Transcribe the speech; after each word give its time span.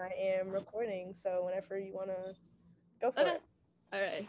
I 0.00 0.12
am 0.38 0.50
recording, 0.50 1.14
so 1.14 1.44
whenever 1.44 1.78
you 1.78 1.92
want 1.94 2.08
to 2.08 2.34
go 3.00 3.10
for 3.10 3.22
Okay. 3.22 3.30
it. 3.30 3.42
All 3.92 4.00
right. 4.00 4.26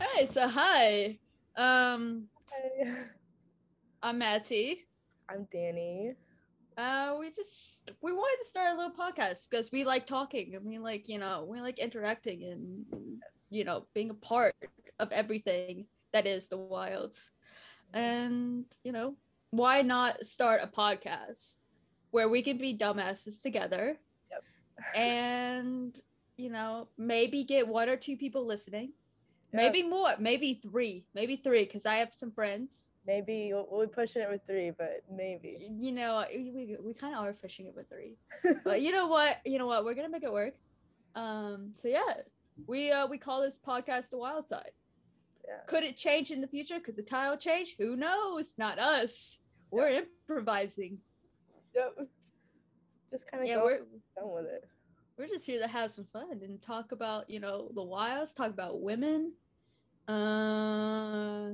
All 0.00 0.06
right. 0.16 0.32
So 0.32 0.48
hi. 0.48 1.18
Um, 1.56 2.28
Hi. 2.50 3.06
I'm 4.02 4.18
Matty. 4.18 4.80
I'm 5.28 5.46
Dani. 5.54 6.14
Uh, 6.76 7.16
we 7.18 7.30
just 7.30 7.90
we 8.02 8.12
wanted 8.12 8.42
to 8.42 8.48
start 8.48 8.72
a 8.72 8.76
little 8.76 8.92
podcast 8.92 9.46
because 9.48 9.70
we 9.70 9.84
like 9.84 10.06
talking 10.06 10.54
and 10.54 10.64
we 10.64 10.78
like 10.78 11.08
you 11.08 11.18
know 11.18 11.46
we 11.48 11.60
like 11.60 11.78
interacting 11.78 12.42
and 12.44 12.84
you 13.50 13.64
know 13.64 13.86
being 13.94 14.10
a 14.10 14.14
part 14.14 14.54
of 14.98 15.12
everything 15.12 15.86
that 16.12 16.26
is 16.26 16.48
the 16.48 16.56
wilds, 16.56 17.30
and 17.92 18.64
you 18.82 18.92
know 18.92 19.14
why 19.50 19.82
not 19.82 20.24
start 20.24 20.60
a 20.62 20.66
podcast 20.66 21.64
where 22.10 22.28
we 22.28 22.42
can 22.42 22.58
be 22.58 22.76
dumbasses 22.76 23.40
together, 23.42 23.96
and 24.94 26.00
you 26.36 26.50
know 26.50 26.88
maybe 26.98 27.44
get 27.44 27.66
one 27.66 27.88
or 27.88 27.96
two 27.96 28.16
people 28.16 28.46
listening. 28.46 28.92
Yeah. 29.52 29.58
Maybe 29.58 29.82
more, 29.82 30.14
maybe 30.18 30.60
three, 30.62 31.04
maybe 31.14 31.36
three, 31.36 31.64
because 31.64 31.86
I 31.86 31.96
have 31.96 32.12
some 32.12 32.32
friends. 32.32 32.90
Maybe 33.06 33.52
be 33.52 33.86
pushing 33.92 34.22
it 34.22 34.30
with 34.30 34.40
three, 34.46 34.70
but 34.70 35.02
maybe. 35.10 35.68
You 35.70 35.92
know, 35.92 36.24
we, 36.34 36.76
we, 36.80 36.94
kind 36.94 37.14
of 37.14 37.22
are 37.22 37.32
pushing 37.34 37.66
it 37.66 37.74
with 37.76 37.88
three, 37.88 38.16
but 38.64 38.80
you 38.80 38.92
know 38.92 39.06
what? 39.06 39.38
You 39.44 39.58
know 39.58 39.66
what? 39.66 39.84
We're 39.84 39.94
gonna 39.94 40.08
make 40.08 40.24
it 40.24 40.32
work. 40.32 40.54
Um, 41.14 41.72
so 41.80 41.88
yeah, 41.88 42.14
we 42.66 42.90
uh 42.90 43.06
we 43.06 43.18
call 43.18 43.42
this 43.42 43.58
podcast 43.64 44.10
the 44.10 44.18
Wild 44.18 44.46
Side. 44.46 44.70
Yeah. 45.46 45.60
Could 45.66 45.84
it 45.84 45.96
change 45.96 46.30
in 46.30 46.40
the 46.40 46.46
future? 46.46 46.80
Could 46.80 46.96
the 46.96 47.02
title 47.02 47.36
change? 47.36 47.76
Who 47.78 47.96
knows? 47.96 48.54
Not 48.56 48.78
us. 48.78 49.38
We're 49.70 50.04
improvising. 50.28 50.98
Yep. 51.74 52.08
Just 53.10 53.30
kind 53.30 53.42
of 53.42 53.48
Yeah, 53.48 53.56
go 53.56 53.64
we're 53.64 53.78
done 54.16 54.34
with 54.34 54.46
it. 54.46 54.68
We're 55.16 55.28
just 55.28 55.46
here 55.46 55.60
to 55.60 55.68
have 55.68 55.92
some 55.92 56.06
fun 56.12 56.40
and 56.42 56.60
talk 56.62 56.92
about 56.92 57.30
you 57.30 57.40
know 57.40 57.70
the 57.74 57.82
wilds, 57.82 58.32
talk 58.32 58.50
about 58.50 58.80
women, 58.80 59.32
uh, 60.08 61.50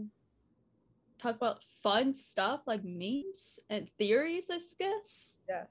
talk 1.19 1.37
about 1.37 1.59
fun 1.83 2.15
stuff 2.15 2.63
like 2.67 2.83
memes 2.85 3.59
and 3.69 3.89
theories. 3.99 4.51
I 4.51 4.59
guess. 4.79 5.41
Yeah. 5.49 5.65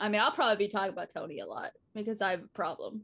I 0.00 0.08
mean, 0.08 0.20
I'll 0.20 0.32
probably 0.32 0.66
be 0.66 0.68
talking 0.68 0.92
about 0.92 1.10
Toni 1.10 1.40
a 1.40 1.46
lot 1.46 1.72
because 1.94 2.20
I 2.20 2.32
have 2.32 2.44
a 2.44 2.48
problem. 2.48 3.02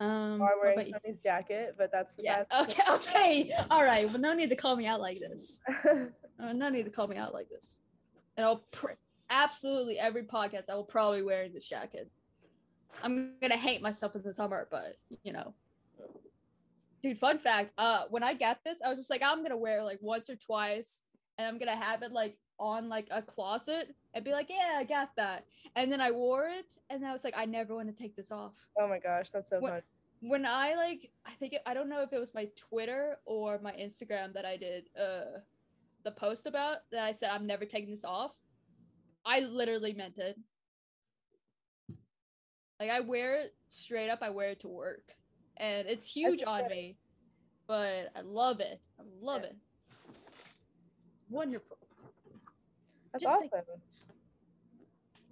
Um, 0.00 0.40
Or 0.40 0.50
what 0.58 0.76
wearing? 0.76 0.92
Toni's 0.92 1.20
jacket, 1.20 1.74
but 1.76 1.90
that's 1.90 2.14
yeah. 2.18 2.44
Okay. 2.62 2.82
Okay. 2.90 3.52
All 3.70 3.82
right. 3.82 4.08
Well, 4.08 4.20
no 4.20 4.32
need 4.34 4.50
to 4.50 4.56
call 4.56 4.76
me 4.76 4.86
out 4.86 5.00
like 5.00 5.18
this. 5.20 5.62
Uh, 6.40 6.52
no 6.52 6.68
need 6.68 6.84
to 6.84 6.90
call 6.90 7.08
me 7.08 7.16
out 7.16 7.34
like 7.34 7.48
this. 7.48 7.80
And 8.36 8.46
I'll 8.46 8.62
pr- 8.70 8.92
absolutely 9.28 9.98
every 9.98 10.22
podcast 10.22 10.70
I 10.70 10.76
will 10.76 10.84
probably 10.84 11.24
wear 11.24 11.48
this 11.48 11.68
jacket. 11.68 12.08
I'm 13.02 13.34
gonna 13.40 13.56
hate 13.56 13.82
myself 13.82 14.14
in 14.16 14.22
the 14.22 14.32
summer, 14.34 14.68
but 14.70 14.96
you 15.22 15.32
know. 15.32 15.54
Dude, 17.02 17.18
fun 17.18 17.38
fact. 17.38 17.72
Uh, 17.78 18.04
when 18.10 18.24
I 18.24 18.34
got 18.34 18.64
this, 18.64 18.78
I 18.84 18.88
was 18.88 18.98
just 18.98 19.10
like, 19.10 19.22
I'm 19.22 19.42
gonna 19.42 19.56
wear 19.56 19.78
it 19.78 19.84
like 19.84 19.98
once 20.02 20.28
or 20.28 20.34
twice, 20.36 21.02
and 21.38 21.46
I'm 21.46 21.58
gonna 21.58 21.76
have 21.76 22.02
it 22.02 22.10
like 22.12 22.36
on 22.58 22.88
like 22.88 23.06
a 23.12 23.22
closet 23.22 23.94
and 24.14 24.24
be 24.24 24.32
like, 24.32 24.48
yeah, 24.50 24.76
I 24.78 24.84
got 24.84 25.10
that. 25.16 25.44
And 25.76 25.92
then 25.92 26.00
I 26.00 26.10
wore 26.10 26.48
it, 26.48 26.74
and 26.90 27.06
I 27.06 27.12
was 27.12 27.22
like, 27.22 27.34
I 27.36 27.44
never 27.44 27.74
want 27.74 27.86
to 27.88 27.94
take 28.02 28.16
this 28.16 28.32
off 28.32 28.54
oh 28.80 28.88
my 28.88 28.98
gosh, 28.98 29.30
that's 29.30 29.50
so 29.50 29.60
What- 29.60 29.72
fun. 29.72 29.82
when 30.20 30.44
I 30.44 30.74
like, 30.74 31.10
I 31.24 31.30
think 31.38 31.52
it, 31.52 31.62
I 31.66 31.74
don't 31.74 31.88
know 31.88 32.02
if 32.02 32.12
it 32.12 32.18
was 32.18 32.34
my 32.34 32.48
Twitter 32.56 33.18
or 33.26 33.60
my 33.62 33.72
Instagram 33.72 34.32
that 34.34 34.44
I 34.44 34.56
did 34.56 34.88
uh 35.00 35.38
the 36.04 36.10
post 36.12 36.46
about 36.46 36.78
that 36.90 37.04
I 37.04 37.12
said 37.12 37.30
I'm 37.30 37.46
never 37.46 37.64
taking 37.64 37.90
this 37.90 38.04
off. 38.04 38.34
I 39.24 39.40
literally 39.40 39.92
meant 39.92 40.18
it. 40.18 40.36
Like 42.80 42.90
I 42.90 43.00
wear 43.00 43.36
it 43.36 43.54
straight 43.68 44.08
up. 44.08 44.20
I 44.22 44.30
wear 44.30 44.50
it 44.50 44.60
to 44.60 44.68
work, 44.68 45.14
and 45.56 45.86
it's 45.88 46.10
huge 46.10 46.42
on 46.46 46.68
me. 46.68 46.96
But 47.66 48.10
I 48.16 48.20
love 48.22 48.60
it. 48.60 48.80
I 48.98 49.02
love 49.20 49.42
Yeah. 49.42 49.48
it. 49.48 49.56
Wonderful. 51.28 51.76
That's 53.12 53.22
just 53.24 53.34
awesome. 53.34 53.48
like- 53.52 53.64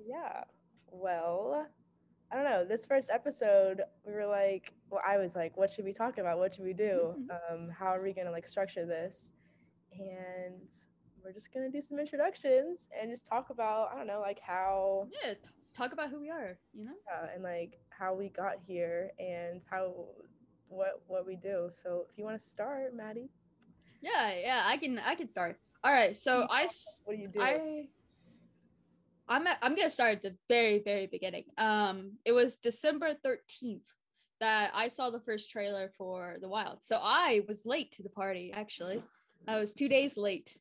yeah. 0.05 0.45
Well, 0.91 1.67
I 2.31 2.35
don't 2.35 2.45
know. 2.45 2.65
This 2.65 2.85
first 2.87 3.11
episode, 3.11 3.83
we 4.05 4.13
were 4.13 4.27
like, 4.27 4.73
well, 4.91 5.01
I 5.07 5.17
was 5.19 5.35
like, 5.35 5.57
what 5.57 5.71
should 5.71 5.85
we 5.85 5.93
talk 5.93 6.19
about? 6.19 6.39
What 6.39 6.55
should 6.55 6.65
we 6.65 6.73
do? 6.75 7.15
Um, 7.51 7.69
how 7.71 7.87
are 7.87 8.03
we 8.03 8.13
gonna 8.13 8.31
like 8.31 8.47
structure 8.47 8.85
this? 8.87 9.31
And 9.93 10.69
we're 11.25 11.33
just 11.33 11.53
gonna 11.53 11.71
do 11.71 11.81
some 11.81 11.99
introductions 11.99 12.89
and 13.01 13.11
just 13.11 13.27
talk 13.27 13.51
about, 13.51 13.91
I 13.93 13.97
don't 13.97 14.07
know, 14.07 14.21
like 14.21 14.41
how 14.41 15.09
Yeah. 15.25 15.35
Talk 15.77 15.93
about 15.93 16.11
who 16.11 16.21
we 16.21 16.31
are. 16.31 16.59
You 16.73 16.87
know. 16.87 16.93
uh, 17.13 17.27
and 17.35 17.43
like 17.43 17.79
how 17.91 18.15
we 18.15 18.29
got 18.29 18.55
here 18.67 19.11
and 19.19 19.61
how 19.71 19.93
what 20.69 21.03
what 21.07 21.27
we 21.27 21.37
do. 21.37 21.71
So 21.83 22.07
if 22.11 22.17
you 22.19 22.25
want 22.25 22.39
to 22.39 22.45
start, 22.45 22.95
Matty, 22.95 23.29
Yeah. 24.01 24.35
Yeah. 24.39 24.63
I 24.65 24.77
can. 24.79 24.99
I 24.99 25.15
can 25.15 25.29
start. 25.29 25.59
All 25.85 25.93
right. 25.93 26.17
So 26.17 26.47
I 26.51 26.67
what 27.05 27.17
do 27.17 27.23
you 27.23 27.29
do? 27.29 27.41
I 27.41 27.89
I'm 29.29 29.47
at, 29.47 29.59
I'm 29.61 29.75
gonna 29.75 29.91
start 29.91 30.17
at 30.17 30.23
the 30.23 30.35
very 30.49 30.81
very 30.85 31.07
beginning. 31.07 31.45
Um, 31.59 32.13
it 32.25 32.33
was 32.33 32.57
December 32.57 33.15
thirteenth 33.15 33.83
that 34.41 34.71
I 34.75 34.89
saw 34.89 35.11
the 35.11 35.21
first 35.21 35.51
trailer 35.51 35.91
for 35.97 36.37
The 36.41 36.49
Wild. 36.49 36.85
So 36.85 36.99
I 37.03 37.43
was 37.49 37.65
late 37.65 37.93
to 37.93 38.03
the 38.03 38.09
party. 38.11 38.53
Actually, 38.55 39.03
I 39.49 39.59
was 39.59 39.73
two 39.73 39.89
days 39.89 40.17
late. 40.17 40.57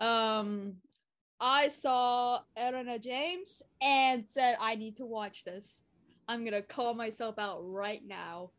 Um, 0.00 0.76
I 1.40 1.68
saw 1.68 2.40
Erana 2.58 3.00
James 3.00 3.62
and 3.82 4.26
said 4.26 4.56
I 4.60 4.74
need 4.74 4.96
to 4.98 5.06
watch 5.06 5.44
this. 5.44 5.84
I'm 6.28 6.44
gonna 6.44 6.62
call 6.62 6.94
myself 6.94 7.38
out 7.38 7.60
right 7.62 8.02
now. 8.06 8.50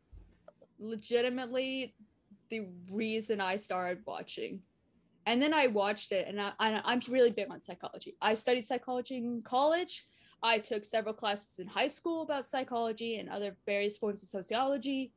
Legitimately, 0.78 1.94
the 2.50 2.66
reason 2.90 3.40
I 3.40 3.56
started 3.56 4.02
watching 4.06 4.60
and 5.26 5.42
then 5.42 5.52
I 5.52 5.66
watched 5.66 6.12
it, 6.12 6.28
and 6.28 6.40
I, 6.40 6.52
I, 6.60 6.80
I'm 6.84 7.02
really 7.08 7.30
big 7.30 7.50
on 7.50 7.60
psychology. 7.60 8.14
I 8.22 8.34
studied 8.34 8.64
psychology 8.64 9.16
in 9.16 9.42
college. 9.42 10.06
I 10.42 10.58
took 10.58 10.84
several 10.84 11.14
classes 11.14 11.58
in 11.58 11.66
high 11.66 11.88
school 11.88 12.22
about 12.22 12.46
psychology 12.46 13.18
and 13.18 13.28
other 13.28 13.56
various 13.66 13.96
forms 13.96 14.22
of 14.22 14.28
sociology. 14.28 15.12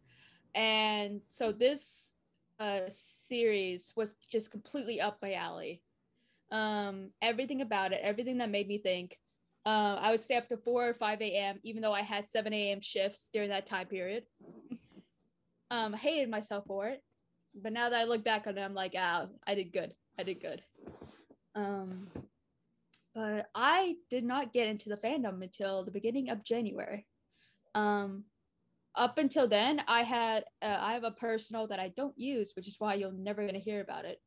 And 0.55 1.21
so 1.27 1.51
this 1.51 2.15
uh, 2.59 2.81
series 2.89 3.93
was 3.95 4.15
just 4.31 4.49
completely 4.49 4.99
up 4.99 5.19
my 5.21 5.33
alley. 5.33 5.83
Um, 6.51 7.11
everything 7.21 7.61
about 7.61 7.93
it, 7.93 8.01
everything 8.03 8.37
that 8.39 8.49
made 8.49 8.67
me 8.67 8.77
think. 8.77 9.17
Uh, 9.65 9.97
I 9.99 10.11
would 10.11 10.23
stay 10.23 10.35
up 10.37 10.47
to 10.49 10.57
4 10.57 10.89
or 10.89 10.93
5 10.93 11.21
a.m., 11.21 11.59
even 11.63 11.81
though 11.81 11.93
I 11.93 12.01
had 12.01 12.27
7 12.27 12.51
a.m. 12.53 12.81
shifts 12.81 13.29
during 13.31 13.49
that 13.49 13.65
time 13.65 13.87
period. 13.87 14.23
Um, 15.71 15.93
I 15.93 15.97
hated 15.97 16.31
myself 16.31 16.65
for 16.65 16.87
it 16.87 17.03
but 17.55 17.73
now 17.73 17.89
that 17.89 17.99
I 17.99 18.03
look 18.05 18.23
back 18.23 18.47
on 18.47 18.57
it, 18.57 18.61
I'm 18.61 18.73
like, 18.73 18.93
ah, 18.97 19.27
I 19.45 19.55
did 19.55 19.73
good. 19.73 19.93
I 20.17 20.23
did 20.23 20.41
good. 20.41 20.61
Um, 21.55 22.07
but 23.15 23.47
I 23.55 23.95
did 24.09 24.23
not 24.23 24.53
get 24.53 24.67
into 24.67 24.89
the 24.89 24.97
fandom 24.97 25.41
until 25.41 25.83
the 25.83 25.91
beginning 25.91 26.29
of 26.29 26.43
January. 26.43 27.05
Um, 27.75 28.25
up 28.95 29.17
until 29.17 29.47
then, 29.47 29.81
I 29.87 30.03
had 30.03 30.45
uh, 30.61 30.77
I 30.79 30.93
have 30.93 31.03
a 31.03 31.11
personal 31.11 31.67
that 31.67 31.79
I 31.79 31.89
don't 31.95 32.17
use, 32.17 32.53
which 32.55 32.67
is 32.67 32.75
why 32.79 32.95
you're 32.95 33.11
never 33.11 33.45
gonna 33.45 33.59
hear 33.59 33.81
about 33.81 34.05
it. 34.05 34.21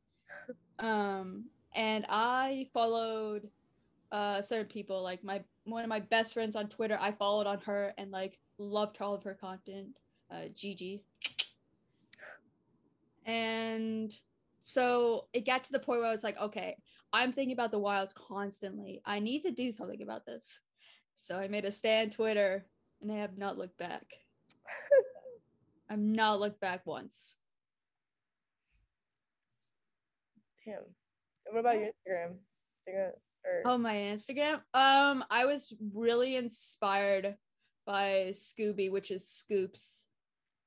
Um, 0.79 1.45
and 1.75 2.05
I 2.09 2.67
followed 2.73 3.49
uh 4.11 4.41
certain 4.41 4.67
people, 4.67 5.01
like 5.01 5.23
my 5.23 5.43
one 5.65 5.83
of 5.83 5.89
my 5.89 5.99
best 5.99 6.33
friends 6.33 6.55
on 6.55 6.67
Twitter. 6.69 6.97
I 6.99 7.11
followed 7.11 7.47
on 7.47 7.59
her 7.59 7.93
and 7.97 8.11
like 8.11 8.37
loved 8.57 8.97
all 9.01 9.13
of 9.13 9.23
her 9.23 9.33
content. 9.33 9.87
Uh, 10.31 10.47
Gigi, 10.55 11.03
and 13.25 14.11
so 14.61 15.27
it 15.33 15.45
got 15.45 15.63
to 15.65 15.71
the 15.71 15.79
point 15.79 15.99
where 15.99 16.09
I 16.09 16.13
was 16.13 16.23
like, 16.23 16.39
okay, 16.39 16.77
I'm 17.11 17.31
thinking 17.31 17.53
about 17.53 17.71
the 17.71 17.79
wilds 17.79 18.13
constantly. 18.13 19.01
I 19.05 19.19
need 19.19 19.41
to 19.43 19.51
do 19.51 19.71
something 19.71 20.01
about 20.01 20.25
this. 20.25 20.59
So 21.15 21.35
I 21.35 21.47
made 21.47 21.65
a 21.65 21.71
stand 21.71 22.11
Twitter 22.11 22.65
and 23.01 23.11
I 23.11 23.17
have 23.17 23.37
not 23.37 23.57
looked 23.57 23.77
back. 23.77 24.05
I've 25.89 25.99
not 25.99 26.39
looked 26.39 26.59
back 26.59 26.85
once. 26.85 27.35
Damn. 30.65 31.02
What 31.49 31.59
about 31.59 31.75
your 31.79 31.89
Instagram? 32.07 32.35
Or- 33.45 33.61
Oh, 33.65 33.77
my 33.77 33.95
Instagram. 33.95 34.61
Um, 34.73 35.23
I 35.29 35.45
was 35.45 35.73
really 35.93 36.35
inspired 36.37 37.35
by 37.85 38.33
Scooby, 38.33 38.89
which 38.89 39.11
is 39.11 39.27
Scoops, 39.29 40.05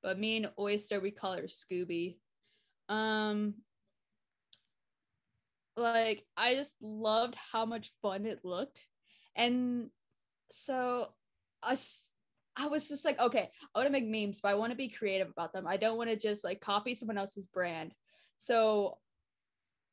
but 0.02 0.18
me 0.18 0.36
and 0.36 0.50
Oyster 0.58 1.00
we 1.00 1.10
call 1.10 1.34
her 1.36 1.44
Scooby. 1.44 2.18
Um, 2.88 3.54
like 5.76 6.24
I 6.36 6.54
just 6.54 6.76
loved 6.82 7.34
how 7.34 7.66
much 7.66 7.92
fun 8.02 8.26
it 8.26 8.40
looked, 8.44 8.86
and 9.34 9.90
so 10.50 11.08
I, 11.62 11.72
s- 11.72 12.08
I 12.56 12.68
was 12.68 12.88
just 12.88 13.04
like, 13.04 13.18
okay, 13.18 13.50
I 13.74 13.78
want 13.78 13.86
to 13.88 13.92
make 13.92 14.06
memes, 14.06 14.40
but 14.40 14.50
I 14.50 14.54
want 14.54 14.70
to 14.72 14.76
be 14.76 14.88
creative 14.88 15.28
about 15.28 15.52
them. 15.52 15.66
I 15.66 15.76
don't 15.76 15.98
want 15.98 16.10
to 16.10 16.16
just 16.16 16.44
like 16.44 16.60
copy 16.60 16.94
someone 16.94 17.18
else's 17.18 17.46
brand. 17.46 17.92
So 18.38 18.98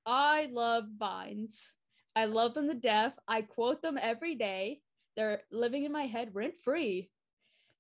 I 0.06 0.50
love 0.52 0.86
vines. 0.98 1.74
I 2.16 2.26
love 2.26 2.54
them 2.54 2.68
to 2.68 2.76
death. 2.76 3.14
I 3.28 3.42
quote 3.44 3.82
them 3.82 3.98
every 4.02 4.36
day. 4.36 4.82
They're 5.16 5.42
living 5.52 5.84
in 5.86 5.92
my 5.92 6.06
head 6.06 6.34
rent 6.36 6.56
free. 6.64 7.10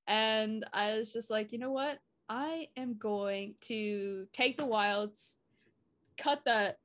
and 0.07 0.65
I 0.73 0.97
was 0.97 1.13
just 1.13 1.29
like, 1.29 1.51
you 1.51 1.59
know 1.59 1.71
what? 1.71 1.99
I 2.29 2.69
am 2.77 2.97
going 2.97 3.55
to 3.61 4.27
take 4.33 4.57
the 4.57 4.65
wilds, 4.65 5.37
cut 6.17 6.41
that, 6.45 6.77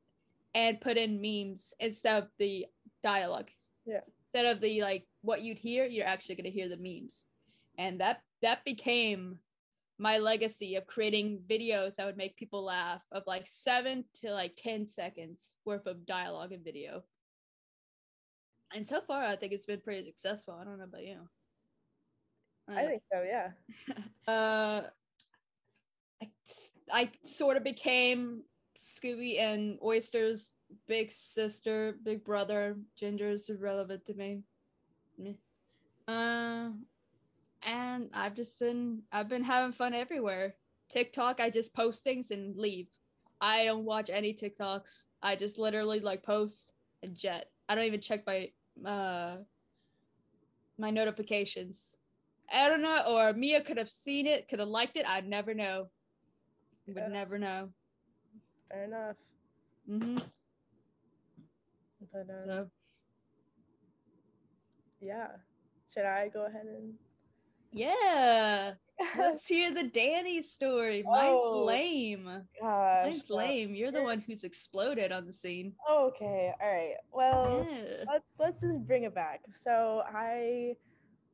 and 0.55 0.81
put 0.81 0.97
in 0.97 1.21
memes 1.21 1.75
instead 1.81 2.23
of 2.23 2.29
the 2.39 2.67
dialogue. 3.03 3.49
Yeah. 3.87 4.01
Instead 4.35 4.47
of 4.57 4.61
the 4.61 4.83
like 4.83 5.07
what 5.23 5.43
you'd 5.43 5.59
hear, 5.59 5.87
you're 5.87 6.07
actually 6.07 6.37
gonna 6.37 6.51
hear 6.51 6.69
the 6.69 6.77
memes, 6.77 7.25
and 7.79 8.01
that 8.01 8.23
that 8.43 8.65
became 8.65 9.39
my 9.99 10.19
legacy 10.19 10.77
of 10.77 10.87
creating 10.87 11.41
videos 11.49 11.97
that 11.97 12.07
would 12.07 12.17
make 12.17 12.37
people 12.37 12.65
laugh 12.65 13.03
of 13.11 13.25
like 13.27 13.47
seven 13.47 14.05
to 14.21 14.31
like 14.31 14.55
10 14.57 14.87
seconds 14.87 15.57
worth 15.65 15.87
of 15.87 16.07
dialogue 16.07 16.53
and 16.53 16.65
video. 16.65 17.03
And 18.73 18.87
so 18.87 19.01
far, 19.01 19.23
I 19.25 19.37
think 19.37 19.53
it's 19.53 19.65
been 19.65 19.81
pretty 19.81 20.07
successful. 20.07 20.57
I 20.61 20.65
don't 20.65 20.79
know 20.79 20.85
about 20.85 21.05
you. 21.05 21.19
I 22.69 22.85
think 22.85 23.03
so, 23.11 23.23
yeah. 23.23 23.51
uh, 24.33 24.83
I, 26.23 26.29
I 26.93 27.11
sort 27.25 27.57
of 27.57 27.65
became 27.65 28.43
Scooby 28.79 29.41
and 29.41 29.79
Oyster's 29.83 30.53
big 30.87 31.11
sister, 31.11 31.97
big 32.05 32.25
brother. 32.25 32.77
Ginger 32.97 33.31
is 33.31 33.49
irrelevant 33.49 34.05
to 34.07 34.15
me. 34.15 34.43
Uh, 36.07 36.71
and 37.63 38.11
I've 38.15 38.35
just 38.35 38.59
been 38.59 39.03
I've 39.13 39.29
been 39.29 39.45
having 39.45 39.73
fun 39.73 39.95
everywhere. 39.95 40.55
TikTok, 40.91 41.41
I 41.41 41.51
just 41.51 41.75
post 41.75 42.03
things 42.03 42.31
and 42.31 42.57
leave. 42.57 42.89
I 43.41 43.65
don't 43.65 43.85
watch 43.85 44.11
any 44.11 44.35
TikToks. 44.35 45.05
I 45.23 45.37
just 45.37 45.59
literally 45.59 46.01
like 46.01 46.23
post 46.23 46.71
and 47.03 47.15
jet. 47.15 47.51
I 47.69 47.75
don't 47.75 47.85
even 47.85 48.01
check 48.01 48.27
my 48.27 48.51
uh 48.85 49.39
my 50.79 50.91
notifications. 50.91 51.97
I 52.51 52.69
don't 52.69 52.83
know, 52.83 53.03
or 53.07 53.33
Mia 53.35 53.63
could 53.63 53.77
have 53.77 53.91
seen 53.91 54.27
it, 54.27 54.49
could 54.49 54.59
have 54.61 54.69
liked 54.69 54.97
it. 54.97 55.07
I'd 55.09 55.29
never 55.29 55.55
know. 55.55 55.89
Would 56.87 56.97
Yeah. 56.97 57.09
never 57.09 57.39
know. 57.39 57.73
Fair 58.71 58.85
enough. 58.85 59.17
Mm-hmm. 59.89 60.19
But 62.13 62.29
um, 62.31 62.41
So 62.45 62.71
yeah. 65.01 65.29
Should 65.93 66.05
I 66.05 66.29
go 66.29 66.47
ahead 66.47 66.67
and 66.67 66.95
yeah, 67.73 68.75
let's 69.19 69.47
hear 69.47 69.73
the 69.73 69.85
Dani 69.85 70.43
story. 70.43 71.03
Mine's 71.05 71.41
Oh, 71.43 71.65
lame. 71.65 72.43
gosh. 72.61 73.05
Mine's 73.05 73.31
lame. 73.31 73.75
You're 73.75 73.93
the 73.93 74.03
one 74.03 74.21
who's 74.21 74.45
exploded 74.45 75.13
on 75.13 75.27
the 75.27 75.33
scene. 75.33 75.75
Okay, 75.91 76.53
all 76.61 76.69
right. 76.73 76.95
Well, 77.13 77.67
Yeah. 77.69 78.05
let's 78.11 78.37
let's 78.39 78.61
just 78.61 78.87
bring 78.87 79.05
it 79.05 79.15
back. 79.15 79.41
So 79.51 80.03
I 80.13 80.75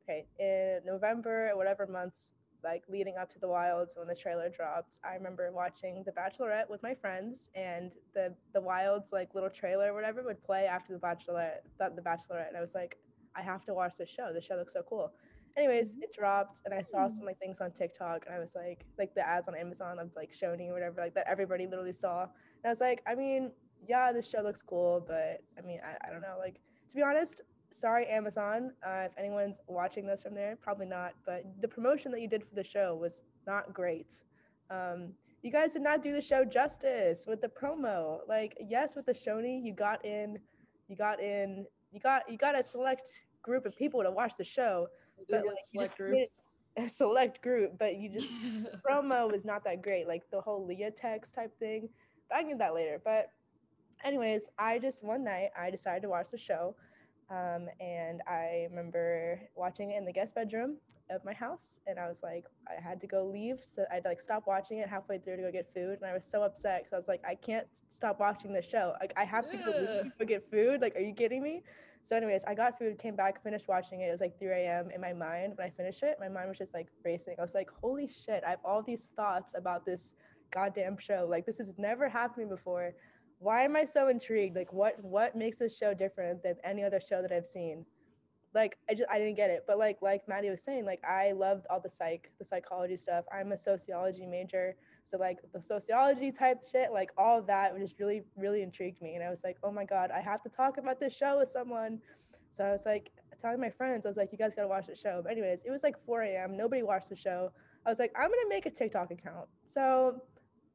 okay, 0.03 0.27
in 0.39 0.81
November 0.85 1.51
whatever 1.55 1.87
months 1.87 2.31
like 2.63 2.83
leading 2.89 3.15
up 3.17 3.29
to 3.31 3.39
the 3.39 3.47
wilds 3.47 3.95
when 3.95 4.07
the 4.07 4.15
trailer 4.15 4.49
dropped, 4.49 4.97
I 5.03 5.13
remember 5.13 5.51
watching 5.51 6.03
The 6.03 6.11
Bachelorette 6.11 6.67
with 6.69 6.81
my 6.81 6.95
friends 6.95 7.49
and 7.55 7.93
the 8.13 8.33
the 8.53 8.61
wilds 8.61 9.11
like 9.11 9.33
little 9.35 9.49
trailer 9.51 9.91
or 9.91 9.93
whatever 9.93 10.23
would 10.23 10.41
play 10.41 10.65
after 10.65 10.93
the 10.93 10.99
Bachelorette 10.99 11.61
the, 11.79 11.91
the 11.95 12.01
Bachelorette 12.01 12.47
and 12.47 12.57
I 12.57 12.61
was 12.61 12.73
like, 12.75 12.97
I 13.35 13.41
have 13.41 13.63
to 13.65 13.73
watch 13.73 13.97
this 13.97 14.09
show. 14.09 14.31
The 14.33 14.41
show 14.41 14.55
looks 14.55 14.73
so 14.73 14.81
cool. 14.87 15.13
Anyways, 15.57 15.95
it 16.01 16.13
dropped 16.13 16.61
and 16.65 16.73
I 16.73 16.81
saw 16.81 17.07
some 17.07 17.25
like 17.25 17.39
things 17.39 17.61
on 17.61 17.71
TikTok 17.71 18.25
and 18.25 18.35
I 18.35 18.39
was 18.39 18.53
like 18.55 18.85
like 18.99 19.13
the 19.15 19.25
ads 19.25 19.47
on 19.47 19.55
Amazon 19.55 19.99
of 19.99 20.11
like 20.15 20.33
Shoni 20.33 20.69
or 20.69 20.73
whatever 20.73 21.01
like 21.01 21.13
that 21.13 21.25
everybody 21.27 21.65
literally 21.65 21.93
saw. 21.93 22.23
And 22.23 22.65
I 22.65 22.69
was 22.69 22.81
like, 22.81 23.01
I 23.07 23.15
mean, 23.15 23.51
yeah, 23.87 24.11
this 24.11 24.29
show 24.29 24.41
looks 24.41 24.61
cool, 24.61 25.03
but 25.07 25.41
I 25.57 25.65
mean, 25.65 25.79
I, 25.85 26.07
I 26.07 26.11
don't 26.11 26.21
know. 26.21 26.35
Like, 26.39 26.59
to 26.89 26.95
be 26.95 27.01
honest, 27.03 27.41
sorry, 27.71 28.07
Amazon. 28.07 28.71
Uh, 28.85 29.05
if 29.05 29.11
anyone's 29.17 29.59
watching 29.67 30.05
this 30.05 30.23
from 30.23 30.33
there, 30.33 30.57
probably 30.61 30.85
not. 30.85 31.13
But 31.25 31.43
the 31.61 31.67
promotion 31.67 32.11
that 32.11 32.21
you 32.21 32.27
did 32.27 32.43
for 32.43 32.55
the 32.55 32.63
show 32.63 32.95
was 32.95 33.23
not 33.45 33.73
great. 33.73 34.21
Um, 34.69 35.13
you 35.41 35.51
guys 35.51 35.73
did 35.73 35.83
not 35.83 36.01
do 36.01 36.13
the 36.13 36.21
show 36.21 36.43
justice 36.43 37.25
with 37.27 37.41
the 37.41 37.49
promo. 37.49 38.19
Like, 38.27 38.57
yes, 38.59 38.95
with 38.95 39.05
the 39.05 39.13
Shoni, 39.13 39.63
you 39.63 39.73
got 39.73 40.03
in, 40.03 40.39
you 40.87 40.95
got 40.95 41.21
in, 41.21 41.65
you 41.91 41.99
got 41.99 42.23
you 42.29 42.37
got 42.37 42.57
a 42.57 42.63
select 42.63 43.07
group 43.43 43.65
of 43.65 43.75
people 43.75 44.01
to 44.01 44.09
watch 44.09 44.33
the 44.37 44.43
show, 44.43 44.87
but 45.29 45.45
like, 45.45 45.99
made 45.99 46.21
it 46.23 46.31
a 46.77 46.87
select 46.87 47.41
group. 47.41 47.77
But 47.77 47.95
you 47.97 48.09
just 48.09 48.33
promo 48.89 49.31
was 49.31 49.45
not 49.45 49.63
that 49.65 49.81
great. 49.81 50.07
Like 50.07 50.23
the 50.31 50.41
whole 50.41 50.65
Leah 50.65 50.91
text 50.91 51.35
type 51.35 51.57
thing. 51.59 51.89
I 52.33 52.39
can 52.39 52.49
get 52.49 52.59
that 52.59 52.73
later. 52.73 53.01
But 53.03 53.27
anyways, 54.03 54.49
I 54.57 54.79
just 54.79 55.03
one 55.03 55.23
night 55.23 55.49
I 55.57 55.69
decided 55.69 56.01
to 56.03 56.09
watch 56.09 56.31
the 56.31 56.37
show. 56.37 56.75
Um, 57.29 57.67
and 57.79 58.21
I 58.27 58.67
remember 58.69 59.39
watching 59.55 59.91
it 59.91 59.97
in 59.97 60.05
the 60.05 60.13
guest 60.13 60.35
bedroom 60.35 60.77
of 61.09 61.25
my 61.25 61.33
house, 61.33 61.79
and 61.87 61.97
I 61.97 62.07
was 62.07 62.21
like, 62.21 62.45
I 62.67 62.79
had 62.79 63.01
to 63.01 63.07
go 63.07 63.25
leave, 63.25 63.61
so 63.65 63.83
I'd 63.91 64.05
like 64.05 64.21
stop 64.21 64.45
watching 64.45 64.77
it 64.77 64.87
halfway 64.87 65.17
through 65.17 65.37
to 65.37 65.41
go 65.41 65.51
get 65.51 65.73
food, 65.73 65.97
and 65.99 66.05
I 66.05 66.13
was 66.13 66.23
so 66.23 66.43
upset 66.43 66.83
because 66.83 66.93
I 66.93 66.97
was 66.97 67.07
like, 67.07 67.21
I 67.27 67.33
can't 67.33 67.65
stop 67.89 68.19
watching 68.19 68.53
the 68.53 68.61
show. 68.61 68.93
Like 69.01 69.11
I 69.17 69.23
have 69.23 69.49
to 69.49 69.57
go, 69.57 69.71
leave 69.71 70.03
to 70.03 70.11
go 70.19 70.25
get 70.25 70.51
food. 70.51 70.81
Like, 70.81 70.95
are 70.95 71.01
you 71.01 71.13
kidding 71.13 71.41
me? 71.41 71.63
So, 72.05 72.15
anyways, 72.15 72.43
I 72.45 72.53
got 72.53 72.77
food, 72.77 72.99
came 72.99 73.15
back, 73.15 73.41
finished 73.41 73.67
watching 73.67 74.01
it. 74.01 74.05
It 74.05 74.11
was 74.11 74.21
like 74.21 74.37
3 74.37 74.49
a.m. 74.49 74.91
in 74.91 75.01
my 75.01 75.11
mind. 75.11 75.53
When 75.57 75.65
I 75.65 75.71
finished 75.71 76.03
it, 76.03 76.17
my 76.19 76.29
mind 76.29 76.49
was 76.49 76.57
just 76.59 76.75
like 76.75 76.87
racing. 77.03 77.35
I 77.39 77.41
was 77.41 77.55
like, 77.55 77.67
holy 77.81 78.07
shit, 78.07 78.43
I 78.45 78.51
have 78.51 78.59
all 78.63 78.83
these 78.83 79.11
thoughts 79.15 79.55
about 79.57 79.87
this 79.87 80.13
goddamn 80.51 80.99
show. 80.99 81.25
Like, 81.27 81.47
this 81.47 81.57
has 81.57 81.73
never 81.79 82.07
happened 82.07 82.49
before. 82.49 82.93
Why 83.39 83.63
am 83.63 83.75
I 83.75 83.85
so 83.85 84.07
intrigued? 84.09 84.55
Like, 84.55 84.71
what 84.71 85.03
what 85.03 85.35
makes 85.35 85.57
this 85.57 85.75
show 85.75 85.95
different 85.95 86.43
than 86.43 86.57
any 86.63 86.83
other 86.83 87.01
show 87.01 87.23
that 87.23 87.31
I've 87.31 87.47
seen? 87.47 87.83
Like, 88.53 88.77
I 88.87 88.93
just 88.93 89.09
I 89.09 89.17
didn't 89.17 89.35
get 89.35 89.49
it. 89.49 89.63
But 89.65 89.79
like 89.79 89.97
like 90.03 90.27
Matty 90.27 90.51
was 90.51 90.61
saying, 90.61 90.85
like 90.85 91.03
I 91.03 91.31
loved 91.31 91.65
all 91.71 91.81
the 91.81 91.89
psych, 91.89 92.29
the 92.37 92.45
psychology 92.45 92.97
stuff. 92.97 93.25
I'm 93.33 93.51
a 93.51 93.57
sociology 93.57 94.27
major. 94.27 94.75
So 95.05 95.17
like 95.17 95.37
the 95.53 95.61
sociology 95.61 96.31
type 96.31 96.63
shit, 96.69 96.91
like 96.91 97.11
all 97.15 97.41
that 97.43 97.77
just 97.77 97.99
really, 97.99 98.23
really 98.35 98.63
intrigued 98.63 99.01
me. 99.01 99.13
And 99.13 99.23
I 99.23 99.29
was 99.29 99.43
like, 99.43 99.57
oh 99.63 99.71
my 99.71 99.85
God, 99.85 100.09
I 100.11 100.19
have 100.19 100.41
to 100.43 100.49
talk 100.49 100.77
about 100.77 100.99
this 100.99 101.15
show 101.15 101.37
with 101.37 101.49
someone. 101.49 101.99
So 102.49 102.65
I 102.65 102.71
was 102.71 102.85
like 102.87 103.11
telling 103.39 103.61
my 103.61 103.69
friends, 103.69 104.05
I 104.05 104.09
was 104.09 104.17
like, 104.17 104.31
you 104.31 104.37
guys 104.37 104.55
gotta 104.55 104.67
watch 104.67 104.87
the 104.87 104.95
show. 104.95 105.21
But 105.23 105.33
anyways, 105.33 105.61
it 105.63 105.69
was 105.69 105.83
like 105.83 105.95
4 106.05 106.23
a.m. 106.23 106.57
Nobody 106.57 106.81
watched 106.81 107.09
the 107.09 107.15
show. 107.15 107.51
I 107.85 107.89
was 107.89 107.99
like, 107.99 108.11
I'm 108.17 108.29
gonna 108.29 108.49
make 108.49 108.65
a 108.65 108.71
TikTok 108.71 109.11
account. 109.11 109.47
So 109.63 110.21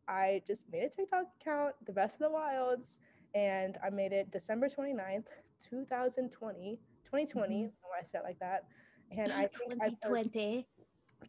I 0.07 0.43
just 0.47 0.65
made 0.71 0.85
a 0.85 0.89
TikTok 0.89 1.25
account, 1.41 1.75
The 1.87 1.93
Best 1.93 2.21
of 2.21 2.29
the 2.29 2.31
Wilds, 2.31 2.99
and 3.35 3.79
I 3.85 3.91
made 3.91 4.13
it 4.13 4.31
December 4.31 4.69
29th, 4.69 5.25
2020. 5.69 6.79
2020, 7.05 7.55
mm-hmm. 7.55 7.57
I 7.57 7.63
don't 7.63 7.63
know 7.63 7.71
why 7.83 7.99
I 7.99 8.05
said 8.05 8.21
it 8.21 8.25
like 8.25 8.39
that. 8.39 8.67
And 9.11 9.33
I 9.33 9.49
think 9.49 9.73
I 9.83 9.91
posted- 10.07 10.33
2020. 10.33 10.67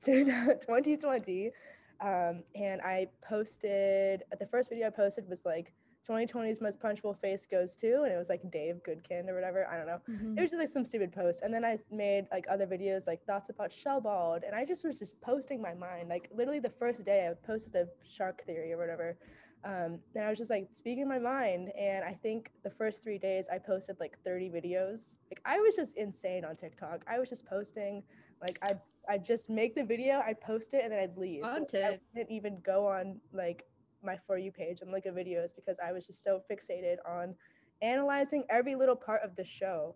to 0.01 0.23
2020 0.59 1.51
um, 2.01 2.43
and 2.55 2.81
i 2.81 3.07
posted 3.27 4.23
the 4.39 4.45
first 4.45 4.69
video 4.69 4.87
i 4.87 4.89
posted 4.89 5.27
was 5.29 5.43
like 5.45 5.73
2020's 6.07 6.61
most 6.61 6.79
punchable 6.81 7.15
face 7.15 7.45
goes 7.45 7.75
to 7.75 8.01
and 8.03 8.11
it 8.11 8.17
was 8.17 8.27
like 8.27 8.41
dave 8.51 8.81
goodkin 8.83 9.29
or 9.29 9.35
whatever 9.35 9.67
i 9.71 9.77
don't 9.77 9.85
know. 9.85 9.99
Mhm. 10.09 10.35
it 10.35 10.41
was 10.41 10.49
just 10.49 10.59
like 10.59 10.69
some 10.69 10.85
stupid 10.85 11.11
post. 11.13 11.43
And 11.43 11.53
then 11.53 11.63
i 11.63 11.77
made 11.91 12.25
like 12.31 12.45
other 12.49 12.65
videos 12.65 13.05
like 13.05 13.23
thoughts 13.25 13.49
about 13.49 13.69
shellbald 13.71 14.41
and 14.45 14.55
i 14.55 14.65
just 14.65 14.83
was 14.83 14.97
just 14.97 15.21
posting 15.21 15.61
my 15.61 15.73
mind. 15.75 16.09
Like 16.09 16.29
literally 16.33 16.59
the 16.59 16.71
first 16.71 17.05
day 17.05 17.27
i 17.29 17.33
posted 17.45 17.75
a 17.75 17.85
shark 18.03 18.43
theory 18.47 18.73
or 18.73 18.77
whatever. 18.77 19.15
Um, 19.63 19.99
and 20.15 20.23
i 20.25 20.29
was 20.29 20.39
just 20.39 20.49
like 20.49 20.69
speaking 20.73 21.07
my 21.07 21.19
mind. 21.19 21.69
And 21.77 22.03
i 22.03 22.13
think 22.13 22.51
the 22.63 22.71
first 22.71 23.03
three 23.03 23.19
days 23.19 23.45
i 23.53 23.59
posted 23.59 23.97
like 23.99 24.17
30 24.25 24.49
videos. 24.49 25.17
Like 25.29 25.41
i 25.45 25.59
was 25.59 25.75
just 25.75 25.97
insane 25.97 26.43
on 26.45 26.55
tiktok. 26.55 27.03
I 27.07 27.19
was 27.19 27.29
just 27.29 27.45
posting. 27.45 28.01
Like 28.41 28.57
i 28.63 28.71
i 29.09 29.17
just 29.17 29.49
make 29.49 29.75
the 29.75 29.83
video 29.83 30.21
i'd 30.27 30.39
post 30.41 30.73
it 30.73 30.83
and 30.83 30.91
then 30.93 30.99
i'd 30.99 31.17
leave. 31.17 31.43
Like, 31.43 31.51
i 31.83 31.99
didn't 32.15 32.31
even 32.31 32.57
go 32.63 32.87
on 32.87 33.19
like 33.33 33.63
my 34.03 34.17
for 34.27 34.37
you 34.37 34.51
page 34.51 34.79
and 34.81 34.91
look 34.91 35.05
at 35.05 35.15
videos 35.15 35.49
because 35.55 35.77
i 35.85 35.91
was 35.91 36.07
just 36.07 36.23
so 36.23 36.41
fixated 36.51 36.97
on 37.07 37.35
analyzing 37.81 38.43
every 38.49 38.75
little 38.75 38.95
part 38.95 39.21
of 39.23 39.35
the 39.35 39.43
show. 39.43 39.95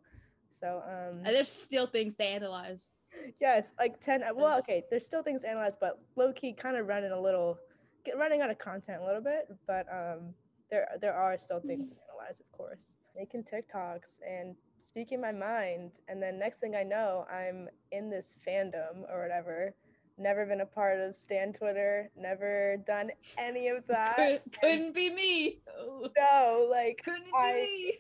So 0.49 0.81
um 0.87 1.17
And 1.25 1.35
there's 1.35 1.51
still 1.51 1.85
things 1.87 2.15
to 2.17 2.23
analyze. 2.23 2.95
yeah 3.41 3.61
like 3.79 3.99
10 4.01 4.23
uh, 4.23 4.27
well 4.33 4.57
okay 4.59 4.83
there's 4.89 5.05
still 5.05 5.21
things 5.23 5.41
to 5.41 5.49
analyze 5.49 5.75
but 5.79 5.99
low-key 6.15 6.53
kind 6.53 6.77
of 6.77 6.87
running 6.87 7.11
a 7.11 7.19
little 7.19 7.57
get 8.05 8.17
running 8.17 8.41
out 8.41 8.49
of 8.49 8.57
content 8.57 9.01
a 9.01 9.05
little 9.05 9.21
bit 9.21 9.47
but 9.67 9.85
um 9.91 10.33
there 10.71 10.87
there 11.01 11.13
are 11.13 11.37
still 11.37 11.59
things 11.59 11.87
to 11.89 11.95
analyze 12.09 12.39
of 12.39 12.51
course. 12.51 12.89
Making 13.15 13.43
tiktoks 13.43 14.19
and 14.27 14.55
speaking 14.85 15.19
my 15.19 15.31
mind 15.31 15.93
and 16.07 16.21
then 16.21 16.37
next 16.37 16.59
thing 16.59 16.75
i 16.75 16.83
know 16.83 17.25
i'm 17.31 17.67
in 17.91 18.07
this 18.09 18.35
fandom 18.47 19.01
or 19.11 19.19
whatever 19.21 19.73
never 20.19 20.45
been 20.45 20.61
a 20.61 20.65
part 20.65 20.99
of 20.99 21.15
stan 21.15 21.51
twitter 21.51 22.09
never 22.15 22.77
done 22.85 23.09
any 23.37 23.67
of 23.67 23.85
that 23.87 24.15
Could, 24.15 24.41
couldn't 24.61 24.93
be 24.93 25.09
me. 25.09 25.59
No 26.17 26.67
like 26.69 27.01
couldn't 27.03 27.31
I- 27.35 27.53
be 27.53 27.57
me. 27.87 27.93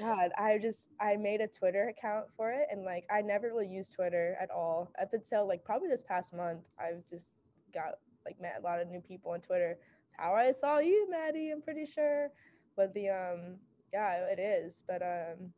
God, 0.00 0.30
I 0.36 0.58
just 0.60 0.88
I 1.00 1.14
made 1.14 1.40
a 1.40 1.46
Twitter 1.46 1.88
account 1.88 2.24
for 2.36 2.50
it 2.50 2.66
and 2.68 2.84
like 2.84 3.04
I 3.14 3.20
never 3.22 3.46
really 3.46 3.68
used 3.68 3.94
Twitter 3.94 4.36
at 4.42 4.50
all. 4.50 4.90
Up 5.00 5.10
until 5.12 5.46
like 5.46 5.64
probably 5.64 5.86
this 5.88 6.02
past 6.02 6.34
month, 6.34 6.64
I've 6.80 7.06
just 7.08 7.36
got 7.72 7.92
like 8.26 8.40
met 8.40 8.56
a 8.58 8.62
lot 8.64 8.80
of 8.80 8.88
new 8.88 9.00
people 9.00 9.30
on 9.30 9.40
Twitter. 9.40 9.78
It's 10.02 10.14
how 10.18 10.34
I 10.34 10.50
saw 10.50 10.78
you, 10.80 11.08
Matty, 11.08 11.52
I'm 11.52 11.62
pretty 11.62 11.86
sure. 11.86 12.30
But 12.76 12.92
the 12.92 13.08
um 13.10 13.58
yeah, 13.92 14.26
it 14.32 14.40
is. 14.40 14.82
But 14.88 15.00
um 15.02 15.52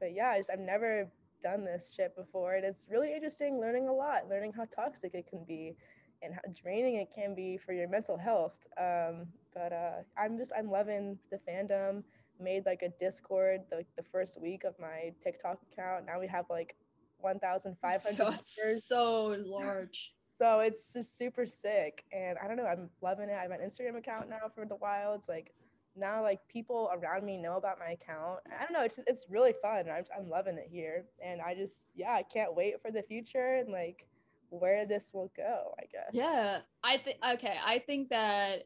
but 0.00 0.14
yeah, 0.14 0.30
I 0.30 0.38
just 0.38 0.50
I've 0.50 0.58
never 0.58 1.10
done 1.42 1.64
this 1.64 1.92
shit 1.94 2.16
before, 2.16 2.54
and 2.54 2.64
it's 2.64 2.86
really 2.90 3.14
interesting 3.14 3.60
learning 3.60 3.88
a 3.88 3.92
lot, 3.92 4.28
learning 4.28 4.52
how 4.56 4.64
toxic 4.64 5.14
it 5.14 5.26
can 5.28 5.44
be, 5.44 5.76
and 6.22 6.34
how 6.34 6.40
draining 6.60 6.96
it 6.96 7.08
can 7.14 7.34
be 7.34 7.56
for 7.56 7.72
your 7.72 7.88
mental 7.88 8.16
health. 8.16 8.56
Um, 8.78 9.26
but 9.54 9.72
uh, 9.72 10.02
I'm 10.18 10.36
just 10.38 10.52
I'm 10.56 10.70
loving 10.70 11.18
the 11.30 11.38
fandom. 11.48 12.02
Made 12.40 12.64
like 12.64 12.80
a 12.82 12.88
Discord 12.98 13.60
the, 13.70 13.84
the 13.98 14.02
first 14.02 14.40
week 14.40 14.64
of 14.64 14.74
my 14.80 15.12
TikTok 15.22 15.58
account. 15.70 16.06
Now 16.06 16.18
we 16.18 16.26
have 16.26 16.46
like 16.48 16.74
1,500 17.18 18.18
members. 18.18 18.86
so 18.86 19.36
large. 19.44 20.14
So 20.32 20.60
it's 20.60 20.92
just 20.94 21.18
super 21.18 21.44
sick, 21.44 22.04
and 22.12 22.38
I 22.42 22.46
don't 22.46 22.56
know. 22.56 22.64
I'm 22.64 22.88
loving 23.02 23.28
it. 23.28 23.36
I 23.38 23.42
have 23.42 23.50
an 23.50 23.60
Instagram 23.60 23.98
account 23.98 24.30
now 24.30 24.48
for 24.54 24.64
the 24.64 24.76
Wilds. 24.76 25.28
Like 25.28 25.52
now, 25.96 26.22
like 26.22 26.40
people 26.48 26.90
around 26.92 27.24
me 27.24 27.36
know 27.36 27.56
about 27.56 27.78
my 27.78 27.92
account. 27.92 28.40
I 28.46 28.62
don't 28.62 28.72
know. 28.72 28.84
It's 28.84 28.98
it's 29.06 29.26
really 29.28 29.54
fun. 29.60 29.86
I'm 29.88 30.04
I'm 30.16 30.28
loving 30.28 30.56
it 30.56 30.68
here, 30.70 31.04
and 31.22 31.40
I 31.40 31.54
just 31.54 31.90
yeah, 31.94 32.12
I 32.12 32.22
can't 32.22 32.54
wait 32.54 32.80
for 32.82 32.90
the 32.90 33.02
future 33.02 33.56
and 33.56 33.70
like 33.72 34.06
where 34.50 34.86
this 34.86 35.10
will 35.12 35.30
go. 35.36 35.74
I 35.78 35.82
guess. 35.92 36.10
Yeah, 36.12 36.60
I 36.82 36.98
think 36.98 37.18
okay. 37.34 37.56
I 37.64 37.78
think 37.78 38.08
that 38.10 38.64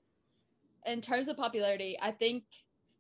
in 0.87 1.00
terms 1.00 1.28
of 1.28 1.37
popularity, 1.37 1.99
I 2.00 2.11
think 2.11 2.45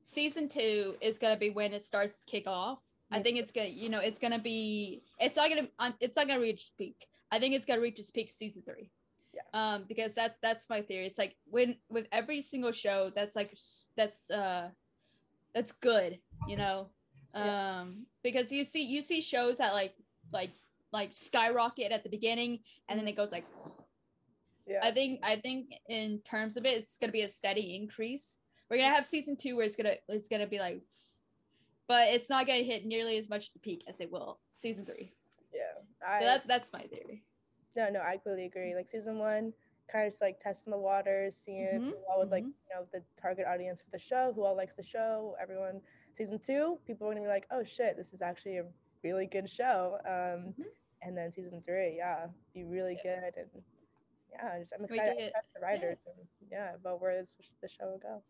season 0.04 0.48
two 0.48 0.96
is 1.00 1.18
gonna 1.18 1.36
be 1.36 1.50
when 1.50 1.72
it 1.72 1.84
starts 1.84 2.20
to 2.20 2.26
kick 2.26 2.46
off. 2.46 2.80
I 3.10 3.22
think 3.22 3.38
it's 3.38 3.52
gonna, 3.52 3.68
you 3.68 3.88
know, 3.88 4.00
it's 4.00 4.18
gonna 4.18 4.40
be, 4.40 5.02
it's 5.20 5.36
not 5.36 5.48
gonna, 5.48 5.68
um, 5.78 5.94
it's 6.00 6.16
not 6.16 6.26
gonna 6.26 6.40
reach 6.40 6.72
peak. 6.76 7.06
I 7.30 7.38
think 7.38 7.54
it's 7.54 7.64
gonna 7.64 7.80
reach 7.80 8.00
its 8.00 8.10
peak 8.10 8.30
season 8.30 8.62
three. 8.66 8.90
Yeah. 9.34 9.42
Um, 9.52 9.84
because 9.88 10.14
that 10.14 10.36
that's 10.42 10.68
my 10.70 10.80
theory. 10.82 11.06
It's 11.06 11.18
like 11.18 11.36
when 11.50 11.76
with 11.88 12.06
every 12.12 12.40
single 12.42 12.72
show 12.72 13.10
that's 13.14 13.34
like 13.34 13.56
that's 13.96 14.30
uh 14.30 14.68
that's 15.54 15.72
good, 15.72 16.18
you 16.48 16.56
know. 16.56 16.88
Yeah. 17.34 17.80
Um, 17.80 18.06
because 18.22 18.52
you 18.52 18.64
see 18.64 18.84
you 18.84 19.02
see 19.02 19.20
shows 19.20 19.58
that 19.58 19.72
like 19.72 19.94
like 20.32 20.52
like 20.92 21.10
skyrocket 21.14 21.90
at 21.90 22.04
the 22.04 22.08
beginning 22.10 22.60
and 22.88 22.98
then 22.98 23.08
it 23.08 23.16
goes 23.16 23.32
like 23.32 23.44
Yeah. 24.66 24.80
I 24.82 24.92
think 24.92 25.20
I 25.22 25.36
think 25.40 25.74
in 25.88 26.20
terms 26.20 26.56
of 26.56 26.64
it, 26.64 26.76
it's 26.78 26.96
gonna 26.98 27.12
be 27.12 27.22
a 27.22 27.28
steady 27.28 27.74
increase. 27.74 28.38
We're 28.70 28.78
gonna 28.78 28.94
have 28.94 29.04
season 29.04 29.36
two 29.36 29.56
where 29.56 29.66
it's 29.66 29.76
gonna 29.76 29.96
it's 30.08 30.28
gonna 30.28 30.46
be 30.46 30.58
like, 30.58 30.82
but 31.88 32.08
it's 32.08 32.30
not 32.30 32.46
gonna 32.46 32.62
hit 32.62 32.86
nearly 32.86 33.18
as 33.18 33.28
much 33.28 33.52
the 33.52 33.58
peak 33.58 33.82
as 33.88 34.00
it 34.00 34.10
will 34.10 34.38
season 34.52 34.86
three. 34.86 35.12
yeah. 35.52 35.82
I, 36.06 36.18
So 36.20 36.24
that 36.24 36.46
that's 36.46 36.72
my 36.72 36.82
theory. 36.82 37.24
No, 37.76 37.90
no, 37.90 38.00
I 38.00 38.12
completely 38.12 38.46
agree. 38.46 38.74
Like 38.74 38.88
season 38.90 39.18
one, 39.18 39.52
kind 39.90 40.06
of 40.06 40.12
just 40.12 40.22
like 40.22 40.40
testing 40.40 40.70
the 40.70 40.78
waters, 40.78 41.36
seeing 41.36 41.66
Mhm, 41.66 41.90
who 41.90 41.96
all 42.10 42.20
with 42.20 42.30
like 42.30 42.44
mhm. 42.44 42.48
you 42.70 42.74
know 42.74 42.86
the 42.92 43.02
target 43.20 43.46
audience 43.46 43.80
for 43.82 43.90
the 43.90 43.98
show, 43.98 44.32
who 44.34 44.44
all 44.44 44.56
likes 44.56 44.76
the 44.76 44.82
show, 44.82 45.36
everyone. 45.40 45.80
Season 46.14 46.38
two, 46.38 46.78
people 46.86 47.06
are 47.06 47.10
gonna 47.10 47.22
be 47.22 47.28
like, 47.28 47.46
oh 47.50 47.64
shit, 47.64 47.96
this 47.96 48.12
is 48.12 48.22
actually 48.22 48.58
a 48.58 48.66
really 49.02 49.26
good 49.26 49.48
show. 49.50 49.98
Um, 50.06 50.54
Mhm. 50.54 50.64
and 51.02 51.16
then 51.16 51.32
season 51.32 51.62
three, 51.62 51.96
yeah, 51.96 52.28
be 52.54 52.64
really 52.64 52.96
good 53.02 53.34
and 53.36 53.50
yeah, 54.32 54.58
just, 54.60 54.72
I'm 54.76 54.84
excited 54.84 55.16
get- 55.18 55.26
to 55.28 55.32
test 55.32 55.54
the 55.54 55.60
writers 55.60 56.06
and 56.06 56.26
yeah, 56.50 56.74
about 56.74 57.00
where 57.00 57.18
this 57.20 57.34
the 57.60 57.68
show 57.68 57.90
will 57.90 57.98
go. 57.98 58.22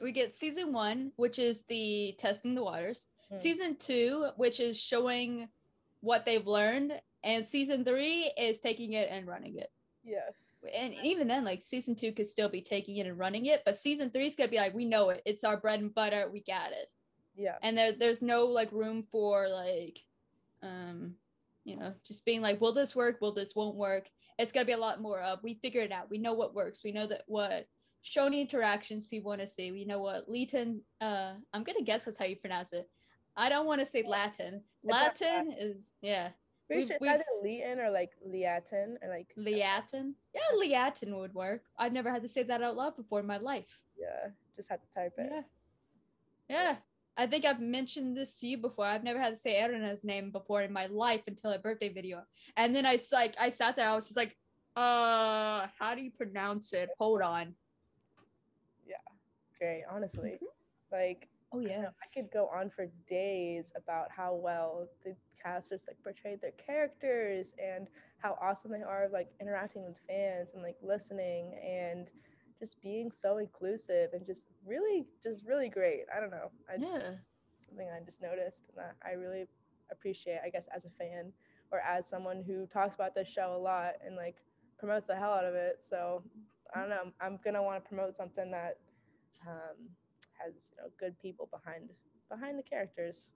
We 0.00 0.10
get 0.12 0.34
season 0.34 0.72
one, 0.72 1.12
which 1.16 1.38
is 1.38 1.62
the 1.62 2.14
testing 2.18 2.54
the 2.54 2.64
waters. 2.64 3.06
Mm. 3.32 3.38
Season 3.38 3.76
two, 3.76 4.30
which 4.36 4.58
is 4.60 4.78
showing 4.80 5.48
what 6.00 6.24
they've 6.26 6.46
learned, 6.46 7.00
and 7.24 7.46
season 7.46 7.84
three 7.84 8.30
is 8.38 8.60
taking 8.60 8.92
it 8.92 9.08
and 9.10 9.26
running 9.26 9.56
it. 9.56 9.72
Yes. 10.04 10.34
and 10.74 10.94
even 11.02 11.26
then 11.26 11.44
like 11.44 11.62
season 11.62 11.94
two 11.94 12.12
could 12.12 12.26
still 12.26 12.48
be 12.48 12.60
taking 12.60 12.98
it 12.98 13.06
and 13.06 13.18
running 13.18 13.46
it 13.46 13.62
but 13.64 13.76
season 13.76 14.10
three 14.10 14.26
is 14.26 14.36
gonna 14.36 14.50
be 14.50 14.58
like 14.58 14.74
we 14.74 14.84
know 14.84 15.10
it. 15.10 15.22
It's 15.24 15.44
our 15.44 15.56
bread 15.56 15.80
and 15.80 15.94
butter. 15.94 16.28
We 16.32 16.40
got 16.40 16.72
it. 16.72 16.92
Yeah. 17.36 17.56
and 17.62 17.76
there 17.76 17.92
there's 17.98 18.22
no 18.22 18.44
like 18.44 18.70
room 18.70 19.04
for 19.10 19.48
like 19.48 19.98
um 20.62 21.14
you 21.64 21.76
know 21.76 21.94
just 22.06 22.24
being 22.24 22.42
like 22.42 22.60
will 22.60 22.72
this 22.72 22.94
work? 22.94 23.20
Will 23.20 23.32
this 23.32 23.56
won't 23.56 23.76
work? 23.76 24.08
It's 24.38 24.52
gonna 24.52 24.66
be 24.66 24.72
a 24.72 24.78
lot 24.78 25.00
more 25.00 25.20
of 25.20 25.42
we 25.42 25.54
figured 25.54 25.86
it 25.86 25.92
out. 25.92 26.10
We 26.10 26.18
know 26.18 26.34
what 26.34 26.54
works. 26.54 26.80
We 26.84 26.92
know 26.92 27.06
that 27.06 27.22
what 27.26 27.66
shoni 28.04 28.40
interactions 28.42 29.06
people 29.06 29.30
want 29.30 29.40
to 29.40 29.46
see. 29.46 29.72
We 29.72 29.86
know 29.86 30.00
what 30.00 30.28
latin 30.28 30.82
uh 31.00 31.32
i'm 31.54 31.64
gonna 31.64 31.82
guess 31.82 32.04
that's 32.04 32.18
how 32.18 32.26
you 32.26 32.36
pronounce 32.36 32.72
it. 32.74 32.88
I 33.36 33.48
don't 33.48 33.66
want 33.66 33.80
to 33.80 33.86
say 33.86 34.04
latin. 34.06 34.62
Latin 34.82 35.54
is 35.58 35.92
yeah 36.02 36.28
Pretty 36.66 36.86
sure 36.86 36.96
it's 37.00 37.06
either 37.06 37.24
Leeton 37.44 37.78
or 37.78 37.90
like 37.90 38.12
Leatin 38.26 38.96
or 39.02 39.08
like 39.08 39.28
Liatin? 39.38 40.14
Yeah, 40.34 40.40
Liatin 40.58 41.16
would 41.18 41.34
work. 41.34 41.62
I've 41.78 41.92
never 41.92 42.10
had 42.10 42.22
to 42.22 42.28
say 42.28 42.42
that 42.44 42.62
out 42.62 42.76
loud 42.76 42.96
before 42.96 43.20
in 43.20 43.26
my 43.26 43.36
life. 43.36 43.78
yeah, 43.98 44.30
just 44.56 44.70
had 44.70 44.80
to 44.80 44.88
type 44.94 45.12
it. 45.18 45.30
Yeah. 45.30 45.42
Yeah. 46.48 46.76
I 47.16 47.26
think 47.26 47.44
I've 47.44 47.60
mentioned 47.60 48.16
this 48.16 48.40
to 48.40 48.46
you 48.46 48.58
before. 48.58 48.86
I've 48.86 49.04
never 49.04 49.20
had 49.20 49.34
to 49.34 49.40
say 49.40 49.62
Erana's 49.62 50.02
name 50.02 50.30
before 50.30 50.62
in 50.62 50.72
my 50.72 50.86
life 50.86 51.22
until 51.26 51.52
a 51.52 51.58
birthday 51.58 51.88
video. 51.88 52.22
And 52.56 52.74
then 52.74 52.86
I 52.86 52.98
like 53.12 53.34
I 53.38 53.50
sat 53.50 53.76
there, 53.76 53.88
I 53.88 53.94
was 53.94 54.06
just 54.06 54.16
like, 54.16 54.36
uh, 54.74 55.68
how 55.78 55.94
do 55.94 56.02
you 56.02 56.10
pronounce 56.10 56.72
it? 56.72 56.88
Hold 56.98 57.22
on. 57.22 57.54
Yeah. 58.86 58.96
Great, 59.58 59.84
honestly. 59.88 60.40
Like 60.90 61.28
Oh 61.54 61.60
yeah. 61.60 61.86
I 62.02 62.06
could 62.12 62.30
go 62.32 62.48
on 62.48 62.70
for 62.70 62.86
days 63.08 63.72
about 63.76 64.08
how 64.10 64.34
well 64.34 64.88
the 65.04 65.14
casters 65.42 65.86
like 65.88 65.98
portrayed 66.02 66.40
their 66.40 66.52
characters 66.52 67.54
and 67.62 67.86
how 68.18 68.36
awesome 68.42 68.72
they 68.72 68.82
are 68.82 69.04
of 69.04 69.12
like 69.12 69.28
interacting 69.40 69.84
with 69.84 69.96
fans 70.08 70.52
and 70.54 70.62
like 70.62 70.76
listening 70.82 71.54
and 71.64 72.10
just 72.58 72.82
being 72.82 73.12
so 73.12 73.38
inclusive 73.38 74.10
and 74.14 74.26
just 74.26 74.48
really 74.66 75.06
just 75.22 75.44
really 75.46 75.68
great. 75.68 76.04
I 76.16 76.20
don't 76.20 76.30
know. 76.30 76.50
I 76.68 76.78
just 76.78 76.92
Yeah. 76.92 77.16
something 77.68 77.88
I 77.88 78.04
just 78.04 78.22
noticed 78.22 78.64
and 78.68 78.78
that 78.78 78.96
I 79.04 79.12
really 79.12 79.46
appreciate, 79.92 80.40
I 80.44 80.50
guess, 80.50 80.68
as 80.74 80.86
a 80.86 80.90
fan 80.90 81.32
or 81.70 81.80
as 81.80 82.08
someone 82.08 82.42
who 82.46 82.66
talks 82.66 82.94
about 82.96 83.14
this 83.14 83.28
show 83.28 83.54
a 83.54 83.58
lot 83.58 83.94
and 84.04 84.16
like 84.16 84.36
promotes 84.78 85.06
the 85.06 85.16
hell 85.16 85.32
out 85.32 85.44
of 85.44 85.54
it. 85.54 85.78
So 85.82 86.22
I 86.74 86.80
don't 86.80 86.90
know. 86.90 87.00
I'm, 87.04 87.12
I'm 87.20 87.38
gonna 87.44 87.62
want 87.62 87.82
to 87.82 87.88
promote 87.88 88.16
something 88.16 88.50
that 88.50 88.78
um, 89.46 89.90
has 90.44 90.70
you 90.70 90.82
know 90.82 90.90
good 90.98 91.18
people 91.20 91.48
behind 91.50 91.88
behind 92.30 92.58
the 92.58 92.62
characters. 92.62 93.32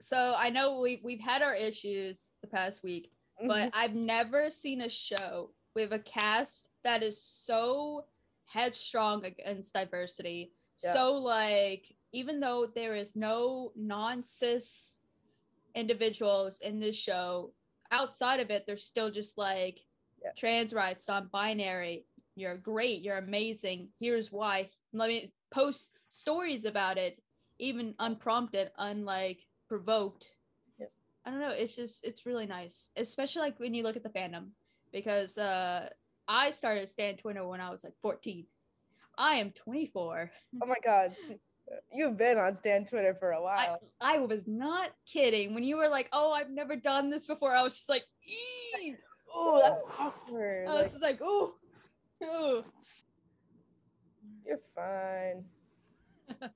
So 0.00 0.34
I 0.36 0.50
know 0.50 0.80
we 0.80 1.00
we've 1.02 1.20
had 1.20 1.42
our 1.42 1.54
issues 1.54 2.32
the 2.40 2.46
past 2.48 2.82
week, 2.82 3.10
but 3.46 3.48
mm-hmm. 3.48 3.68
I've 3.78 3.94
never 3.94 4.50
seen 4.50 4.82
a 4.82 4.88
show 4.88 5.50
with 5.74 5.92
a 5.92 5.98
cast 5.98 6.68
that 6.84 7.02
is 7.02 7.22
so 7.22 8.04
headstrong 8.46 9.24
against 9.24 9.74
diversity. 9.74 10.52
Yeah. 10.82 10.94
So 10.94 11.12
like 11.14 11.94
even 12.12 12.40
though 12.40 12.66
there 12.74 12.94
is 12.94 13.14
no 13.14 13.72
non-cis 13.76 14.96
individuals 15.74 16.58
in 16.60 16.80
this 16.80 16.96
show, 16.96 17.52
outside 17.92 18.40
of 18.40 18.50
it, 18.50 18.64
there's 18.66 18.84
still 18.84 19.10
just 19.10 19.38
like 19.38 19.84
Yeah. 20.22 20.32
trans 20.36 20.72
rights, 20.72 21.06
non-binary. 21.06 22.04
You're 22.34 22.56
great, 22.56 23.02
you're 23.02 23.18
amazing. 23.18 23.90
Here's 24.00 24.32
why. 24.32 24.70
Let 24.92 25.08
me 25.08 25.32
post 25.50 25.90
stories 26.10 26.64
about 26.64 26.98
it, 26.98 27.22
even 27.58 27.94
unprompted, 27.98 28.70
unlike 28.78 29.46
provoked. 29.68 30.34
Yep. 30.78 30.90
I 31.26 31.30
don't 31.30 31.40
know. 31.40 31.50
It's 31.50 31.76
just 31.76 32.04
it's 32.04 32.26
really 32.26 32.46
nice, 32.46 32.90
especially 32.96 33.42
like 33.42 33.58
when 33.60 33.74
you 33.74 33.82
look 33.82 33.96
at 33.96 34.02
the 34.02 34.08
fandom, 34.08 34.48
because 34.92 35.38
uh, 35.38 35.88
I 36.28 36.50
started 36.50 36.88
Stan 36.88 37.16
Twitter 37.16 37.46
when 37.46 37.60
I 37.60 37.70
was 37.70 37.84
like 37.84 37.94
14. 38.02 38.46
I 39.18 39.36
am 39.36 39.50
24. 39.50 40.30
oh 40.62 40.66
my 40.66 40.74
god, 40.84 41.14
you've 41.92 42.16
been 42.16 42.38
on 42.38 42.54
Stan 42.54 42.84
Twitter 42.86 43.14
for 43.14 43.32
a 43.32 43.42
while. 43.42 43.78
I 44.00 44.18
was 44.18 44.46
not 44.48 44.90
kidding 45.06 45.54
when 45.54 45.62
you 45.62 45.76
were 45.76 45.88
like, 45.88 46.08
"Oh, 46.12 46.32
I've 46.32 46.50
never 46.50 46.74
done 46.74 47.10
this 47.10 47.26
before." 47.26 47.54
I 47.54 47.62
was 47.62 47.76
just 47.76 47.88
like, 47.88 48.04
oh, 49.32 49.60
that's 49.62 49.82
awkward. 50.00 50.66
I 50.68 50.74
was 50.74 50.82
Like, 50.82 50.90
just 50.90 51.02
like, 51.02 51.20
"Oh, 51.22 51.54
oh." 52.22 52.64
You're 54.44 54.58
fine. 54.74 55.44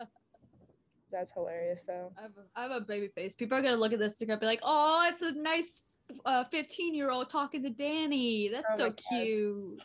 That's 1.12 1.32
hilarious 1.32 1.84
though. 1.86 2.12
I 2.18 2.22
have, 2.22 2.32
a, 2.36 2.58
I 2.58 2.62
have 2.62 2.70
a 2.72 2.80
baby 2.84 3.08
face. 3.08 3.34
People 3.34 3.56
are 3.56 3.62
gonna 3.62 3.76
look 3.76 3.92
at 3.92 3.98
this 3.98 4.20
and 4.20 4.28
gonna 4.28 4.40
be 4.40 4.46
like, 4.46 4.60
"Oh, 4.62 5.06
it's 5.08 5.22
a 5.22 5.32
nice 5.32 5.96
uh, 6.24 6.44
15 6.50 6.94
year 6.94 7.10
old 7.10 7.30
talking 7.30 7.62
to 7.62 7.70
Dani. 7.70 8.50
That's 8.50 8.74
Oh 8.74 8.78
so 8.78 8.92
cute." 8.92 9.82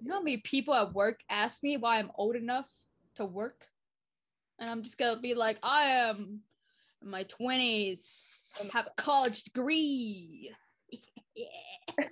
You 0.00 0.08
know 0.08 0.14
how 0.14 0.22
many 0.22 0.38
people 0.38 0.74
at 0.74 0.94
work 0.94 1.20
ask 1.28 1.62
me 1.62 1.76
why 1.76 1.98
I'm 1.98 2.10
old 2.14 2.36
enough 2.36 2.70
to 3.16 3.24
work, 3.26 3.66
and 4.58 4.70
I'm 4.70 4.82
just 4.82 4.96
gonna 4.96 5.20
be 5.20 5.34
like, 5.34 5.58
"I 5.62 5.90
am 5.90 6.40
in 7.02 7.10
my 7.10 7.24
20s, 7.24 8.54
have 8.72 8.86
a 8.86 9.02
college 9.02 9.44
degree." 9.44 10.54
yeah. 11.34 11.46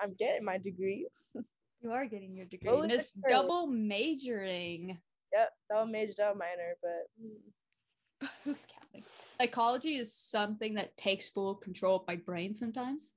I'm 0.00 0.14
getting 0.18 0.44
my 0.44 0.58
degree. 0.58 1.08
You 1.82 1.92
are 1.92 2.06
getting 2.06 2.36
your 2.36 2.46
degree. 2.46 2.68
Slowly 2.68 2.88
but 2.88 2.96
Miss 2.96 3.12
double 3.28 3.66
majoring. 3.66 4.98
Yep, 5.32 5.50
double 5.70 5.90
major, 5.90 6.12
double 6.16 6.38
minor, 6.38 6.76
but 6.80 7.08
mm, 7.20 8.28
Who's 8.44 8.64
counting? 8.80 9.04
Psychology 9.40 9.96
is 9.96 10.14
something 10.14 10.74
that 10.74 10.96
takes 10.96 11.28
full 11.28 11.56
control 11.56 11.96
of 11.96 12.06
my 12.06 12.16
brain 12.16 12.54
sometimes, 12.54 13.14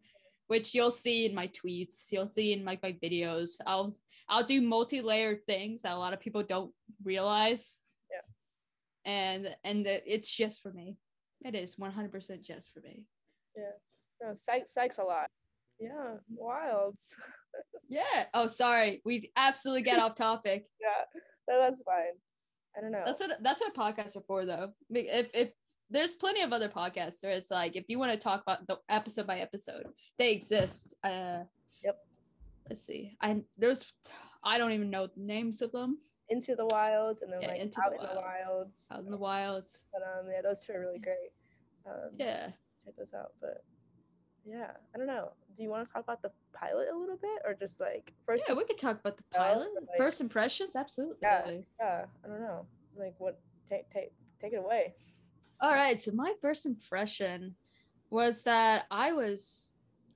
which 0.47 0.73
you'll 0.73 0.91
see 0.91 1.25
in 1.25 1.35
my 1.35 1.47
tweets. 1.49 2.11
You'll 2.11 2.27
see 2.27 2.53
in 2.53 2.63
my, 2.63 2.79
my 2.81 2.93
videos. 3.03 3.51
I'll 3.65 3.93
I'll 4.27 4.45
do 4.45 4.61
multi-layered 4.61 5.45
things 5.45 5.83
that 5.83 5.93
a 5.93 5.97
lot 5.97 6.13
of 6.13 6.19
people 6.19 6.41
don't 6.41 6.71
realize. 7.03 7.79
Yeah. 8.11 9.11
And 9.11 9.55
and 9.63 9.85
that 9.85 10.03
it's 10.05 10.29
just 10.29 10.61
for 10.61 10.71
me. 10.71 10.97
It 11.43 11.53
is 11.53 11.75
100% 11.75 12.41
just 12.41 12.73
for 12.73 12.79
me. 12.79 13.03
Yeah. 13.55 13.63
No, 14.21 14.33
Sykes, 14.35 14.73
Sykes 14.73 14.97
a 14.97 15.03
lot. 15.03 15.29
Yeah, 15.79 16.15
wilds. 16.35 17.13
Yeah. 17.89 18.25
Oh, 18.33 18.47
sorry. 18.47 19.01
We 19.05 19.31
absolutely 19.35 19.83
get 19.83 19.99
off 19.99 20.15
topic. 20.15 20.65
yeah, 20.81 21.19
no, 21.47 21.61
that's 21.61 21.81
fine. 21.83 22.13
I 22.77 22.81
don't 22.81 22.91
know. 22.91 23.03
That's 23.05 23.21
what 23.21 23.37
that's 23.41 23.61
what 23.61 23.73
podcasts 23.75 24.15
are 24.17 24.23
for, 24.27 24.45
though. 24.45 24.73
If 24.89 25.27
if 25.33 25.49
there's 25.89 26.15
plenty 26.15 26.41
of 26.41 26.51
other 26.51 26.67
podcasts 26.67 27.23
where 27.23 27.33
it's 27.33 27.51
like 27.51 27.75
if 27.75 27.85
you 27.87 27.99
want 27.99 28.11
to 28.11 28.17
talk 28.17 28.41
about 28.41 28.65
the 28.67 28.77
episode 28.89 29.27
by 29.27 29.39
episode, 29.39 29.85
they 30.17 30.31
exist. 30.31 30.93
Uh, 31.03 31.43
Yep. 31.83 31.97
Let's 32.69 32.81
see. 32.81 33.15
I 33.21 33.41
there's 33.57 33.85
I 34.43 34.57
don't 34.57 34.71
even 34.71 34.89
know 34.89 35.05
the 35.07 35.21
names 35.21 35.61
of 35.61 35.71
them. 35.71 35.99
Into 36.29 36.55
the 36.55 36.65
wilds 36.65 37.21
and 37.21 37.31
then 37.31 37.43
Yeah, 37.43 37.49
like 37.49 37.61
Into 37.61 37.79
out 37.81 37.91
the 37.91 37.97
in 37.97 38.15
the 38.15 38.19
Wilds. 38.19 38.47
wilds. 38.49 38.87
Out 38.91 38.99
in 39.01 39.09
the 39.11 39.17
wilds. 39.17 39.83
But 39.93 40.01
um, 40.01 40.25
yeah, 40.31 40.41
those 40.41 40.61
two 40.61 40.73
are 40.73 40.79
really 40.79 40.97
great. 40.99 41.31
Um, 41.85 42.09
Yeah. 42.17 42.47
check 42.83 42.95
those 42.97 43.13
out. 43.13 43.33
But 43.39 43.63
yeah, 44.45 44.71
I 44.93 44.97
don't 44.97 45.07
know. 45.07 45.31
Do 45.55 45.63
you 45.63 45.69
want 45.69 45.87
to 45.87 45.93
talk 45.93 46.03
about 46.03 46.21
the 46.21 46.31
pilot 46.53 46.87
a 46.93 46.97
little 46.97 47.17
bit, 47.17 47.41
or 47.45 47.53
just 47.53 47.79
like 47.79 48.13
first? 48.25 48.43
Yeah, 48.47 48.55
we 48.55 48.63
could 48.65 48.77
talk 48.77 48.99
about 48.99 49.17
the 49.17 49.23
pilot. 49.33 49.69
like- 49.75 49.97
First 49.97 50.21
impressions, 50.21 50.75
absolutely. 50.75 51.17
Yeah. 51.21 51.51
yeah, 51.79 52.05
I 52.23 52.27
don't 52.27 52.41
know. 52.41 52.65
Like 52.97 53.15
what? 53.17 53.39
Take 53.69 53.89
take 53.89 54.11
take 54.41 54.53
it 54.53 54.57
away. 54.57 54.93
All 55.61 55.71
right. 55.71 56.01
So 56.01 56.11
my 56.11 56.33
first 56.41 56.65
impression 56.65 57.55
was 58.09 58.43
that 58.43 58.85
I 58.91 59.13
was, 59.13 59.71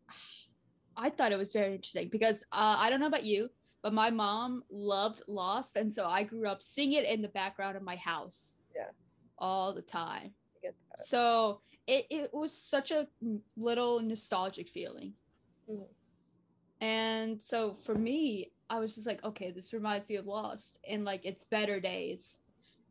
I 0.97 1.09
thought 1.09 1.31
it 1.31 1.37
was 1.37 1.53
very 1.53 1.75
interesting 1.75 2.09
because 2.09 2.43
uh, 2.51 2.75
I 2.77 2.89
don't 2.89 2.99
know 2.99 3.07
about 3.07 3.23
you, 3.23 3.49
but 3.81 3.93
my 3.93 4.09
mom 4.09 4.63
loved 4.69 5.21
Lost, 5.27 5.77
and 5.77 5.91
so 5.91 6.05
I 6.05 6.23
grew 6.23 6.47
up 6.47 6.61
seeing 6.61 6.93
it 6.93 7.05
in 7.05 7.21
the 7.21 7.29
background 7.29 7.77
of 7.77 7.83
my 7.83 7.95
house. 7.95 8.57
Yeah. 8.75 8.89
All 9.37 9.73
the 9.73 9.81
time. 9.81 10.31
I 10.57 10.59
get 10.61 10.75
that. 10.97 11.07
So 11.07 11.61
it, 11.89 12.05
it 12.11 12.33
was 12.33 12.55
such 12.55 12.91
a 12.91 13.07
little 13.57 13.99
nostalgic 13.99 14.69
feeling. 14.69 15.13
Mhm. 15.67 15.87
And 16.81 17.41
so 17.41 17.75
for 17.83 17.95
me, 17.95 18.51
I 18.69 18.79
was 18.79 18.93
just 18.93 19.07
like, 19.07 19.23
okay, 19.23 19.51
this 19.51 19.73
reminds 19.73 20.07
me 20.07 20.17
of 20.17 20.27
Lost 20.27 20.79
and 20.87 21.03
like 21.03 21.25
its 21.25 21.43
better 21.43 21.79
days. 21.79 22.39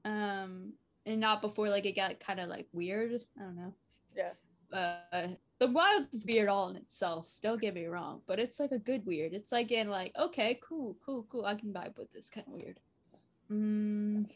Um, 0.05 0.73
and 1.07 1.21
not 1.21 1.41
before 1.41 1.69
like 1.69 1.87
it 1.87 1.97
got 1.97 2.19
kind 2.19 2.41
of 2.41 2.49
like 2.49 2.67
weird. 2.73 3.23
I 3.39 3.43
don't 3.43 3.57
know. 3.57 3.75
Yeah. 4.17 4.33
Uh, 4.73 5.29
the 5.61 5.69
Wilds 5.71 6.09
is 6.13 6.27
weird 6.27 6.49
all 6.49 6.69
in 6.69 6.77
itself. 6.77 7.29
Don't 7.43 7.61
get 7.61 7.75
me 7.75 7.87
wrong, 7.87 8.21
but 8.27 8.39
it's 8.39 8.61
like 8.61 8.73
a 8.73 8.79
good 8.79 9.07
weird. 9.07 9.33
It's 9.33 9.53
like 9.53 9.71
in 9.71 9.89
like, 9.89 10.13
okay, 10.19 10.61
cool, 10.63 10.97
cool, 11.05 11.25
cool. 11.31 11.47
I 11.47 11.55
can 11.55 11.73
vibe 11.73 11.97
with 11.97 12.13
this 12.13 12.29
kind 12.29 12.47
of 12.47 12.53
weird. 12.53 12.81
Mm, 13.51 14.29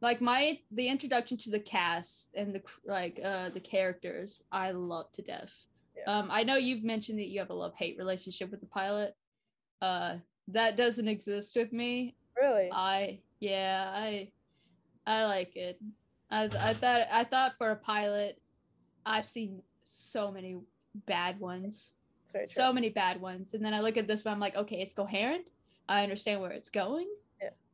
like 0.00 0.20
my 0.20 0.58
the 0.72 0.88
introduction 0.88 1.36
to 1.38 1.50
the 1.50 1.60
cast 1.60 2.28
and 2.34 2.54
the 2.54 2.62
like 2.86 3.20
uh 3.24 3.50
the 3.50 3.60
characters 3.60 4.42
I 4.50 4.70
love 4.72 5.12
to 5.12 5.22
death. 5.22 5.52
Yeah. 5.96 6.04
Um, 6.18 6.28
I 6.30 6.42
know 6.44 6.56
you've 6.56 6.84
mentioned 6.84 7.18
that 7.18 7.28
you 7.28 7.38
have 7.40 7.50
a 7.50 7.54
love 7.54 7.74
hate 7.76 7.98
relationship 7.98 8.50
with 8.50 8.60
the 8.60 8.66
pilot. 8.66 9.16
Uh, 9.82 10.16
that 10.48 10.76
doesn't 10.76 11.08
exist 11.08 11.54
with 11.56 11.72
me. 11.72 12.16
Really? 12.40 12.70
I 12.72 13.20
yeah 13.40 13.90
I 13.92 14.30
I 15.06 15.24
like 15.24 15.56
it. 15.56 15.78
I 16.30 16.44
I 16.44 16.74
thought 16.74 17.02
I 17.10 17.24
thought 17.24 17.52
for 17.58 17.70
a 17.70 17.76
pilot, 17.76 18.40
I've 19.04 19.26
seen 19.26 19.62
so 19.84 20.30
many 20.30 20.58
bad 21.06 21.38
ones, 21.40 21.92
It's 22.24 22.32
very 22.32 22.46
true. 22.46 22.52
so 22.54 22.72
many 22.72 22.88
bad 22.88 23.20
ones, 23.20 23.54
and 23.54 23.64
then 23.64 23.74
I 23.74 23.80
look 23.80 23.96
at 23.96 24.06
this 24.06 24.24
one, 24.24 24.34
I'm 24.34 24.40
like, 24.40 24.56
okay, 24.56 24.76
it's 24.80 24.94
coherent. 24.94 25.44
I 25.88 26.02
understand 26.04 26.40
where 26.40 26.52
it's 26.52 26.70
going. 26.70 27.08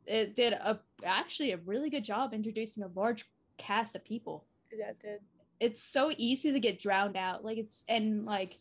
It 0.06 0.36
did 0.36 0.52
a 0.52 0.78
actually 1.04 1.52
a 1.52 1.56
really 1.58 1.90
good 1.90 2.04
job 2.04 2.32
introducing 2.32 2.82
a 2.82 2.88
large 2.94 3.24
cast 3.58 3.94
of 3.96 4.04
people 4.04 4.44
yeah, 4.76 4.90
it 4.90 5.00
did. 5.00 5.20
it's 5.60 5.80
so 5.80 6.12
easy 6.16 6.52
to 6.52 6.60
get 6.60 6.78
drowned 6.78 7.16
out 7.16 7.44
like 7.44 7.58
it's 7.58 7.84
and 7.88 8.24
like 8.26 8.58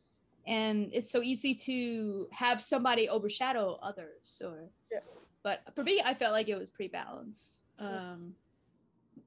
and 0.48 0.90
it's 0.94 1.10
so 1.12 1.22
easy 1.22 1.54
to 1.56 2.28
have 2.32 2.62
somebody 2.62 3.10
overshadow 3.10 3.78
others 3.82 4.42
or 4.44 4.70
Yeah. 4.92 5.00
but 5.44 5.62
for 5.76 5.84
me 5.84 6.02
i 6.06 6.14
felt 6.14 6.32
like 6.32 6.48
it 6.50 6.58
was 6.58 6.70
pretty 6.70 6.92
balanced 6.92 7.62
um 7.80 8.34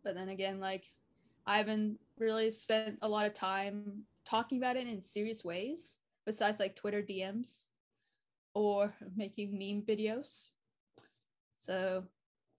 but 0.04 0.14
then 0.14 0.28
again 0.30 0.58
like 0.60 0.84
i 1.46 1.58
haven't 1.58 1.98
really 2.18 2.50
spent 2.50 2.98
a 3.02 3.08
lot 3.08 3.26
of 3.26 3.34
time 3.34 4.02
talking 4.24 4.58
about 4.58 4.76
it 4.76 4.86
in 4.86 5.02
serious 5.02 5.44
ways 5.44 5.98
besides 6.24 6.58
like 6.60 6.76
twitter 6.76 7.02
dms 7.02 7.66
or 8.54 8.94
making 9.16 9.52
meme 9.58 9.82
videos 9.82 10.48
so 11.58 12.04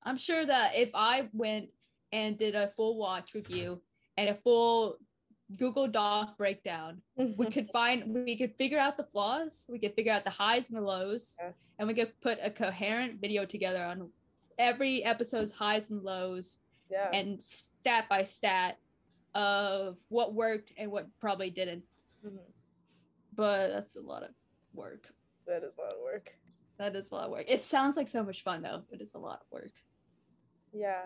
i'm 0.03 0.17
sure 0.17 0.45
that 0.45 0.75
if 0.75 0.89
i 0.93 1.27
went 1.33 1.69
and 2.11 2.37
did 2.37 2.55
a 2.55 2.71
full 2.75 2.97
watch 2.97 3.33
review 3.33 3.81
and 4.17 4.29
a 4.29 4.35
full 4.35 4.97
Google 5.57 5.87
Doc 5.87 6.37
breakdown. 6.37 7.01
We 7.15 7.45
could 7.51 7.69
find, 7.73 8.13
we 8.13 8.37
could 8.37 8.55
figure 8.55 8.77
out 8.77 8.97
the 8.97 9.03
flaws, 9.03 9.65
we 9.69 9.79
could 9.79 9.95
figure 9.95 10.11
out 10.11 10.23
the 10.23 10.29
highs 10.29 10.69
and 10.69 10.77
the 10.77 10.81
lows, 10.81 11.35
Yeah. 11.39 11.51
and 11.79 11.87
we 11.87 11.93
could 11.93 12.13
put 12.21 12.37
a 12.41 12.51
coherent 12.51 13.19
video 13.19 13.45
together 13.45 13.83
on 13.83 14.09
every 14.57 15.03
episode's 15.03 15.53
highs 15.53 15.89
and 15.89 16.03
lows 16.03 16.59
yeah. 16.91 17.09
and 17.13 17.41
stat 17.41 18.05
by 18.09 18.23
stat 18.23 18.77
of 19.33 19.97
what 20.09 20.33
worked 20.33 20.73
and 20.77 20.91
what 20.91 21.07
probably 21.19 21.49
didn't. 21.49 21.83
Mhm. 22.23 22.39
But 23.35 23.69
that's 23.69 23.95
a 23.95 24.01
lot 24.01 24.23
of 24.23 24.31
work. 24.73 25.07
That 25.47 25.63
is 25.63 25.77
a 25.77 25.81
lot 25.81 25.93
of 25.93 26.01
work. 26.01 26.33
That 26.79 26.95
is 26.95 27.11
a 27.11 27.15
lot 27.15 27.25
of 27.25 27.31
work. 27.31 27.45
It 27.47 27.61
sounds 27.61 27.97
like 27.97 28.07
so 28.07 28.23
much 28.23 28.41
fun 28.41 28.61
though, 28.61 28.83
but 28.89 29.01
it's 29.01 29.13
a 29.13 29.19
lot 29.19 29.41
of 29.41 29.51
work. 29.51 29.71
Yeah. 30.73 31.03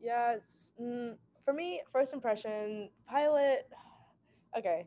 Yeah. 0.00 0.36
Mm, 0.80 1.16
for 1.44 1.54
me, 1.54 1.80
first 1.92 2.12
impression, 2.12 2.90
pilot. 3.08 3.68
Okay. 4.56 4.86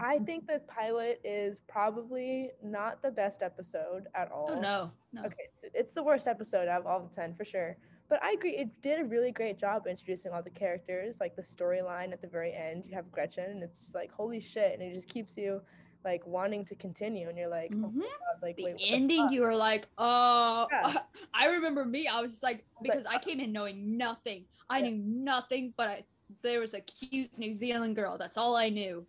I 0.00 0.18
think 0.18 0.48
the 0.48 0.60
pilot 0.66 1.20
is 1.22 1.60
probably 1.68 2.50
not 2.60 3.00
the 3.02 3.12
best 3.12 3.40
episode 3.40 4.08
at 4.16 4.32
all. 4.32 4.48
Oh 4.50 4.58
no, 4.60 4.90
no. 5.12 5.22
Okay, 5.26 5.44
it's, 5.52 5.64
it's 5.72 5.92
the 5.92 6.02
worst 6.02 6.26
episode 6.26 6.66
out 6.66 6.80
of 6.80 6.86
all 6.88 6.98
the 6.98 7.14
10 7.14 7.36
for 7.36 7.44
sure. 7.44 7.76
But 8.08 8.20
I 8.20 8.32
agree, 8.32 8.56
it 8.56 8.82
did 8.82 8.98
a 8.98 9.04
really 9.04 9.30
great 9.30 9.60
job 9.60 9.86
introducing 9.88 10.32
all 10.32 10.42
the 10.42 10.50
characters, 10.50 11.18
like 11.20 11.36
the 11.36 11.42
storyline 11.42 12.12
at 12.12 12.20
the 12.20 12.26
very 12.26 12.52
end. 12.52 12.82
You 12.84 12.96
have 12.96 13.12
Gretchen, 13.12 13.44
and 13.44 13.62
it's 13.62 13.94
like, 13.94 14.10
holy 14.10 14.40
shit. 14.40 14.72
And 14.72 14.82
it 14.82 14.92
just 14.92 15.08
keeps 15.08 15.36
you 15.36 15.60
like 16.04 16.26
wanting 16.26 16.64
to 16.66 16.74
continue. 16.74 17.28
And 17.28 17.38
you're 17.38 17.48
like, 17.48 17.74
oh 17.82 17.88
Mhm. 17.88 17.96
my 17.96 18.02
God, 18.02 18.42
like, 18.42 18.56
the 18.56 18.64
wait, 18.64 18.74
what 18.74 18.82
the 18.82 18.94
ending 18.94 19.28
you 19.30 19.42
were 19.42 19.56
like 19.56 19.86
oh 19.98 20.66
Yeah. 20.70 21.00
i 21.34 21.46
remember 21.46 21.84
me 21.84 22.06
i 22.06 22.20
was 22.20 22.32
just 22.32 22.42
like 22.42 22.64
like, 22.80 22.82
because 22.82 23.06
i 23.06 23.18
came 23.18 23.40
in 23.40 23.52
knowing 23.52 23.96
nothing 23.96 24.44
i 24.68 24.80
Yeah. 24.80 24.90
knew 24.90 24.96
nothing 24.96 25.72
but 25.76 25.88
I, 25.88 26.04
there 26.42 26.60
was 26.60 26.74
a 26.74 26.80
cute 26.80 27.36
new 27.38 27.54
zealand 27.54 27.96
girl 27.96 28.16
that's 28.18 28.36
all 28.36 28.56
i 28.56 28.68
knew 28.68 29.06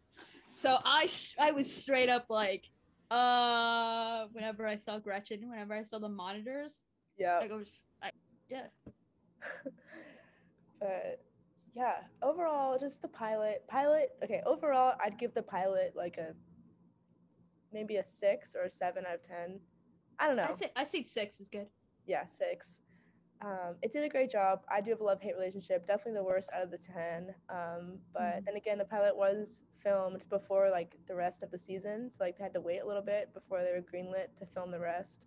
so 0.51 0.77
i 0.83 1.07
i 1.39 1.51
was 1.51 1.71
straight 1.71 2.09
up 2.09 2.25
like 2.29 2.65
uh 3.11 4.25
whenever 4.31 4.65
i 4.65 4.77
saw 4.77 4.97
gretchen 4.99 5.49
whenever 5.49 5.73
i 5.73 5.83
saw 5.83 5.99
the 5.99 6.09
monitors 6.09 6.81
Yeah. 7.17 7.39
like 7.39 7.51
i 7.51 7.55
was 7.55 7.81
I, 8.01 8.09
yeah 8.49 8.67
but 10.79 11.19
yeah, 11.75 11.95
overall, 12.23 12.77
just 12.79 13.01
the 13.01 13.09
pilot. 13.09 13.65
Pilot, 13.67 14.11
okay, 14.23 14.41
overall, 14.45 14.93
I'd 15.03 15.19
give 15.19 15.33
the 15.33 15.41
pilot 15.41 15.93
like 15.93 16.17
a 16.17 16.33
maybe 17.75 17.97
a 17.97 18.03
six 18.03 18.55
or 18.55 18.63
a 18.63 18.71
seven 18.71 19.03
out 19.05 19.15
of 19.15 19.23
10. 19.23 19.59
I 20.17 20.27
don't 20.27 20.37
know. 20.37 20.47
i 20.49 20.53
say 20.55 20.71
i 20.77 20.83
say 20.85 21.03
six 21.03 21.39
is 21.41 21.49
good 21.49 21.67
yeah, 22.07 22.25
six. 22.27 22.79
Um, 23.41 23.75
it 23.81 23.91
did 23.91 24.03
a 24.03 24.09
great 24.09 24.29
job. 24.31 24.59
I 24.71 24.79
do 24.79 24.91
have 24.91 25.01
a 25.01 25.03
love 25.03 25.19
hate 25.19 25.33
relationship, 25.35 25.87
definitely 25.87 26.19
the 26.19 26.23
worst 26.23 26.51
out 26.55 26.63
of 26.63 26.71
the 26.71 26.77
10. 26.77 27.33
Um, 27.49 27.99
but 28.13 28.35
Mhm. 28.41 28.45
then 28.45 28.55
again, 28.55 28.77
the 28.77 28.85
pilot 28.85 29.17
was 29.17 29.63
filmed 29.83 30.23
before 30.29 30.69
like 30.69 30.95
the 31.07 31.15
rest 31.15 31.41
of 31.43 31.49
the 31.51 31.57
season. 31.59 32.11
So 32.11 32.23
like 32.23 32.37
they 32.37 32.43
had 32.43 32.53
to 32.53 32.61
wait 32.61 32.79
a 32.79 32.87
little 32.87 33.01
bit 33.01 33.33
before 33.33 33.61
they 33.63 33.73
were 33.73 33.81
greenlit 33.91 34.35
to 34.37 34.45
film 34.45 34.69
the 34.71 34.79
rest. 34.79 35.25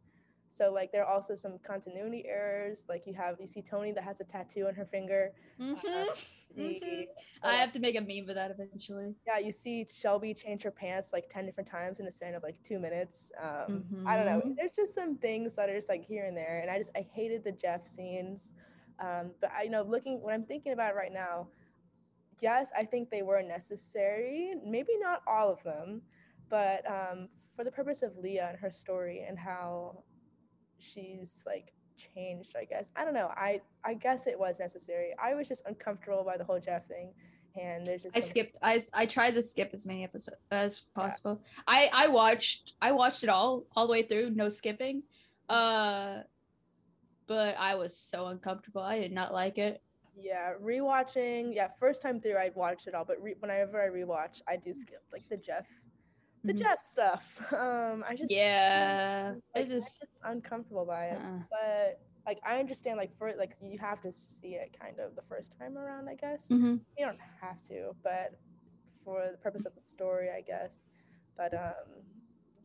So 0.49 0.73
like 0.73 0.93
there 0.93 1.05
are 1.05 1.13
also 1.15 1.35
some 1.35 1.59
continuity 1.67 2.25
errors. 2.27 2.85
Like 2.89 3.07
you 3.07 3.15
have 3.15 3.37
you 3.41 3.47
see 3.47 3.63
Toni 3.63 3.93
that 3.93 4.05
has 4.05 4.21
a 4.21 4.25
tattoo 4.25 4.67
on 4.67 4.75
her 4.75 4.87
finger. 4.87 5.33
hmm 5.59 5.75
See, 6.49 6.81
Mhm. 6.83 7.03
uh, 7.45 7.49
i 7.49 7.55
have 7.57 7.73
to 7.73 7.79
make 7.79 7.95
a 7.97 8.01
meme 8.01 8.29
of 8.29 8.35
that 8.35 8.51
eventually 8.51 9.15
yeah, 9.27 9.39
you 9.39 9.53
see 9.53 9.87
Shelby 9.91 10.35
change 10.35 10.63
her 10.63 10.71
pants 10.71 11.13
like 11.13 11.29
10 11.29 11.45
different 11.45 11.69
times 11.69 12.01
in 12.01 12.07
a 12.07 12.11
span 12.11 12.35
of 12.35 12.43
like 12.43 12.57
two 12.63 12.79
minutes. 12.79 13.31
Um, 13.41 13.85
I 14.07 14.17
don't 14.17 14.27
know. 14.27 14.41
Mhm. 14.41 14.55
There's 14.57 14.73
just 14.75 14.95
some 14.95 15.17
things 15.19 15.55
that 15.57 15.69
are 15.69 15.75
just 15.77 15.89
like 15.89 16.05
here 16.05 16.25
and 16.27 16.37
there. 16.37 16.61
And 16.61 16.71
I 16.71 16.79
just, 16.79 16.91
I 16.97 17.03
hated 17.03 17.45
the 17.45 17.53
Jeff 17.53 17.87
scenes. 17.87 18.55
Um, 18.99 19.33
but 19.41 19.51
I 19.53 19.65
you 19.65 19.71
know, 19.71 19.83
looking, 19.83 20.21
when 20.23 20.35
I'm 20.35 20.45
thinking 20.45 20.73
about 20.73 20.95
right 20.97 21.13
now, 21.13 21.49
yes, 22.41 22.71
I 22.77 22.85
think 22.85 23.11
they 23.11 23.23
were 23.23 23.43
necessary. 23.43 24.55
Maybe 24.65 24.93
not 25.01 25.23
all 25.27 25.51
of 25.53 25.63
them, 25.63 26.03
but 26.49 26.85
um, 26.91 27.29
for 27.55 27.65
the 27.65 27.71
purpose 27.73 28.03
of 28.03 28.17
Leah 28.17 28.49
and 28.51 28.59
her 28.59 28.71
story 28.71 29.25
and 29.29 29.39
how 29.39 30.03
she's 30.79 31.43
like 31.47 31.73
changed, 31.97 32.55
I 32.57 32.65
guess. 32.65 32.91
I 32.97 33.05
don't 33.05 33.15
know. 33.15 33.31
I, 33.37 33.61
I 33.85 33.95
guess 33.95 34.27
it 34.27 34.39
was 34.39 34.61
necessary. 34.61 35.15
I 35.23 35.35
was 35.35 35.49
just 35.49 35.63
uncomfortable 35.67 36.25
by 36.25 36.37
the 36.37 36.45
whole 36.45 36.61
Jeff 36.61 36.87
thing. 36.87 37.13
And 37.61 37.85
there's 37.85 38.03
just 38.03 38.17
I 38.17 38.21
skipped. 38.21 38.59
i 38.63 39.07
tried 39.07 39.33
to 39.33 39.43
skip 39.43 39.71
as 39.73 39.85
many 39.85 40.05
episodes 40.05 40.37
as 40.51 40.83
possible. 40.95 41.41
I 41.67 41.91
I 41.93 42.07
watched 42.07 42.75
I 42.81 42.93
watched 42.93 43.25
it 43.25 43.29
all 43.29 43.65
all 43.75 43.87
the 43.87 43.93
way 43.93 44.03
through, 44.03 44.31
no 44.31 44.49
skipping. 44.49 45.03
Uh, 45.49 46.19
but 47.27 47.57
I 47.59 47.75
was 47.75 47.97
so 47.97 48.27
uncomfortable. 48.27 48.83
I 48.83 49.01
did 49.01 49.13
not 49.13 49.33
like 49.33 49.59
it. 49.59 49.83
Yeah, 50.17 50.53
rewatching. 50.63 51.55
Yeah, 51.55 51.69
first 51.79 52.03
time 52.03 52.21
through, 52.21 52.37
I 52.37 52.51
watch 52.55 52.87
it 52.87 52.95
all, 52.95 53.05
but 53.05 53.21
re- 53.23 53.37
whenever 53.39 53.81
I 53.81 53.89
rewatch, 53.89 54.43
I 54.49 54.57
do 54.57 54.75
skip 54.75 55.03
like 55.13 55.29
the 55.29 55.37
Jeff, 55.37 55.67
the 56.49 56.55
Mhm. 56.55 56.59
Jeff 56.59 56.83
stuff. 56.83 57.43
Um, 57.55 58.05
I 58.09 58.17
just 58.17 58.33
Yeah, 58.33 59.35
like, 59.55 59.67
it 59.67 59.71
just 59.71 59.99
I'm 60.25 60.39
uncomfortable 60.39 60.87
by 60.87 61.07
it. 61.07 61.19
uh, 61.19 61.39
But 61.51 62.01
like, 62.27 62.41
I 62.47 62.59
understand 62.61 62.99
like 62.99 63.17
for 63.19 63.33
like 63.37 63.55
you 63.63 63.79
have 63.79 64.03
to 64.03 64.13
see 64.13 64.57
it 64.57 64.77
kind 64.81 65.01
of 65.01 65.17
the 65.17 65.23
first 65.23 65.55
time 65.59 65.79
around, 65.79 66.09
I 66.09 66.15
guess. 66.17 66.51
mhm. 66.51 66.81
You 66.99 67.07
don't 67.07 67.21
have 67.41 67.61
to, 67.69 67.95
but 68.05 68.35
for 69.05 69.29
the 69.33 69.39
purpose 69.39 69.67
of 69.67 69.75
the 69.75 69.83
story, 69.83 70.31
I 70.31 70.43
guess. 70.43 70.85
But 71.37 71.55
um, 71.55 72.03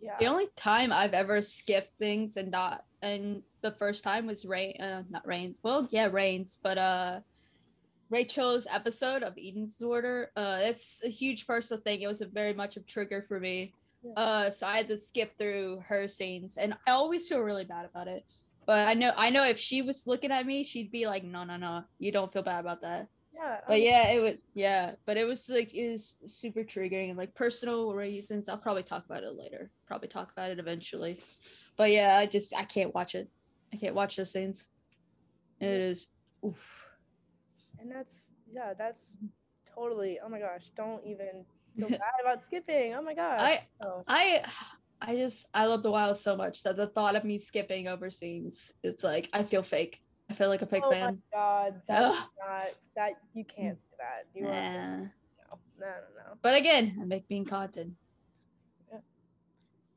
yeah. 0.01 0.17
The 0.19 0.27
only 0.27 0.47
time 0.55 0.91
I've 0.91 1.13
ever 1.13 1.41
skipped 1.41 1.97
things 1.99 2.37
and 2.37 2.51
not 2.51 2.85
and 3.01 3.43
the 3.61 3.71
first 3.71 4.03
time 4.03 4.27
was 4.27 4.45
Reign 4.45 4.75
uh 4.79 5.03
not 5.09 5.25
Reign's. 5.27 5.59
Well, 5.63 5.87
yeah, 5.91 6.07
Reign's, 6.11 6.57
but 6.61 6.77
uh 6.77 7.21
Rachel's 8.09 8.67
episode 8.69 9.23
of 9.23 9.33
Eden's 9.37 9.71
Disorder. 9.71 10.31
Uh 10.35 10.59
it's 10.61 11.01
a 11.03 11.09
huge 11.09 11.47
personal 11.47 11.81
thing. 11.81 12.01
It 12.01 12.07
was 12.07 12.21
a 12.21 12.25
very 12.27 12.53
much 12.53 12.77
a 12.77 12.81
trigger 12.81 13.21
for 13.21 13.39
me. 13.39 13.73
Yeah. 14.03 14.11
Uh 14.13 14.49
so 14.51 14.67
I 14.67 14.77
had 14.77 14.87
to 14.89 14.97
skip 14.97 15.37
through 15.37 15.83
her 15.87 16.07
scenes 16.07 16.57
and 16.57 16.75
I 16.87 16.91
always 16.91 17.27
feel 17.27 17.39
really 17.39 17.65
bad 17.65 17.85
about 17.85 18.07
it. 18.07 18.25
But 18.65 18.87
I 18.87 18.93
know 18.93 19.11
I 19.17 19.29
know 19.29 19.43
if 19.43 19.57
she 19.59 19.81
was 19.81 20.07
looking 20.07 20.31
at 20.31 20.45
me, 20.45 20.63
she'd 20.63 20.91
be 20.91 21.07
like, 21.07 21.23
No, 21.23 21.43
no, 21.43 21.57
no, 21.57 21.83
you 21.99 22.11
don't 22.11 22.31
feel 22.31 22.43
bad 22.43 22.59
about 22.59 22.81
that. 22.81 23.07
yeah. 23.33 23.59
But 23.67 23.81
yeah, 23.81 24.09
it 24.11 24.19
would 24.21 24.39
yeah, 24.53 24.91
but 25.05 25.17
it 25.17 25.25
was 25.25 25.49
like 25.49 25.73
it 25.73 25.89
was 25.91 26.15
super 26.27 26.63
triggering 26.63 27.09
and 27.09 27.17
like 27.17 27.33
personal 27.33 27.93
reasons. 27.93 28.47
I'll 28.47 28.57
probably 28.57 28.83
talk 28.83 29.05
about 29.05 29.23
it 29.23 29.35
later. 29.37 29.71
Probably 29.87 30.07
talk 30.07 30.31
about 30.31 30.51
it 30.51 30.59
eventually. 30.59 31.19
But 31.75 31.91
yeah, 31.91 32.15
I 32.17 32.27
just 32.27 32.53
I 32.55 32.65
can't 32.65 32.93
watch 32.93 33.15
it. 33.15 33.29
I 33.73 33.77
can't 33.77 33.95
watch 33.95 34.15
those 34.17 34.31
scenes. 34.31 34.67
It 35.59 35.81
is 35.81 36.07
oof. 36.45 36.82
And 37.83 37.91
that's 37.91 38.29
yeah, 38.51 38.73
that's 38.77 39.17
totally. 39.75 40.19
Oh 40.23 40.29
my 40.29 40.39
gosh! 40.39 40.71
Don't 40.75 41.05
even 41.05 41.43
feel 41.77 41.89
bad 41.89 41.99
about 42.23 42.41
skipping. 42.41 42.95
Oh 42.95 43.01
my 43.01 43.13
gosh. 43.13 43.39
I 43.39 43.67
Oh, 43.85 44.03
I 44.07 44.43
I 45.01 45.15
just 45.15 45.45
I 45.53 45.65
love 45.65 45.83
the 45.83 45.91
wild 45.91 46.17
so 46.17 46.37
much 46.37 46.63
that 46.63 46.77
the 46.77 46.87
thought 46.87 47.17
of 47.17 47.25
me 47.25 47.37
skipping 47.37 47.89
over 47.89 48.09
scenes, 48.09 48.71
it's 48.83 49.03
like 49.03 49.29
I 49.33 49.43
feel 49.43 49.63
fake. 49.63 49.99
I 50.29 50.33
feel 50.33 50.47
like 50.47 50.61
a 50.61 50.65
fake 50.65 50.83
oh 50.85 50.89
my 50.91 50.95
fan. 50.95 51.21
god, 51.33 51.81
that's 51.87 52.17
Ugh. 52.17 52.27
not 52.39 52.67
that 52.95 53.13
you 53.33 53.43
can't 53.43 53.77
say 53.77 53.83
that. 53.99 54.25
You 54.33 54.47
are 54.47 54.51
no, 54.51 55.09
no, 55.79 55.87
no, 55.87 55.87
no. 56.17 56.37
But 56.41 56.57
again, 56.57 56.97
I 57.01 57.03
make 57.03 57.27
being 57.27 57.45
content. 57.45 57.93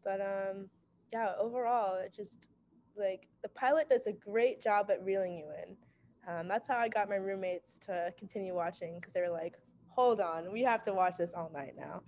But 0.03 0.21
um, 0.21 0.65
yeah. 1.13 1.33
Overall, 1.39 1.97
it 1.97 2.13
just 2.15 2.49
like 2.97 3.27
the 3.43 3.49
pilot 3.51 3.89
does 3.89 4.07
a 4.07 4.13
great 4.13 4.63
job 4.63 4.91
at 4.91 5.05
reeling 5.05 5.37
you 5.37 5.47
in. 5.63 5.77
Um, 6.27 6.49
that's 6.49 6.69
how 6.69 6.77
I 6.79 6.89
got 6.89 7.09
my 7.09 7.17
roommates 7.17 7.79
to 7.87 8.13
continue 8.19 8.55
watching 8.55 8.95
because 8.97 9.13
they 9.13 9.21
were 9.21 9.31
like, 9.31 9.57
"Hold 9.89 10.21
on, 10.21 10.51
we 10.53 10.63
have 10.63 10.83
to 10.83 10.93
watch 10.93 11.17
this 11.19 11.35
all 11.35 11.51
night 11.53 11.75
now." 11.77 12.03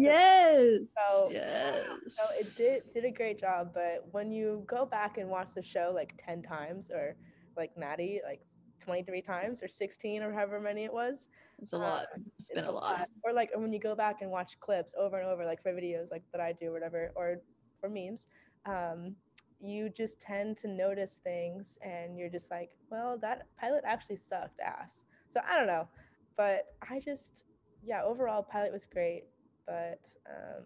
Yes. 0.00 0.80
So- 1.04 1.28
yes. 1.32 1.86
So 2.06 2.22
it 2.40 2.56
did 2.56 2.82
did 2.94 3.04
a 3.04 3.10
great 3.10 3.38
job, 3.38 3.72
but 3.74 4.06
when 4.12 4.30
you 4.32 4.62
go 4.66 4.84
back 4.86 5.18
and 5.18 5.28
watch 5.28 5.54
the 5.54 5.62
show 5.62 5.92
like 5.94 6.14
ten 6.18 6.42
times, 6.42 6.90
or 6.90 7.16
like 7.56 7.76
Matty, 7.76 8.20
like 8.24 8.40
twenty 8.80 9.02
three 9.02 9.22
times, 9.22 9.62
or 9.62 9.68
sixteen, 9.68 10.22
or 10.22 10.32
however 10.32 10.60
many 10.60 10.84
it 10.84 10.92
was, 10.92 11.28
It's 11.60 11.72
a 11.72 11.78
lot. 11.78 12.06
It's 12.38 12.50
been 12.50 12.64
a 12.64 12.72
lot. 12.72 13.08
Or 13.24 13.32
like 13.32 13.50
when 13.56 13.72
you 13.72 13.78
go 13.78 13.94
back 13.94 14.22
and 14.22 14.30
watch 14.30 14.58
clips 14.60 14.94
over 14.98 15.18
and 15.18 15.28
over, 15.28 15.44
like 15.44 15.62
for 15.62 15.72
videos 15.72 16.10
like 16.10 16.24
that 16.32 16.40
I 16.40 16.52
do, 16.52 16.70
or 16.70 16.72
whatever, 16.72 17.12
or 17.14 17.36
for 17.80 17.88
memes, 17.88 18.28
um, 18.66 19.14
you 19.62 19.90
just 19.90 20.20
tend 20.20 20.58
to 20.58 20.68
notice 20.68 21.20
things, 21.22 21.78
and 21.82 22.18
you're 22.18 22.30
just 22.30 22.50
like, 22.50 22.70
well, 22.90 23.18
that 23.22 23.46
pilot 23.60 23.84
actually 23.86 24.16
sucked 24.16 24.60
ass. 24.60 25.04
So 25.32 25.40
I 25.48 25.58
don't 25.58 25.68
know, 25.68 25.88
but 26.36 26.66
I 26.90 27.00
just, 27.00 27.44
yeah, 27.84 28.02
overall, 28.04 28.42
pilot 28.42 28.72
was 28.72 28.86
great, 28.86 29.24
but 29.66 30.00
um, 30.28 30.64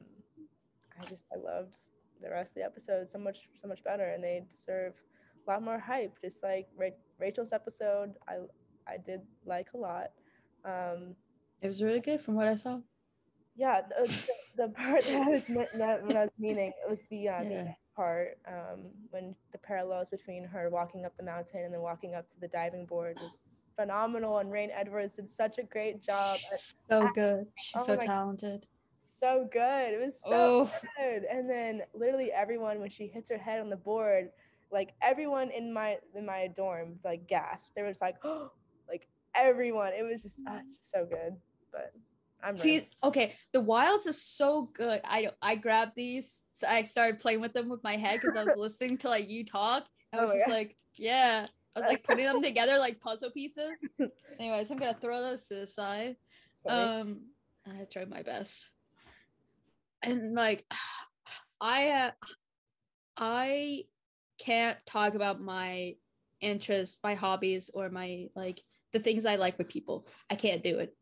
I 1.01 1.07
just 1.09 1.25
I 1.33 1.37
loved 1.37 1.77
the 2.23 2.31
rest 2.31 2.53
of 2.53 2.55
the 2.57 2.65
episodes 2.65 3.13
so 3.13 3.19
much 3.19 3.49
so 3.57 3.69
much 3.69 3.83
better, 3.85 4.05
and 4.05 4.23
they 4.25 4.45
deserve 4.51 4.95
a 5.47 5.51
lot 5.53 5.63
more 5.63 5.79
hype. 5.79 6.19
Just 6.21 6.43
like 6.43 6.69
Ra- 6.77 6.99
Rachel's 7.19 7.53
episode, 7.53 8.15
I 8.29 8.37
I 8.89 8.99
did 8.99 9.23
like 9.45 9.69
a 9.75 9.79
lot. 9.79 10.11
Um, 10.65 11.17
It 11.61 11.69
was 11.69 11.83
really 11.83 12.01
good 12.01 12.23
from 12.23 12.35
what 12.35 12.49
I 12.49 12.57
saw. 12.57 12.81
yeah, 13.57 13.83
the, 13.89 14.09
the, 14.57 14.65
the 14.65 14.69
part 14.69 15.05
that 15.07 15.15
I 15.27 15.31
was 15.31 15.49
meant, 15.49 15.71
that 15.79 16.01
I 16.05 16.23
was 16.23 16.31
meaning 16.39 16.73
it 16.85 16.89
was 16.91 17.03
the 17.11 17.29
uh, 17.29 17.43
Yeah. 17.43 17.49
end 17.51 17.71
part 17.97 18.39
um, 18.47 18.83
when 19.11 19.35
the 19.53 19.59
parallels 19.59 20.11
between 20.11 20.45
her 20.45 20.69
walking 20.71 21.05
up 21.07 21.17
the 21.17 21.23
mountain 21.23 21.65
and 21.65 21.73
then 21.73 21.81
walking 21.81 22.15
up 22.15 22.29
to 22.31 22.41
the 22.41 22.49
diving 22.49 22.85
board 22.85 23.17
was 23.21 23.39
phenomenal. 23.75 24.39
And 24.39 24.53
Reign 24.53 24.71
Edwards 24.73 25.17
did 25.17 25.29
such 25.29 25.59
a 25.59 25.63
great 25.63 26.03
job. 26.03 26.37
She's 26.37 26.75
so 26.91 27.09
good. 27.15 27.47
She's 27.57 27.77
oh 27.77 27.85
so 27.85 27.97
talented. 27.97 28.67
so 29.01 29.49
good. 29.51 29.95
It 29.95 30.01
was 30.01 30.21
so 30.21 30.69
Oh, 30.71 30.73
good. 30.99 31.25
And 31.25 31.49
then 31.49 31.83
literally 31.95 32.31
everyone 32.31 32.81
when 32.81 32.91
she 32.91 33.07
hits 33.07 33.31
her 33.31 33.39
head 33.39 33.61
on 33.61 33.71
the 33.71 33.77
board, 33.77 34.29
like 34.71 34.95
everyone 35.01 35.51
in 35.51 35.73
my 35.73 35.99
in 36.15 36.27
my 36.27 36.49
dorm 36.55 36.99
like 37.05 37.27
gasped. 37.27 37.75
They 37.75 37.83
were 37.83 37.89
just 37.89 38.03
like, 38.03 38.17
oh, 38.25 38.51
like 38.89 39.09
everyone. 39.35 39.93
It 39.99 40.03
was 40.03 40.23
just 40.23 40.39
ah, 40.47 40.61
it's 40.71 40.91
so 40.91 41.07
good. 41.07 41.37
But 41.73 41.93
I'm 42.43 42.57
see, 42.57 42.75
ready. 42.77 42.91
okay, 43.05 43.35
the 43.53 43.61
wilds 43.61 44.07
are 44.07 44.13
so 44.13 44.71
good. 44.73 45.01
I 45.05 45.31
I 45.43 45.57
grabbed 45.57 45.93
these. 45.97 46.43
So 46.55 46.67
I 46.67 46.83
started 46.83 47.19
playing 47.19 47.41
with 47.41 47.53
them 47.53 47.69
with 47.69 47.83
my 47.83 47.97
head 47.97 48.21
because 48.21 48.37
I 48.37 48.45
was 48.45 48.57
listening 48.57 48.99
to 48.99 49.09
like 49.09 49.29
you 49.29 49.45
talk. 49.45 49.87
I 50.13 50.19
Oh 50.19 50.23
was 50.23 50.31
my 50.31 50.37
just 50.37 50.47
God. 50.47 50.53
like, 50.53 50.77
yeah. 50.97 51.47
I 51.75 51.81
was 51.81 51.89
like 51.89 52.05
putting 52.05 52.25
them 52.25 52.43
together 52.43 52.79
like 52.79 53.01
puzzle 53.01 53.31
pieces. 53.31 53.71
Anyways, 54.39 54.71
I'm 54.71 54.79
gonna 54.79 54.97
throw 55.01 55.21
those 55.21 55.47
to 55.47 55.55
the 55.57 55.67
side. 55.67 56.17
Um, 56.69 57.27
I 57.67 57.85
tried 57.85 58.09
my 58.11 58.23
best, 58.23 58.71
and 60.03 60.35
like, 60.35 60.65
I 61.61 61.89
uh, 61.91 62.11
I 63.17 63.85
can't 64.39 64.79
talk 64.87 65.15
about 65.15 65.41
my 65.41 65.97
interests, 66.41 66.99
my 67.03 67.15
hobbies, 67.15 67.71
or 67.75 67.89
my 67.91 68.29
like 68.35 68.63
the 68.93 69.01
things 69.01 69.27
I 69.27 69.37
like 69.37 69.59
with 69.59 69.69
people. 69.69 70.07
I 70.31 70.37
can't 70.37 70.63
do 70.63 70.79
it. 70.79 70.96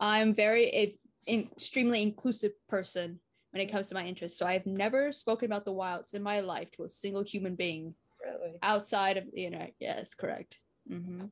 I'm 0.00 0.34
very 0.34 0.66
a, 0.66 0.98
in, 1.26 1.48
extremely 1.56 2.02
inclusive 2.02 2.52
person 2.68 3.20
when 3.50 3.62
it 3.62 3.70
comes 3.72 3.88
to 3.88 3.94
my 3.94 4.04
interests. 4.04 4.38
So 4.38 4.46
I've 4.46 4.66
never 4.66 5.12
spoken 5.12 5.46
about 5.46 5.64
the 5.64 5.72
wilds 5.72 6.12
in 6.14 6.22
my 6.22 6.40
life 6.40 6.70
to 6.72 6.84
a 6.84 6.90
single 6.90 7.22
human 7.22 7.54
being 7.54 7.94
really. 8.24 8.58
outside 8.62 9.16
of 9.16 9.24
the 9.32 9.46
internet. 9.46 9.72
Yes, 9.80 10.14
correct. 10.14 10.58
hmm 10.88 11.24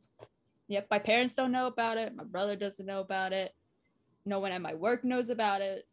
Yep, 0.69 0.87
my 0.91 0.99
parents 0.99 1.35
don't 1.35 1.53
know 1.53 1.67
about 1.67 1.99
it. 1.99 2.17
My 2.17 2.25
brother 2.25 2.57
doesn't 2.57 2.87
know 2.87 3.01
about 3.01 3.35
it. 3.35 3.53
No 4.25 4.41
one 4.41 4.51
at 4.51 4.63
my 4.63 4.73
work 4.73 5.05
knows 5.05 5.29
about 5.29 5.61
it. 5.61 5.87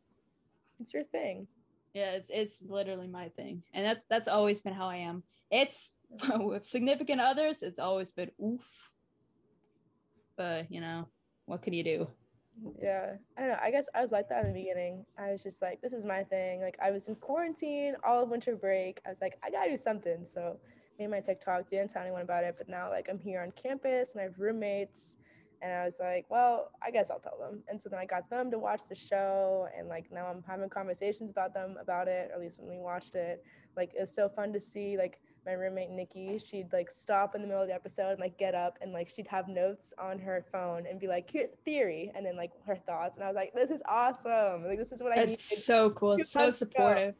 It's 0.80 0.94
your 0.94 1.04
thing. 1.04 1.48
Yeah, 1.94 2.12
it's 2.12 2.30
it's 2.30 2.62
literally 2.62 3.10
my 3.10 3.28
thing, 3.30 3.64
and 3.74 3.86
that 3.86 4.04
that's 4.10 4.30
always 4.30 4.62
been 4.62 4.74
how 4.74 4.88
I 4.88 4.98
am. 4.98 5.24
It's 5.52 5.96
with 6.40 6.66
significant 6.66 7.20
others. 7.20 7.62
It's 7.62 7.80
always 7.80 8.12
been 8.12 8.32
oof. 8.42 8.94
But 10.38 10.72
you 10.72 10.80
know, 10.80 11.10
what 11.46 11.62
can 11.62 11.74
you 11.74 11.84
do? 11.84 12.08
Yeah. 12.82 13.14
I 13.38 13.42
don't 13.42 13.50
know. 13.52 13.58
I 13.62 13.72
guess 13.72 13.88
I 13.96 14.02
was 14.02 14.12
like 14.12 14.30
that 14.30 14.46
in 14.46 14.54
the 14.54 14.60
beginning. 14.60 15.06
I 15.18 15.32
was 15.32 15.44
just 15.44 15.62
like, 15.62 15.82
this 15.82 15.94
is 15.94 16.06
my 16.06 16.24
thing. 16.24 16.62
Like 16.62 16.78
I 16.84 16.92
was 16.92 17.08
in 17.08 17.16
quarantine 17.16 17.96
all 18.06 18.24
of 18.24 18.30
winter 18.30 18.56
break. 18.56 19.02
I 19.06 19.10
was 19.10 19.22
like, 19.22 19.38
I 19.44 19.50
gotta 19.50 19.72
do 19.72 19.78
something. 19.78 20.26
So 20.26 20.58
made 21.00 21.10
my 21.10 21.20
TikTok, 21.20 21.70
didn't 21.70 21.92
tell 21.92 22.04
anyone 22.04 22.22
about 22.22 22.44
it, 22.44 22.56
but 22.58 22.70
now 22.70 22.90
like 22.90 23.08
I'm 23.10 23.20
here 23.20 23.42
on 23.42 23.52
campus 23.52 24.12
and 24.14 24.22
I 24.22 24.26
have 24.26 24.38
roommates. 24.38 25.18
And 25.64 25.72
I 25.72 25.86
was 25.86 25.98
like, 26.00 26.26
well, 26.30 26.72
I 26.82 26.90
guess 26.90 27.12
I'll 27.12 27.20
tell 27.20 27.38
them. 27.38 27.62
And 27.68 27.80
so 27.80 27.88
then 27.88 28.00
I 28.00 28.06
got 28.06 28.30
them 28.30 28.50
to 28.50 28.58
watch 28.58 28.82
the 28.90 28.96
show 28.96 29.68
and 29.78 29.88
like 29.88 30.12
now 30.12 30.26
I'm 30.26 30.44
having 30.48 30.70
conversations 30.70 31.30
about 31.32 31.54
them 31.54 31.78
about 31.80 32.08
it, 32.08 32.30
or 32.32 32.36
at 32.36 32.42
least 32.42 32.60
when 32.60 32.70
we 32.70 32.82
watched 32.82 33.16
it. 33.16 33.44
Like 33.78 33.94
it 33.96 34.02
was 34.02 34.14
so 34.14 34.28
fun 34.28 34.54
to 34.54 34.60
see 34.60 34.98
like 34.98 35.20
my 35.46 35.54
roommate 35.54 35.90
Nikki, 35.90 36.38
she'd 36.40 36.72
like 36.72 36.92
stop 36.92 37.34
in 37.36 37.42
the 37.42 37.48
middle 37.48 37.62
of 37.64 37.68
the 37.68 37.74
episode 37.74 38.12
and 38.12 38.20
like 38.20 38.38
get 38.38 38.54
up 38.54 38.78
and 38.82 38.92
like 38.92 39.10
she'd 39.10 39.28
have 39.28 39.48
notes 39.48 39.94
on 39.98 40.20
her 40.20 40.46
phone 40.52 40.86
and 40.88 41.00
be 41.00 41.08
like, 41.08 41.30
"Here, 41.30 41.50
theory," 41.66 42.12
and 42.16 42.26
then 42.26 42.38
like 42.38 42.52
her 42.66 42.76
thoughts. 42.76 43.18
And 43.18 43.24
I 43.24 43.28
was 43.28 43.36
like, 43.36 43.54
"This 43.54 43.72
is 43.72 43.82
awesome! 43.88 44.64
Like 44.66 44.78
this 44.78 44.92
is 44.92 45.02
what 45.02 45.14
I 45.14 45.22
need." 45.22 45.30
That's 45.32 45.66
so 45.66 45.90
cool. 45.92 46.18
two 46.18 46.24
So 46.24 46.40
months 46.42 46.62
ago. 46.62 46.70
supportive. 46.72 47.16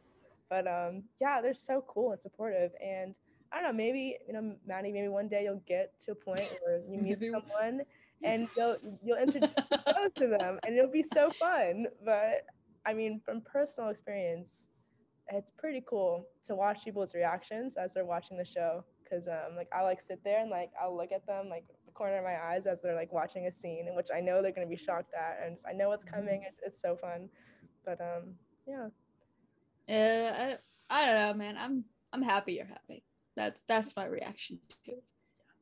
But 0.48 0.66
um, 0.66 1.02
yeah, 1.20 1.40
they're 1.40 1.54
so 1.54 1.84
cool 1.88 2.12
and 2.12 2.20
supportive. 2.20 2.72
And 2.84 3.14
I 3.50 3.56
don't 3.56 3.64
know, 3.64 3.72
maybe 3.76 4.18
you 4.26 4.34
know, 4.34 4.54
Matty, 4.66 4.92
maybe 4.92 5.08
one 5.08 5.28
day 5.28 5.44
you'll 5.44 5.62
get 5.66 5.98
to 6.04 6.12
a 6.12 6.14
point 6.14 6.42
where 6.64 6.80
you 6.88 6.98
meet 7.02 7.18
someone 7.20 7.82
and 8.22 8.48
you'll 8.56 8.76
you'll 9.02 9.18
introduce 9.18 9.50
show 9.88 10.08
to 10.14 10.26
them, 10.28 10.60
and 10.64 10.76
it'll 10.76 10.90
be 10.90 11.02
so 11.02 11.30
fun. 11.40 11.86
But 12.04 12.46
I 12.86 12.94
mean, 12.94 13.20
from 13.24 13.40
personal 13.40 13.90
experience, 13.90 14.70
it's 15.28 15.50
pretty 15.50 15.82
cool 15.88 16.26
to 16.46 16.54
watch 16.54 16.84
people's 16.84 17.14
reactions 17.14 17.76
as 17.76 17.94
they're 17.94 18.04
watching 18.04 18.36
the 18.36 18.44
show. 18.44 18.84
Cause 19.08 19.28
um, 19.28 19.56
like 19.56 19.68
I 19.76 19.82
like 19.82 20.00
sit 20.00 20.24
there 20.24 20.40
and 20.40 20.50
like 20.50 20.70
I'll 20.80 20.96
look 20.96 21.12
at 21.12 21.26
them 21.26 21.48
like 21.50 21.64
the 21.84 21.92
corner 21.92 22.16
of 22.16 22.24
my 22.24 22.42
eyes 22.42 22.66
as 22.66 22.80
they're 22.80 22.94
like 22.94 23.12
watching 23.12 23.46
a 23.46 23.52
scene 23.52 23.86
in 23.86 23.94
which 23.94 24.08
I 24.14 24.20
know 24.20 24.40
they're 24.40 24.52
gonna 24.52 24.66
be 24.66 24.76
shocked 24.76 25.12
at, 25.14 25.46
and 25.46 25.58
I 25.68 25.72
know 25.74 25.90
what's 25.90 26.04
coming. 26.04 26.44
It's, 26.48 26.60
it's 26.64 26.80
so 26.80 26.96
fun. 26.96 27.28
But 27.84 28.00
um, 28.00 28.34
yeah. 28.66 28.88
Yeah, 29.86 30.56
I, 30.88 31.02
I 31.02 31.06
don't 31.06 31.14
know, 31.14 31.34
man. 31.34 31.56
I'm 31.58 31.84
I'm 32.12 32.22
happy 32.22 32.54
you're 32.54 32.66
happy. 32.66 33.02
That's 33.36 33.58
that's 33.68 33.96
my 33.96 34.06
reaction 34.06 34.58
to 34.70 34.92
it. 34.92 35.04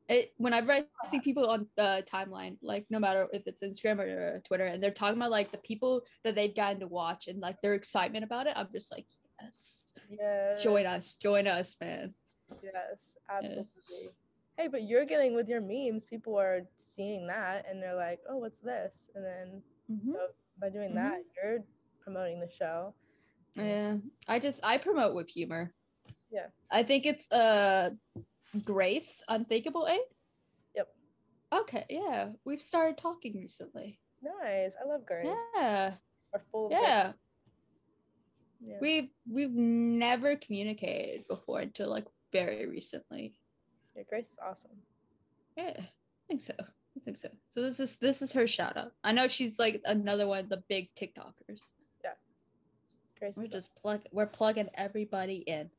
it 0.07 0.33
whenever 0.37 0.71
I 0.71 0.83
see 1.05 1.19
people 1.19 1.47
on 1.47 1.67
the 1.77 2.05
timeline, 2.11 2.57
like 2.61 2.85
no 2.89 2.99
matter 2.99 3.27
if 3.33 3.43
it's 3.45 3.63
Instagram 3.63 3.99
or 3.99 4.41
Twitter, 4.45 4.65
and 4.65 4.81
they're 4.81 4.91
talking 4.91 5.17
about 5.17 5.31
like 5.31 5.51
the 5.51 5.57
people 5.59 6.03
that 6.23 6.35
they've 6.35 6.55
gotten 6.55 6.79
to 6.81 6.87
watch 6.87 7.27
and 7.27 7.39
like 7.39 7.61
their 7.61 7.73
excitement 7.73 8.23
about 8.23 8.47
it, 8.47 8.53
I'm 8.55 8.67
just 8.71 8.91
like, 8.91 9.07
yes, 9.43 9.93
Yeah. 10.09 10.55
join 10.61 10.85
us, 10.85 11.15
join 11.15 11.47
us, 11.47 11.75
man. 11.81 12.13
Yes, 12.63 13.17
absolutely. 13.29 14.11
Hey, 14.57 14.67
but 14.67 14.83
you're 14.83 15.05
getting 15.05 15.33
with 15.35 15.47
your 15.47 15.61
memes, 15.61 16.05
people 16.05 16.37
are 16.37 16.61
seeing 16.77 17.25
that 17.27 17.65
and 17.67 17.81
they're 17.81 17.95
like, 17.95 18.19
oh, 18.29 18.37
what's 18.37 18.59
this? 18.59 19.09
And 19.15 19.23
then 19.25 19.63
Mhm. 19.89 20.03
so 20.05 20.27
by 20.59 20.69
doing 20.69 20.93
that, 20.95 21.23
you're 21.35 21.63
promoting 22.01 22.39
the 22.39 22.49
show. 22.49 22.93
Yeah, 23.55 23.97
I 24.27 24.39
just 24.39 24.63
I 24.63 24.77
promote 24.77 25.15
with 25.15 25.29
humor. 25.29 25.73
Yeah. 26.29 26.47
I 26.69 26.83
think 26.83 27.05
it's 27.05 27.31
uh 27.31 27.91
Grace 28.63 29.23
Unthinkable 29.27 29.87
Eight. 29.89 30.05
Yep. 30.75 30.95
Okay, 31.53 31.85
yeah, 31.89 32.31
we've 32.45 32.61
started 32.61 32.97
talking 32.97 33.37
recently. 33.37 33.99
Nice. 34.21 34.75
I 34.81 34.85
love 34.87 35.05
Grace. 35.05 35.27
Yeah, 35.55 35.95
Are 36.33 36.39
full 36.51 36.67
of 36.67 36.71
yeah. 36.73 37.13
Yeah. 38.63 38.77
We've 38.81 39.09
we've 39.29 39.53
never 39.53 40.35
communicated 40.35 41.27
before 41.27 41.59
until 41.59 41.89
like 41.89 42.05
very 42.31 42.67
recently. 42.67 43.35
yeah, 43.95 44.03
Grace 44.07 44.29
is 44.29 44.39
awesome. 44.45 44.71
Yeah, 45.57 45.73
I 45.77 45.83
think 46.27 46.41
so. 46.41 46.53
I 46.59 46.99
think 47.03 47.17
so. 47.17 47.29
So 47.49 47.61
this 47.61 47.79
is 47.79 47.95
this 47.97 48.21
is 48.21 48.31
her 48.33 48.47
shout 48.47 48.77
out. 48.77 48.91
I 49.03 49.11
know 49.11 49.27
she's 49.27 49.57
like 49.59 49.81
another 49.85 50.27
one 50.27 50.39
of 50.39 50.49
the 50.49 50.63
big 50.69 50.89
TikTokers. 50.95 51.61
Yeah. 52.03 52.11
Grace 53.19 53.37
We're 53.37 53.45
is 53.45 53.51
just 53.51 53.75
plug 53.75 54.01
we're 54.11 54.25
plugging 54.27 54.69
everybody 54.75 55.37
in. 55.47 55.69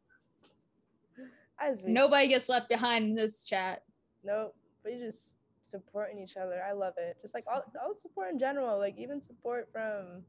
as 1.61 1.83
we 1.83 1.93
Nobody 1.93 2.29
gets 2.29 2.49
left 2.49 2.69
behind 2.69 3.05
in 3.05 3.15
this 3.15 3.45
chat. 3.45 3.83
Nope. 4.25 4.55
We 4.85 4.99
just 4.99 5.37
supporting 5.63 6.19
each 6.19 6.37
other. 6.37 6.63
I 6.69 6.73
love 6.73 6.95
it. 6.99 7.17
Just 7.23 7.35
like 7.35 7.45
all, 7.53 7.63
all 7.81 7.95
support 7.97 8.33
in 8.33 8.39
general, 8.39 8.79
like 8.79 8.99
even 8.99 9.21
support 9.21 9.69
from 9.73 10.23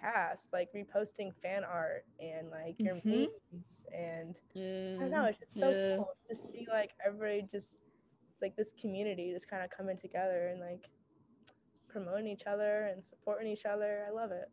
cast, 0.00 0.52
like 0.52 0.68
reposting 0.74 1.32
fan 1.42 1.64
art 1.64 2.04
and 2.20 2.50
like 2.50 2.76
your 2.78 2.96
Mhm. 2.96 3.28
memes 3.54 3.86
and 3.92 4.40
I 4.98 5.02
don't 5.02 5.10
know, 5.10 5.24
it's 5.26 5.38
just 5.38 5.54
so 5.54 5.70
Yeah. 5.72 5.96
cool 5.96 6.16
to 6.28 6.36
see 6.36 6.66
like 6.70 6.92
everybody 7.04 7.42
just 7.50 7.80
like 8.40 8.56
this 8.56 8.72
community 8.72 9.32
just 9.32 9.48
kind 9.48 9.62
of 9.62 9.70
coming 9.70 9.96
together 9.96 10.48
and 10.48 10.60
like 10.60 10.90
promoting 11.88 12.26
each 12.28 12.46
other 12.46 12.86
and 12.86 13.04
supporting 13.04 13.48
each 13.48 13.64
other. 13.66 14.04
I 14.06 14.10
love 14.10 14.30
it. 14.30 14.50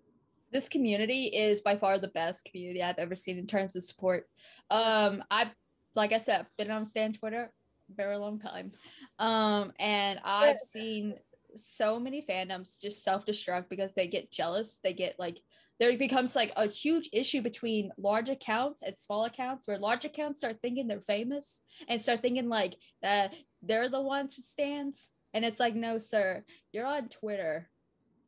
This 0.51 0.69
community 0.69 1.25
is 1.27 1.61
by 1.61 1.77
far 1.77 1.97
the 1.97 2.09
best 2.09 2.45
community 2.45 2.81
I've 2.83 2.99
ever 2.99 3.15
seen 3.15 3.37
in 3.37 3.47
terms 3.47 3.75
of 3.75 3.83
support. 3.83 4.27
Um, 4.69 5.23
I've 5.31 5.53
like 5.95 6.11
I 6.11 6.17
said, 6.17 6.47
been 6.57 6.71
on 6.71 6.85
Stan 6.85 7.13
Twitter 7.13 7.53
a 7.89 7.93
very 7.95 8.17
long 8.17 8.39
time. 8.39 8.71
Um, 9.19 9.73
and 9.79 10.19
I've 10.23 10.59
seen 10.59 11.15
so 11.55 11.99
many 11.99 12.25
fandoms 12.27 12.79
just 12.81 13.03
self-destruct 13.03 13.69
because 13.69 13.93
they 13.93 14.07
get 14.07 14.31
jealous. 14.31 14.79
They 14.83 14.93
get 14.93 15.19
like 15.19 15.37
there 15.79 15.97
becomes 15.97 16.35
like 16.35 16.53
a 16.55 16.67
huge 16.67 17.09
issue 17.11 17.41
between 17.41 17.91
large 17.97 18.29
accounts 18.29 18.83
and 18.83 18.97
small 18.97 19.25
accounts 19.25 19.67
where 19.67 19.77
large 19.77 20.05
accounts 20.05 20.39
start 20.39 20.57
thinking 20.61 20.87
they're 20.87 21.01
famous 21.01 21.61
and 21.87 22.01
start 22.01 22.21
thinking 22.21 22.47
like 22.47 22.75
that 23.01 23.33
they're 23.61 23.89
the 23.89 24.01
ones 24.01 24.35
who 24.35 24.41
stands. 24.41 25.11
And 25.33 25.43
it's 25.43 25.59
like, 25.59 25.75
no, 25.75 25.97
sir, 25.97 26.43
you're 26.71 26.85
on 26.85 27.09
Twitter. 27.09 27.69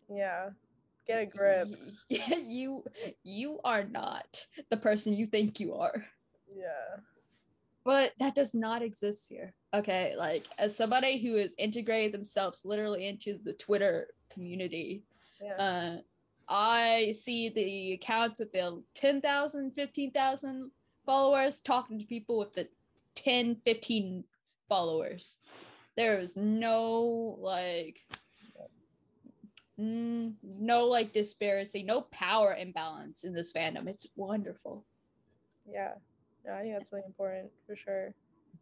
Yeah. 0.09 0.49
Get 1.07 1.21
a 1.21 1.25
grip. 1.25 1.69
You 2.09 2.83
you 3.23 3.59
are 3.63 3.83
not 3.83 4.45
the 4.71 4.77
person 4.77 5.13
you 5.13 5.27
think 5.27 5.59
you 5.59 5.75
are. 5.75 6.03
Yeah. 6.53 6.97
But 7.85 8.13
that 8.19 8.33
does 8.35 8.53
not 8.55 8.81
exist 8.81 9.27
here. 9.29 9.53
Okay, 9.73 10.15
like 10.17 10.45
as 10.57 10.75
somebody 10.75 11.19
who 11.19 11.35
has 11.35 11.53
integrated 11.57 12.11
themselves 12.13 12.65
literally 12.65 13.07
into 13.07 13.37
the 13.43 13.53
Twitter 13.53 14.07
community, 14.29 15.03
Yeah. 15.41 15.55
uh 15.55 15.97
I 16.47 17.11
see 17.13 17.49
the 17.49 17.93
accounts 17.93 18.39
with 18.39 18.51
the 18.51 18.83
10,000, 18.93 19.71
15,000 19.71 20.71
followers 21.05 21.59
talking 21.59 21.97
to 21.97 22.05
people 22.05 22.37
with 22.37 22.53
the 22.53 22.67
10, 23.15 23.55
15 23.65 24.23
followers. 24.69 25.37
There 25.95 26.19
is 26.19 26.35
no 26.37 27.37
like 27.39 27.99
mm, 29.79 30.33
no 30.43 30.85
like 30.85 31.13
disparity, 31.13 31.83
no 31.83 32.01
power 32.01 32.53
imbalance 32.55 33.23
in 33.23 33.33
this 33.33 33.51
fandom. 33.53 33.87
It's 33.87 34.07
wonderful. 34.15 34.85
Yeah, 35.65 35.93
no, 36.45 36.53
I 36.53 36.61
think 36.61 36.73
that's 36.73 36.91
really 36.91 37.05
important 37.05 37.51
for 37.65 37.75
sure. 37.75 38.13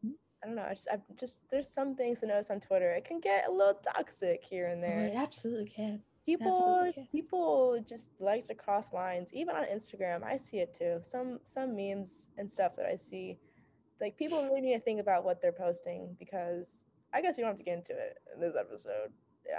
Mhm. 0.06 0.13
I 0.43 0.48
don't 0.48 0.56
know. 0.56 0.63
I 0.63 0.74
just, 0.74 0.88
I 0.91 1.00
just, 1.19 1.50
there's 1.50 1.69
some 1.69 1.96
things 1.96 2.19
to 2.19 2.28
notice 2.28 2.50
on 2.52 2.60
Twitter. 2.60 2.91
It 2.91 3.06
can 3.06 3.19
get 3.19 3.48
a 3.48 3.52
little 3.52 3.76
toxic 3.76 4.43
here 4.43 4.67
and 4.67 4.84
there. 4.84 5.06
it 5.06 5.15
absolutely 5.15 5.65
can. 5.65 6.02
People, 6.26 6.54
absolutely 6.54 6.93
can. 6.93 7.08
people 7.12 7.84
just 7.88 8.12
like 8.19 8.46
to 8.46 8.56
cross 8.56 8.93
lines. 8.93 9.34
Even 9.34 9.56
on 9.56 9.65
Instagram, 9.65 10.24
I 10.24 10.38
see 10.38 10.58
it 10.60 10.74
too. 10.74 11.00
Some, 11.04 11.39
some 11.43 11.76
memes 11.76 12.30
and 12.38 12.50
stuff 12.50 12.76
that 12.78 12.86
I 12.86 12.96
see, 12.96 13.38
like 14.00 14.17
people 14.17 14.43
really 14.43 14.62
need 14.62 14.74
to 14.74 14.80
think 14.80 15.00
about 15.02 15.24
what 15.26 15.41
they're 15.41 15.52
posting 15.52 16.15
because 16.19 16.86
I 17.13 17.22
guess 17.22 17.38
you 17.38 17.43
don't 17.43 17.52
have 17.52 17.58
to 17.58 17.63
get 17.63 17.78
into 17.78 17.91
it 17.93 18.17
in 18.34 18.41
this 18.41 18.56
episode. 18.60 19.12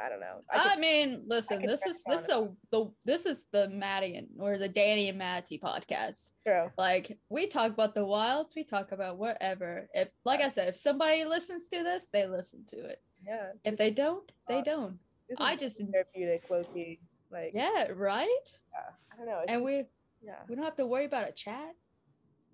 I 0.05 0.09
don't 0.09 0.21
know. 0.21 0.41
I 0.51 0.75
I, 0.75 0.77
mean, 0.77 1.25
listen, 1.27 1.61
could 1.61 1.69
this 1.69 1.85
is 1.87 2.03
this 2.05 2.29
a 2.29 2.49
the 2.71 2.91
this 3.05 3.27
is 3.27 3.47
the 3.53 3.69
Matty 3.69 4.17
and 4.17 4.29
or 4.39 4.59
the 4.59 4.69
Dani 4.69 5.09
and 5.09 5.19
Matty 5.19 5.59
podcast. 5.59 6.33
True. 6.47 6.71
Like 6.79 7.19
we 7.29 7.47
talk 7.47 7.73
about 7.73 7.95
the 7.95 8.05
wilds, 8.05 8.55
we 8.57 8.65
talk 8.65 8.93
about 8.93 9.19
whatever. 9.19 9.89
If 9.95 10.09
like 10.25 10.41
I 10.41 10.49
said, 10.49 10.69
if 10.69 10.77
somebody 10.77 11.25
listens 11.25 11.69
to 11.69 11.83
this, 11.83 12.09
they 12.13 12.27
listen 12.27 12.65
to 12.69 12.85
it. 12.85 13.03
Yeah. 13.27 13.53
If 13.65 13.77
they 13.77 13.91
don't, 13.91 14.31
they 14.49 14.63
don't. 14.63 14.99
I 15.39 15.57
just 15.57 15.81
therapeutic, 15.93 16.45
low 16.51 16.65
key. 16.75 17.01
Like, 17.31 17.53
yeah, 17.55 17.87
right. 17.95 18.29
yeah. 18.73 18.91
I 19.13 19.17
don't 19.17 19.27
know. 19.27 19.41
It's 19.43 19.51
And 19.53 19.61
just- 19.61 19.65
we 19.65 19.85
yeah. 20.27 20.39
we 20.49 20.55
don't 20.55 20.65
have 20.65 20.77
to 20.77 20.87
worry 20.87 21.05
about 21.05 21.29
a 21.29 21.33
chat. 21.33 21.75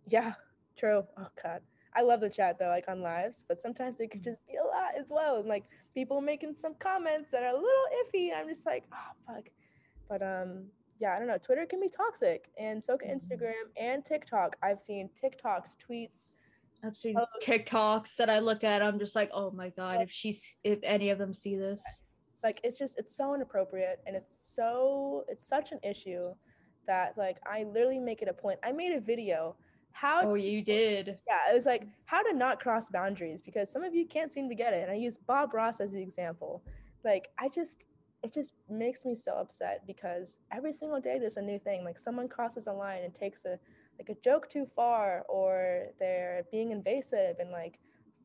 Yeah, 0.06 0.34
true. 0.76 1.04
Oh 1.16 1.26
god. 1.42 1.60
I 1.94 2.02
love 2.02 2.20
the 2.20 2.30
chat 2.30 2.58
though, 2.58 2.68
like 2.68 2.84
on 2.88 3.02
lives, 3.02 3.44
but 3.48 3.60
sometimes 3.60 3.98
it 4.00 4.10
could 4.10 4.20
Mhm. 4.20 4.24
just 4.24 4.46
be 4.46 4.56
a 4.56 4.64
lot 4.64 4.94
as 4.98 5.10
well. 5.10 5.36
And 5.38 5.48
like 5.48 5.64
people 5.94 6.20
making 6.20 6.54
some 6.56 6.74
comments 6.78 7.30
that 7.32 7.42
are 7.42 7.50
a 7.50 7.54
little 7.54 7.86
iffy. 8.04 8.30
I'm 8.34 8.48
just 8.48 8.66
like, 8.66 8.84
oh 8.92 9.12
fuck. 9.34 9.44
But 10.08 10.22
um, 10.22 10.64
yeah, 11.00 11.14
I 11.14 11.18
don't 11.18 11.28
know. 11.28 11.38
Twitter 11.38 11.66
can 11.66 11.80
be 11.80 11.88
toxic, 11.88 12.50
and 12.58 12.82
so 12.82 12.96
can 12.96 13.08
Mhm. 13.10 13.14
Instagram 13.16 13.52
and 13.76 14.04
TikTok. 14.04 14.56
I've 14.62 14.80
seen 14.80 15.08
TikToks, 15.22 15.76
tweets. 15.78 16.32
I've 16.84 16.96
seen 16.96 17.14
posts. 17.14 17.46
TikToks 17.46 18.16
that 18.16 18.30
I 18.30 18.38
look 18.38 18.64
at. 18.64 18.82
I'm 18.82 18.98
just 18.98 19.14
like, 19.14 19.30
oh 19.32 19.50
my 19.50 19.70
god, 19.70 20.00
if 20.02 20.10
she's 20.10 20.58
if 20.64 20.78
any 20.82 21.10
of 21.10 21.18
them 21.18 21.34
see 21.34 21.56
this, 21.56 21.82
Like 22.42 22.60
it's 22.64 22.78
just 22.78 22.98
it's 22.98 23.14
so 23.14 23.34
inappropriate, 23.34 24.00
and 24.06 24.16
it's 24.16 24.54
so 24.54 25.24
it's 25.28 25.46
such 25.46 25.72
an 25.72 25.78
issue 25.82 26.34
that 26.86 27.16
like 27.18 27.38
I 27.46 27.64
literally 27.64 27.98
make 28.00 28.22
it 28.22 28.28
a 28.28 28.32
point. 28.32 28.58
I 28.62 28.72
made 28.72 28.92
a 28.92 29.00
video. 29.00 29.56
How 29.92 30.22
oh, 30.22 30.34
to 30.34 30.42
you 30.42 30.62
did. 30.62 31.18
Yeah, 31.28 31.50
it 31.50 31.54
was 31.54 31.66
like 31.66 31.86
how 32.06 32.22
to 32.22 32.32
not 32.32 32.60
cross 32.60 32.88
boundaries 32.88 33.42
because 33.42 33.70
some 33.70 33.82
of 33.82 33.94
you 33.94 34.06
can't 34.06 34.32
seem 34.32 34.48
to 34.48 34.54
get 34.54 34.72
it. 34.72 34.82
And 34.82 34.90
I 34.90 34.94
use 34.94 35.18
Bob 35.18 35.52
Ross 35.54 35.80
as 35.80 35.92
the 35.92 36.00
example. 36.00 36.62
Like 37.04 37.28
I 37.38 37.48
just 37.48 37.84
it 38.22 38.32
just 38.32 38.54
makes 38.68 39.04
me 39.04 39.14
so 39.14 39.32
upset 39.32 39.82
because 39.86 40.38
every 40.52 40.72
single 40.72 41.00
day 41.00 41.18
there's 41.18 41.38
a 41.38 41.42
new 41.42 41.58
thing. 41.58 41.84
Like 41.84 41.98
someone 41.98 42.28
crosses 42.28 42.66
a 42.66 42.72
line 42.72 43.02
and 43.04 43.14
takes 43.14 43.44
a 43.44 43.58
like 43.98 44.08
a 44.08 44.20
joke 44.22 44.48
too 44.48 44.66
far 44.74 45.24
or 45.28 45.88
they're 45.98 46.44
being 46.50 46.70
invasive 46.70 47.36
and 47.38 47.50
like 47.50 47.78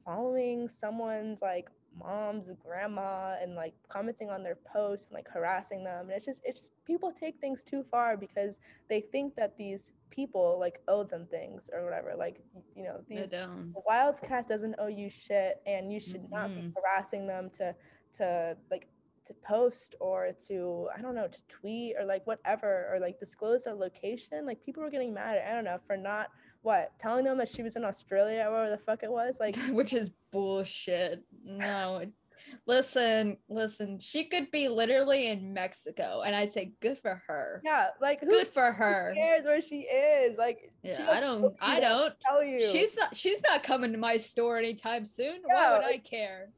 following 0.05 0.69
someone's 0.69 1.41
like 1.41 1.69
mom's 1.99 2.51
grandma 2.63 3.35
and 3.41 3.55
like 3.55 3.73
commenting 3.89 4.29
on 4.29 4.43
their 4.43 4.57
posts 4.71 5.07
and 5.07 5.15
like 5.15 5.27
harassing 5.27 5.83
them. 5.83 6.07
And 6.07 6.11
it's 6.11 6.25
just 6.25 6.41
it's 6.45 6.59
just 6.59 6.71
people 6.85 7.11
take 7.11 7.39
things 7.39 7.63
too 7.63 7.83
far 7.89 8.17
because 8.17 8.59
they 8.89 9.01
think 9.01 9.35
that 9.35 9.57
these 9.57 9.91
people 10.09 10.57
like 10.59 10.81
owe 10.87 11.03
them 11.03 11.25
things 11.29 11.69
or 11.73 11.83
whatever. 11.83 12.13
Like 12.17 12.41
you 12.75 12.83
know, 12.83 13.01
these 13.07 13.29
the 13.29 13.81
Wilds 13.85 14.19
cast 14.19 14.49
doesn't 14.49 14.75
owe 14.79 14.87
you 14.87 15.09
shit 15.09 15.61
and 15.65 15.91
you 15.91 15.99
should 15.99 16.29
not 16.31 16.53
be 16.53 16.71
harassing 16.75 17.27
them 17.27 17.49
to 17.51 17.75
to 18.17 18.57
like 18.71 18.87
to 19.25 19.33
post 19.45 19.95
or 19.99 20.31
to 20.47 20.87
I 20.97 21.01
don't 21.01 21.15
know 21.15 21.27
to 21.27 21.39
tweet 21.47 21.95
or 21.99 22.05
like 22.05 22.25
whatever 22.27 22.87
or 22.91 22.99
like 22.99 23.19
disclose 23.19 23.63
their 23.63 23.73
location. 23.75 24.45
Like 24.45 24.63
people 24.65 24.83
were 24.83 24.89
getting 24.89 25.13
mad 25.13 25.37
at 25.37 25.51
I 25.51 25.55
don't 25.55 25.65
know 25.65 25.79
for 25.85 25.97
not 25.97 26.29
what 26.61 26.91
telling 26.99 27.25
them 27.25 27.37
that 27.37 27.49
she 27.49 27.61
was 27.63 27.75
in 27.75 27.83
Australia 27.85 28.45
or 28.47 28.51
whatever 28.51 28.71
the 28.71 28.83
fuck 28.83 29.03
it 29.03 29.11
was. 29.11 29.37
Like 29.39 29.55
which 29.71 29.93
is 29.93 30.09
bullshit. 30.31 31.23
No. 31.43 32.03
Listen, 32.67 33.37
listen. 33.49 33.97
She 33.99 34.25
could 34.25 34.51
be 34.51 34.67
literally 34.67 35.27
in 35.27 35.53
Mexico, 35.53 36.21
and 36.25 36.35
I'd 36.35 36.51
say 36.51 36.73
good 36.81 36.97
for 36.99 37.21
her. 37.27 37.61
yeah, 37.63 37.87
like 38.01 38.19
who 38.19 38.27
Good 38.29 38.49
for 38.49 38.71
her. 38.71 39.13
cares 39.15 39.45
where 39.45 39.61
she 39.61 39.81
is? 39.81 40.37
Like 40.37 40.71
Yeah, 40.83 41.07
I 41.09 41.19
don't. 41.19 41.55
I 41.61 41.79
don't. 41.79 42.13
tell 42.27 42.43
you. 42.43 42.59
She's 42.71 42.95
not. 42.97 43.15
She's 43.15 43.41
not 43.43 43.63
coming 43.63 43.91
to 43.93 43.97
my 43.97 44.17
store 44.17 44.57
anytime 44.57 45.05
soon. 45.05 45.39
Why 45.43 45.53
Yeah, 45.61 45.77
would 45.77 45.85
I 45.85 45.97
care? 45.99 46.49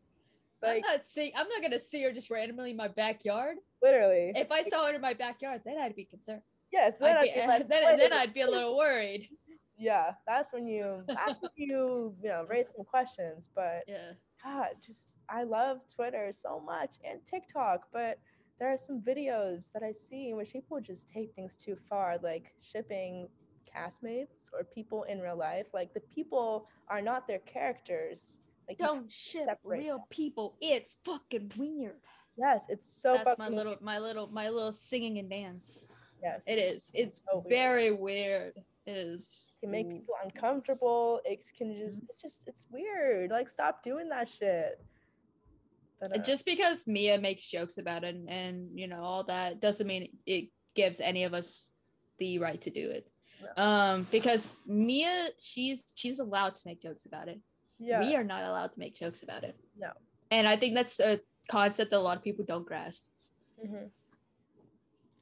Like 0.62 0.84
I'm 0.88 0.94
not 0.94 1.08
see. 1.08 1.34
I'm 1.36 1.48
not 1.48 1.62
gonna 1.62 1.80
see 1.80 2.04
her 2.04 2.12
just 2.12 2.30
randomly 2.30 2.72
in 2.72 2.78
my 2.78 2.88
backyard. 2.88 3.58
literally. 3.82 4.32
If 4.36 4.52
I 4.52 4.64
saw 4.64 4.88
her 4.88 4.94
in 4.94 5.02
my 5.02 5.14
backyard, 5.14 5.62
then 5.66 5.78
I'd 5.78 5.96
be 5.96 6.06
concerned. 6.06 6.42
yes, 6.72 6.96
then 7.00 7.18
I'd 7.18 7.30
I'd 7.30 7.34
be, 7.36 7.42
be 7.42 7.48
like, 7.48 7.68
then, 7.68 7.98
then 7.98 8.14
I'd 8.14 8.34
be 8.34 8.42
a 8.42 8.50
little 8.50 8.78
worried. 8.78 9.30
yeah, 9.78 10.12
that's 10.26 10.52
when 10.52 10.68
you 10.68 11.04
that's 11.08 11.42
when 11.42 11.52
you 11.56 12.16
you 12.22 12.30
know 12.30 12.46
raise 12.50 12.70
some 12.76 12.86
questions. 12.86 13.50
But 13.54 13.84
Yeah. 13.88 14.14
God, 14.44 14.70
just 14.86 15.20
I 15.30 15.44
love 15.44 15.80
Twitter 15.94 16.32
so 16.32 16.60
much 16.60 16.96
and 17.04 17.20
TikTok, 17.26 17.88
but 17.92 18.20
there 18.60 18.72
are 18.72 18.78
some 18.78 19.02
videos 19.02 19.72
that 19.72 19.84
I 19.84 19.92
see 19.92 20.30
in 20.30 20.38
which 20.38 20.52
people 20.52 20.80
just 20.80 21.10
take 21.10 21.34
things 21.36 21.58
too 21.58 21.76
far, 21.90 22.18
like 22.24 22.54
shipping 22.62 23.30
castmates 23.68 24.50
or 24.54 24.64
people 24.64 25.04
in 25.04 25.20
real 25.20 25.38
life. 25.38 25.68
Like 25.74 25.94
the 25.94 26.00
people 26.00 26.68
are 26.90 27.02
not 27.02 27.28
their 27.28 27.40
characters. 27.40 28.40
Like 28.68 28.78
Don't 28.78 29.12
ship 29.12 29.60
real 29.64 29.98
them. 29.98 30.06
people. 30.10 30.56
It's 30.62 30.96
fucking 31.06 31.52
weird. 31.58 31.96
yes, 32.38 32.66
it's 32.70 32.88
so 33.02 33.14
That's 33.14 33.24
fucking 33.24 33.44
my 33.46 33.50
little 33.50 33.78
my 33.82 34.00
little 34.00 34.28
my 34.28 34.50
little 34.50 34.74
singing 34.74 35.20
and 35.20 35.30
dance. 35.30 35.88
yes. 36.22 36.44
It 36.48 36.60
is. 36.60 36.92
It's 36.94 37.22
so 37.32 37.40
weird. 37.40 37.50
very 37.50 37.92
weird. 37.92 38.54
It 38.86 38.98
is. 38.98 39.30
It 39.62 39.66
can 39.66 39.72
make 39.72 39.90
people 39.90 40.16
uncomfortable. 40.24 41.22
It 41.26 41.40
can 41.58 41.78
just 41.78 42.04
it's 42.10 42.22
just 42.22 42.48
it's 42.48 42.66
weird. 42.70 43.32
Like 43.32 43.50
stop 43.50 43.84
doing 43.84 44.10
that 44.10 44.30
shit. 44.30 44.82
But, 46.00 46.16
uh, 46.16 46.22
just 46.22 46.46
because 46.46 46.86
Mia 46.86 47.18
makes 47.18 47.48
jokes 47.48 47.80
about 47.80 48.04
it 48.04 48.14
and, 48.16 48.30
and 48.30 48.70
you 48.78 48.88
know 48.88 49.02
all 49.02 49.24
that 49.24 49.62
doesn't 49.62 49.88
mean 49.88 50.10
it 50.26 50.50
gives 50.76 51.00
any 51.00 51.24
of 51.24 51.34
us 51.34 51.70
the 52.20 52.38
right 52.40 52.62
to 52.62 52.70
do 52.70 52.90
it. 52.92 53.08
Um, 53.56 54.08
because 54.12 54.64
Mia, 54.68 55.30
she's 55.40 55.86
she's 55.96 56.20
allowed 56.20 56.56
to 56.56 56.62
make 56.66 56.82
jokes 56.82 57.06
about 57.06 57.30
it. 57.30 57.40
Yeah, 57.80 58.00
We 58.00 58.16
are 58.16 58.24
not 58.24 58.44
allowed 58.44 58.74
to 58.74 58.80
make 58.80 58.96
jokes 58.96 59.24
about 59.24 59.44
it. 59.44 59.56
No. 59.78 59.92
And 60.32 60.48
I 60.48 60.58
think 60.58 60.76
that's 60.76 61.00
a 61.00 61.20
concept 61.50 61.92
that 61.92 61.98
a 61.98 62.00
lot 62.00 62.18
of 62.18 62.24
people 62.24 62.46
don't 62.46 62.66
grasp. 62.66 63.04
hmm 63.60 63.86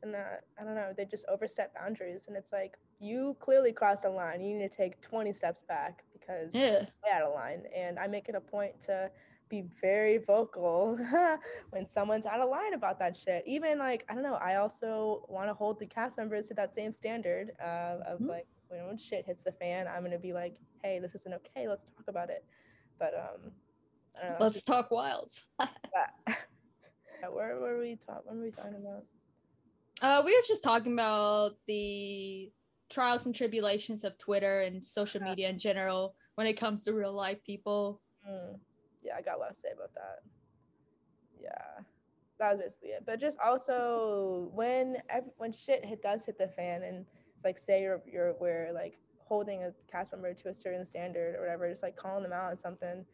And 0.03 0.13
that 0.13 0.41
I 0.59 0.63
don't 0.63 0.75
know, 0.75 0.93
they 0.95 1.05
just 1.05 1.25
overstep 1.29 1.73
boundaries, 1.73 2.25
and 2.27 2.37
it's 2.37 2.51
like 2.51 2.75
you 2.99 3.35
clearly 3.39 3.71
crossed 3.73 4.05
a 4.05 4.09
line. 4.09 4.41
You 4.41 4.57
need 4.57 4.71
to 4.71 4.77
take 4.77 5.01
twenty 5.01 5.33
steps 5.33 5.63
back 5.67 6.03
because 6.13 6.53
Yeah. 6.53 6.85
way 7.03 7.11
out 7.11 7.23
of 7.23 7.33
line. 7.33 7.63
And 7.75 7.97
I 7.99 8.07
make 8.07 8.29
it 8.29 8.35
a 8.35 8.41
point 8.41 8.79
to 8.81 9.11
be 9.49 9.65
very 9.81 10.17
vocal 10.17 10.97
when 11.71 11.87
someone's 11.87 12.25
out 12.25 12.39
of 12.39 12.49
line 12.49 12.73
about 12.73 12.97
that 12.99 13.15
shit. 13.17 13.43
Even 13.45 13.77
like 13.79 14.05
I 14.09 14.13
don't 14.13 14.23
know, 14.23 14.35
I 14.35 14.55
also 14.55 15.25
want 15.29 15.49
to 15.49 15.53
hold 15.53 15.79
the 15.79 15.85
cast 15.87 16.17
members 16.17 16.47
to 16.47 16.53
that 16.55 16.73
same 16.73 16.91
standard 16.93 17.51
uh, 17.61 17.97
of 18.07 18.19
Mhm. 18.21 18.27
like 18.27 18.47
when 18.87 18.97
shit 18.97 19.25
hits 19.25 19.43
the 19.43 19.51
fan, 19.51 19.87
I'm 19.87 20.03
gonna 20.03 20.19
be 20.19 20.33
like, 20.33 20.57
hey, 20.83 20.99
this 20.99 21.15
isn't 21.15 21.33
okay. 21.33 21.67
Let's 21.67 21.85
talk 21.85 22.05
about 22.07 22.29
it. 22.29 22.45
But 22.99 23.13
um, 23.13 23.51
I 24.17 24.21
don't 24.21 24.31
know. 24.31 24.37
Let's 24.45 24.55
just 24.55 24.67
talk 24.67 24.91
wilds. 24.91 25.43
Yeah, 25.61 27.29
where 27.31 27.57
were 27.59 27.79
we 27.79 27.95
talking? 27.95 28.23
What 28.25 28.35
were 28.35 28.43
we 28.43 28.51
talking 28.51 28.75
about? 28.75 29.05
Uh, 30.01 30.21
we 30.25 30.33
were 30.35 30.43
just 30.45 30.63
talking 30.63 30.93
about 30.93 31.53
the 31.67 32.51
trials 32.89 33.25
and 33.25 33.33
tribulations 33.33 34.03
of 34.03 34.17
Twitter 34.17 34.61
and 34.61 34.83
social 34.83 35.21
Yeah. 35.21 35.29
media 35.29 35.49
in 35.49 35.57
general 35.57 36.15
when 36.35 36.47
it 36.47 36.53
comes 36.59 36.83
to 36.83 36.93
real 36.93 37.13
life 37.13 37.41
people. 37.45 38.01
Mm, 38.29 38.59
yeah, 39.03 39.15
I 39.17 39.21
got 39.21 39.37
a 39.37 39.39
lot 39.39 39.49
to 39.49 39.53
say 39.53 39.69
about 39.73 39.93
that. 39.93 40.19
Yeah, 41.41 41.83
that 42.39 42.53
was 42.53 42.61
basically 42.61 42.89
it. 42.89 43.03
But 43.05 43.19
just 43.19 43.39
also 43.39 44.49
when 44.53 44.97
when 45.37 45.51
shit 45.53 45.85
hit 45.85 46.01
does 46.01 46.25
hit 46.25 46.37
the 46.37 46.47
fan, 46.49 46.83
and 46.83 47.05
like 47.45 47.57
say 47.57 47.83
you're 47.83 48.01
you're 48.11 48.35
we're 48.41 48.71
like 48.73 48.99
holding 49.19 49.63
a 49.63 49.71
cast 49.89 50.11
member 50.11 50.33
to 50.33 50.49
a 50.49 50.53
certain 50.53 50.83
standard 50.83 51.35
or 51.35 51.41
whatever, 51.41 51.69
just 51.69 51.83
like 51.83 51.95
calling 51.95 52.23
them 52.23 52.33
out 52.33 52.51
on 52.51 52.57
something. 52.57 53.05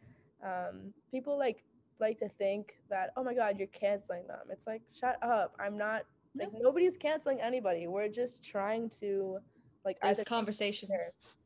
Um, 0.43 0.93
people 1.11 1.37
like 1.37 1.63
like 1.99 2.17
to 2.17 2.29
think 2.29 2.73
that 2.89 3.11
oh 3.15 3.23
my 3.23 3.33
god 3.33 3.59
you're 3.59 3.67
canceling 3.67 4.25
them. 4.27 4.47
It's 4.49 4.65
like 4.65 4.81
shut 4.97 5.17
up. 5.21 5.55
I'm 5.59 5.77
not 5.77 6.05
like 6.35 6.49
nobody's 6.57 6.97
canceling 6.97 7.39
anybody. 7.41 7.87
We're 7.87 8.07
just 8.07 8.43
trying 8.43 8.89
to 9.01 9.37
like 9.85 9.97
There's 10.01 10.23
conversations. 10.23 10.91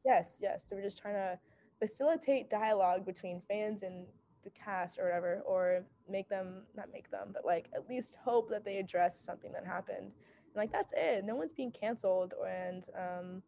Yes, 0.06 0.38
yes. 0.40 0.68
So 0.70 0.76
we're 0.76 0.84
just 0.84 1.00
trying 1.00 1.16
to 1.16 1.40
facilitate 1.80 2.50
dialogue 2.50 3.06
between 3.06 3.42
fans 3.50 3.84
and 3.84 4.06
the 4.44 4.52
cast 4.52 5.00
or 5.00 5.06
whatever, 5.06 5.42
or 5.46 5.84
make 6.08 6.30
them 6.30 6.64
not 6.76 6.88
make 6.94 7.10
them, 7.10 7.32
but 7.34 7.46
like 7.46 7.70
at 7.74 7.90
least 7.90 8.18
hope 8.24 8.50
that 8.50 8.64
they 8.64 8.78
address 8.78 9.20
something 9.20 9.52
that 9.52 9.66
happened. 9.66 10.12
And 10.56 10.62
like 10.62 10.72
that's 10.72 10.94
it. 10.96 11.26
No 11.26 11.36
one's 11.36 11.52
being 11.52 11.72
canceled. 11.72 12.34
And 12.48 12.86
um, 12.98 13.44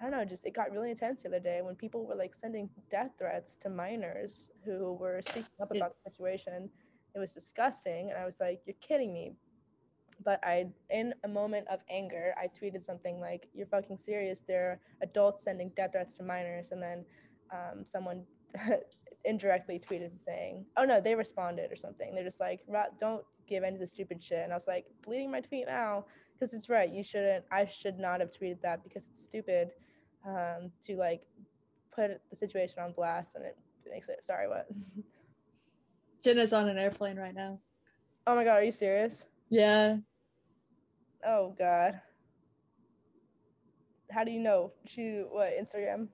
I 0.00 0.04
don't 0.04 0.12
know, 0.12 0.24
just 0.24 0.46
it 0.46 0.54
got 0.54 0.70
really 0.70 0.90
intense 0.90 1.22
the 1.22 1.28
other 1.28 1.40
day 1.40 1.62
when 1.62 1.74
people 1.74 2.06
were 2.06 2.14
like 2.14 2.34
sending 2.34 2.68
death 2.90 3.12
threats 3.18 3.56
to 3.56 3.70
minors 3.70 4.50
who 4.64 4.92
were 4.94 5.20
speaking 5.22 5.50
up 5.60 5.74
about 5.74 5.92
the 5.94 6.10
situation. 6.10 6.70
It 7.14 7.18
was 7.18 7.32
disgusting. 7.32 8.10
And 8.10 8.18
I 8.18 8.24
was 8.24 8.38
like, 8.40 8.60
you're 8.66 8.76
kidding 8.80 9.12
me 9.12 9.32
but 10.22 10.38
I, 10.42 10.66
in 10.90 11.14
a 11.24 11.28
moment 11.28 11.66
of 11.68 11.80
anger, 11.88 12.34
I 12.36 12.48
tweeted 12.48 12.82
something 12.82 13.20
like, 13.20 13.48
"You're 13.54 13.66
fucking 13.66 13.96
serious? 13.96 14.42
There 14.46 14.70
are 14.70 14.80
adults 15.00 15.42
sending 15.42 15.70
death 15.70 15.92
threats 15.92 16.14
to 16.14 16.22
minors," 16.22 16.72
and 16.72 16.82
then 16.82 17.04
um, 17.50 17.86
someone 17.86 18.24
indirectly 19.24 19.78
tweeted 19.78 20.20
saying, 20.20 20.66
"Oh 20.76 20.84
no, 20.84 21.00
they 21.00 21.14
responded 21.14 21.72
or 21.72 21.76
something." 21.76 22.14
They're 22.14 22.24
just 22.24 22.40
like, 22.40 22.60
"Don't 22.98 23.24
give 23.48 23.64
in 23.64 23.72
to 23.74 23.78
the 23.78 23.86
stupid 23.86 24.22
shit," 24.22 24.44
and 24.44 24.52
I 24.52 24.56
was 24.56 24.66
like, 24.66 24.86
deleting 25.02 25.30
my 25.30 25.40
tweet 25.40 25.66
now 25.66 26.04
because 26.40 26.54
it's 26.54 26.70
right. 26.70 26.90
You 26.90 27.02
shouldn't. 27.02 27.44
I 27.52 27.66
should 27.66 27.98
not 27.98 28.20
have 28.20 28.30
tweeted 28.30 28.62
that 28.62 28.82
because 28.82 29.06
it's 29.10 29.22
stupid 29.22 29.72
um, 30.26 30.70
to 30.82 30.96
like 30.96 31.22
put 31.94 32.10
the 32.30 32.36
situation 32.36 32.78
on 32.82 32.92
blast, 32.92 33.36
and 33.36 33.44
it 33.44 33.56
makes 33.90 34.08
it. 34.08 34.24
Sorry, 34.24 34.48
what? 34.48 34.66
Jenna's 36.24 36.52
on 36.52 36.68
an 36.68 36.78
airplane 36.78 37.16
right 37.18 37.34
now. 37.34 37.58
oh 38.26 38.34
my 38.36 38.44
god, 38.44 38.56
are 38.56 38.64
you 38.64 38.72
serious? 38.72 39.26
Yeah. 39.50 39.96
Oh 41.26 41.54
God. 41.58 42.00
How 44.10 44.24
do 44.24 44.30
you 44.30 44.40
know? 44.40 44.72
She 44.86 45.22
what 45.30 45.52
Instagram? 45.60 46.08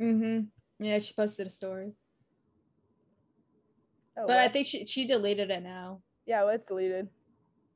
Mm-hmm. 0.00 0.40
Yeah, 0.84 0.98
she 0.98 1.14
posted 1.14 1.46
a 1.46 1.50
story. 1.50 1.92
Oh, 4.18 4.26
But 4.26 4.38
I 4.38 4.48
think 4.48 4.66
she 4.66 4.86
she 4.86 5.06
deleted 5.06 5.50
it 5.50 5.62
now. 5.62 6.00
yeah, 6.26 6.42
well, 6.44 6.54
it's 6.54 6.64
deleted. 6.66 7.08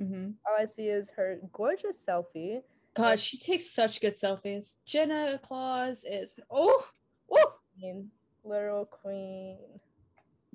Mm-hmm. 0.03 0.31
All 0.47 0.57
I 0.59 0.67
see 0.67 0.87
is 0.89 1.09
her 1.17 1.41
gorgeous 1.53 2.05
selfie. 2.09 2.63
God, 2.95 3.19
she 3.21 3.39
takes 3.39 3.71
such 3.71 4.01
good 4.01 4.15
selfies. 4.15 4.79
Jenna 4.87 5.39
Clause 5.43 6.05
is 6.09 6.35
oh 6.51 6.85
oh. 7.31 7.53
Queen, 7.79 8.11
literal 8.45 8.87
queen. 8.87 9.59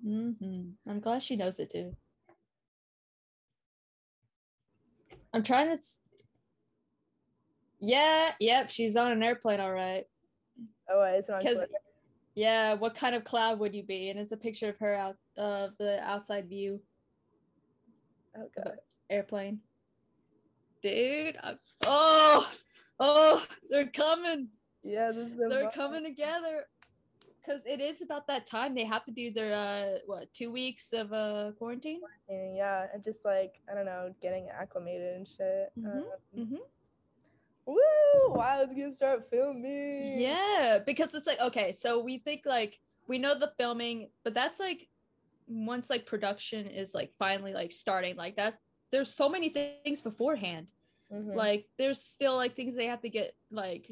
Mm-hmm. 0.06 0.90
I'm 0.90 1.00
glad 1.00 1.24
she 1.24 1.36
knows 1.36 1.60
it 1.60 1.70
too. 1.72 1.96
I'm 5.34 5.44
trying 5.44 5.68
to. 5.68 5.74
s- 5.74 6.00
Yeah, 7.80 8.32
yep, 8.40 8.70
she's 8.70 8.96
on 8.96 9.12
an 9.12 9.24
airplane, 9.24 9.60
all 9.60 9.74
right. 9.74 10.06
Oh, 10.90 11.02
it's 11.04 11.30
on 11.30 11.42
Twitter. 11.42 11.68
yeah, 12.36 12.74
what 12.76 12.96
kind 12.96 13.16
of 13.16 13.24
cloud 13.24 13.60
would 13.60 13.74
you 13.74 13.84
be? 13.84 14.10
And 14.10 14.20
it's 14.20 14.32
a 14.34 14.38
picture 14.38 14.70
of 14.70 14.78
her 14.80 14.96
out 14.96 15.16
of 15.38 15.72
the 15.80 16.00
outside 16.04 16.48
view 16.50 16.82
Oh 18.36 18.50
God. 18.56 18.78
Airplane. 19.14 19.60
Dude, 20.82 21.38
I'm, 21.42 21.60
oh, 21.86 22.52
oh, 23.00 23.46
they're 23.70 23.88
coming. 23.88 24.50
Yeah, 24.84 25.12
this 25.12 25.32
is. 25.32 25.38
They're 25.38 25.66
vibe. 25.66 25.74
coming 25.74 26.04
together. 26.04 26.66
Cause 27.46 27.60
it 27.66 27.82
is 27.82 28.02
about 28.02 28.26
that 28.28 28.46
time 28.46 28.74
they 28.74 28.86
have 28.86 29.04
to 29.04 29.12
do 29.12 29.30
their 29.30 29.54
uh 29.54 30.00
what 30.06 30.32
two 30.32 30.50
weeks 30.50 30.94
of 30.94 31.12
uh 31.12 31.52
quarantine. 31.60 32.00
And 32.30 32.56
Yeah, 32.56 32.86
and 32.94 33.04
just 33.04 33.26
like 33.26 33.56
I 33.70 33.76
don't 33.76 33.86
know, 33.86 34.14
getting 34.22 34.48
acclimated 34.50 35.16
and 35.18 35.28
shit. 35.28 35.72
Mhm, 35.78 35.86
Um, 35.86 36.06
Mm-hmm. 36.38 36.56
Woo! 37.66 37.76
Wow, 38.30 38.60
let's 38.60 38.74
get 38.74 38.94
start 38.94 39.30
filming. 39.30 40.22
Yeah, 40.22 40.80
because 40.86 41.14
it's 41.16 41.28
like 41.28 41.40
okay, 41.42 41.74
so 41.74 42.02
we 42.02 42.20
think 42.20 42.44
like 42.46 42.80
we 43.08 43.18
know 43.18 43.38
the 43.38 43.52
filming, 43.58 44.10
but 44.24 44.34
that's 44.34 44.60
like 44.60 44.88
once 45.48 45.90
like 45.90 46.06
production 46.06 46.68
is 46.68 46.94
like 46.94 47.12
finally 47.20 47.54
like 47.54 47.74
starting 47.74 48.16
like 48.16 48.38
that. 48.38 48.56
There's 48.94 49.12
so 49.14 49.28
many 49.28 49.50
things 49.50 50.02
beforehand. 50.02 50.68
Mhm. 51.12 51.36
Like 51.36 51.68
there's 51.80 52.00
still 52.00 52.36
like 52.36 52.56
things 52.56 52.76
they 52.76 52.86
have 52.86 53.02
to 53.02 53.10
get 53.10 53.34
like 53.52 53.92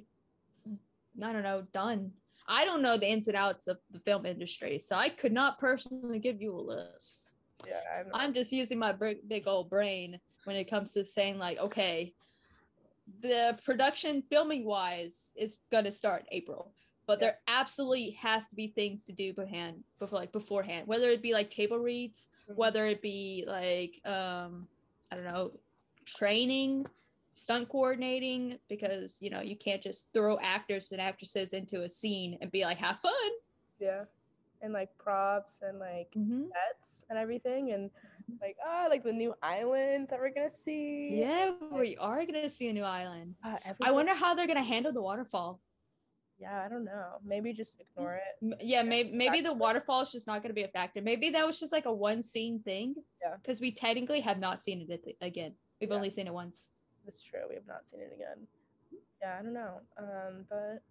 I 1.22 1.34
don't 1.34 1.44
know 1.44 1.64
done. 1.74 2.12
I 2.48 2.66
don't 2.66 2.84
know 2.84 2.98
the 2.98 3.10
ins 3.12 3.28
and 3.28 3.36
outs 3.36 3.68
of 3.68 3.80
the 3.90 4.00
film 4.00 4.26
industry, 4.28 4.78
so 4.78 4.96
I 4.96 5.10
could 5.10 5.32
not 5.34 5.60
personally 5.60 6.20
give 6.20 6.40
you 6.40 6.56
a 6.56 6.62
list. 6.62 7.34
yeah, 7.68 7.80
I'm. 8.00 8.12
I'm 8.14 8.34
just 8.34 8.52
using 8.54 8.78
my 8.78 8.92
big, 8.94 9.28
big 9.28 9.48
old 9.48 9.70
brain 9.72 10.20
when 10.46 10.56
it 10.56 10.70
comes 10.70 10.92
to 10.94 11.04
saying 11.04 11.40
like, 11.40 11.58
okay, 11.58 12.14
the 13.22 13.58
production 13.66 14.22
filming 14.30 14.66
wise 14.66 15.32
is 15.36 15.58
gonna 15.72 15.92
start 15.92 16.26
April, 16.32 16.74
but 17.08 17.20
Yeah. 17.20 17.26
there 17.28 17.38
absolutely 17.48 18.12
has 18.12 18.48
to 18.50 18.56
be 18.56 18.68
things 18.68 19.06
to 19.06 19.14
do 19.14 19.34
beforehand, 19.34 19.84
before 20.00 20.20
like 20.20 20.32
beforehand, 20.32 20.88
whether 20.88 21.10
it 21.10 21.22
be 21.22 21.34
like 21.34 21.50
table 21.50 21.80
reads, 21.80 22.28
Mhm. 22.50 22.56
whether 22.56 22.86
it 22.88 23.02
be 23.02 23.44
like 23.48 24.00
um, 24.06 24.68
I 25.12 25.16
don't 25.16 25.26
know, 25.26 25.52
training, 26.06 26.86
stunt 27.34 27.70
coordinating, 27.70 28.58
because 28.70 29.18
you 29.20 29.30
know 29.30 29.42
you 29.42 29.58
can't 29.58 29.82
just 29.82 30.08
throw 30.14 30.40
actors 30.40 30.92
and 30.92 31.02
actresses 31.02 31.54
into 31.54 31.84
a 31.84 31.90
scene 31.90 32.38
and 32.42 32.50
be 32.52 32.64
like, 32.64 32.78
have 32.78 33.00
fun. 33.02 33.32
Yeah. 33.80 34.06
And 34.62 34.74
like 34.74 34.96
props 34.98 35.62
and 35.64 35.80
like 35.80 36.12
Mhm. 36.16 36.48
sets 36.54 37.06
and 37.10 37.18
everything 37.18 37.72
and 37.74 37.90
like 38.40 38.56
ah 38.66 38.86
like 38.90 39.04
the 39.04 39.12
new 39.12 39.34
island 39.42 40.08
that 40.10 40.20
we're 40.20 40.30
gonna 40.34 40.50
see. 40.50 41.18
Yeah, 41.20 41.54
we 41.72 41.98
are 41.98 42.26
gonna 42.26 42.50
see 42.50 42.70
a 42.70 42.74
new 42.74 42.84
island. 42.84 43.36
Ah, 43.44 43.58
I 43.82 43.92
wonder 43.92 44.14
how 44.14 44.34
they're 44.36 44.48
gonna 44.48 44.64
handle 44.64 44.94
the 44.94 45.02
waterfall. 45.02 45.60
Yeah, 46.42 46.64
I 46.66 46.70
don't 46.70 46.84
know. 46.84 47.20
Maybe 47.24 47.54
just 47.54 47.80
ignore 47.80 48.16
it. 48.16 48.58
Yeah, 48.62 48.82
maybe 48.82 49.12
maybe 49.14 49.42
the 49.42 49.54
waterfall 49.54 50.02
is 50.02 50.12
just 50.12 50.26
not 50.28 50.42
going 50.42 50.50
to 50.50 50.56
be 50.56 50.64
a 50.64 50.68
factor. 50.68 51.02
Maybe 51.02 51.30
that 51.30 51.46
was 51.46 51.60
just 51.60 51.72
like 51.72 51.86
a 51.86 51.94
one 51.94 52.22
scene 52.22 52.60
thing. 52.60 52.96
Yeah. 53.22 53.36
Because 53.42 53.62
we 53.62 53.72
technically 53.72 54.20
have 54.22 54.40
not 54.40 54.64
seen 54.64 54.86
it 54.90 55.16
again. 55.22 55.54
We've 55.80 55.90
Yeah. 55.90 55.96
only 55.96 56.10
seen 56.10 56.28
it 56.28 56.34
once. 56.34 56.72
It's 57.06 57.22
true. 57.22 57.42
We 57.48 57.56
have 57.56 57.68
not 57.68 57.88
seen 57.88 58.02
it 58.02 58.12
again. 58.14 58.48
Yeah, 59.22 59.38
I 59.40 59.44
don't 59.44 59.54
know. 59.54 59.82
Um, 59.98 60.46
but 60.50 60.82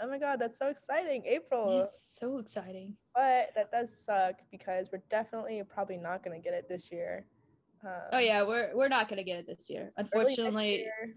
oh 0.00 0.08
my 0.08 0.18
god, 0.18 0.38
that's 0.38 0.58
so 0.58 0.68
exciting, 0.68 1.24
April. 1.26 1.82
It's 1.82 2.16
so 2.20 2.38
exciting. 2.38 2.94
But 3.14 3.50
that 3.54 3.70
does 3.72 3.96
suck 3.96 4.36
because 4.50 4.90
we're 4.92 5.02
definitely 5.10 5.62
probably 5.62 5.96
not 5.96 6.22
gonna 6.22 6.38
get 6.38 6.52
it 6.52 6.68
this 6.68 6.92
year. 6.92 7.24
Um, 7.82 7.90
Oh 8.12 8.18
yeah, 8.18 8.42
we're 8.42 8.74
we're 8.74 8.88
not 8.88 9.08
going 9.08 9.18
to 9.18 9.24
get 9.24 9.38
it 9.38 9.46
this 9.46 9.70
year. 9.70 9.92
Unfortunately, 9.96 10.80
year, 10.80 11.14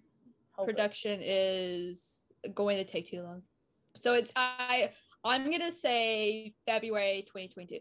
production 0.64 1.20
is 1.24 2.22
going 2.54 2.78
to 2.78 2.86
take 2.86 3.08
too 3.08 3.24
long. 3.24 3.42
So 3.96 4.14
it's 4.14 4.32
I 4.36 4.92
I'm 5.24 5.52
to 5.62 5.72
say 5.72 6.54
February 6.66 7.24
2022. 7.28 7.80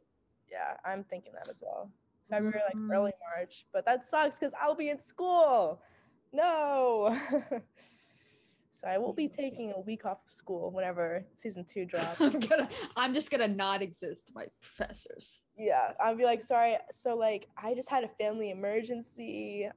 Yeah, 0.51 0.77
I'm 0.85 1.05
thinking 1.05 1.33
that 1.35 1.49
as 1.49 1.61
well. 1.63 1.91
February, 2.29 2.61
Mm. 2.75 2.89
like 2.89 2.97
early 2.97 3.13
March. 3.37 3.67
But 3.73 3.85
that 3.87 4.07
sucks 4.07 4.39
because 4.39 4.53
I'll 4.61 4.75
be 4.75 4.91
in 4.91 4.99
school. 4.99 5.81
No. 6.33 7.19
so 8.71 8.87
I 8.87 8.99
will 8.99 9.13
be 9.13 9.27
taking 9.29 9.73
a 9.73 9.81
week 9.81 10.05
off 10.07 10.19
of 10.27 10.33
school 10.33 10.71
whenever 10.71 11.25
season 11.37 11.65
two 11.65 11.85
drops. 11.85 12.21
I'm 12.21 12.39
gonna 12.41 12.69
I'm 12.97 13.15
just 13.15 13.31
gonna 13.31 13.49
not 13.49 13.83
exist 13.83 14.29
to 14.29 14.33
my 14.35 14.47
professors. 14.61 15.41
yeah, 15.57 15.93
I'll 16.01 16.15
be 16.17 16.25
like, 16.25 16.43
sorry. 16.43 16.77
So 16.93 17.17
like, 17.17 17.49
I 17.57 17.75
just 17.75 17.91
had 17.91 18.05
a 18.05 18.09
family 18.09 18.51
emergency. 18.51 19.69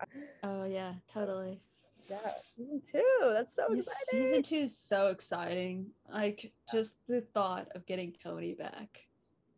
Oh 0.44 0.66
yeah, 0.66 0.94
totally. 1.12 1.62
Yeah, 2.10 2.18
season 2.56 2.82
two. 2.90 3.04
That's 3.24 3.56
so 3.56 3.68
This 3.70 3.88
exciting. 3.88 4.24
season 4.26 4.44
two 4.44 4.56
is 4.66 4.78
so 4.78 5.08
exciting. 5.08 5.88
Like 6.12 6.52
just 6.72 6.96
the 7.08 7.22
thought 7.22 7.68
of 7.76 7.86
getting 7.86 8.14
Toni 8.24 8.54
back. 8.54 9.00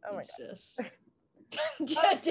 Oh 0.10 0.16
my 0.16 0.24
god. 0.24 0.50
Just 0.50 0.80
Dan- 1.86 2.24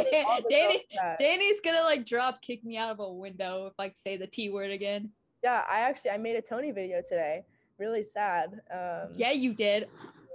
Dani 0.50 0.80
Dani's 1.18 1.60
gonna 1.60 1.82
like 1.82 2.04
drop 2.06 2.42
kick 2.42 2.64
me 2.64 2.76
out 2.76 2.90
of 2.92 3.00
a 3.00 3.12
window 3.12 3.66
if 3.66 3.74
I 3.78 3.92
say 3.96 4.16
the 4.16 4.26
T 4.26 4.50
word 4.50 4.70
again. 4.70 5.10
Yeah, 5.42 5.62
I 5.70 5.80
actually 5.80 6.12
I 6.12 6.18
made 6.18 6.36
a 6.36 6.42
Toni 6.42 6.70
video 6.72 7.00
today. 7.02 7.44
Really 7.78 8.02
sad. 8.02 8.60
Um, 8.72 9.10
Yeah, 9.16 9.32
you 9.32 9.52
did. 9.52 9.88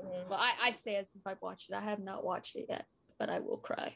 mhm. 0.04 0.30
Well, 0.30 0.40
I, 0.40 0.54
I 0.62 0.72
say 0.74 0.96
as 0.98 1.10
if 1.16 1.22
I've 1.26 1.42
watched 1.42 1.70
it. 1.70 1.76
I 1.76 1.82
have 1.82 2.00
not 2.00 2.24
watched 2.26 2.56
it 2.56 2.66
yet, 2.70 2.86
but 3.18 3.30
I 3.30 3.40
will 3.40 3.58
cry. 3.58 3.96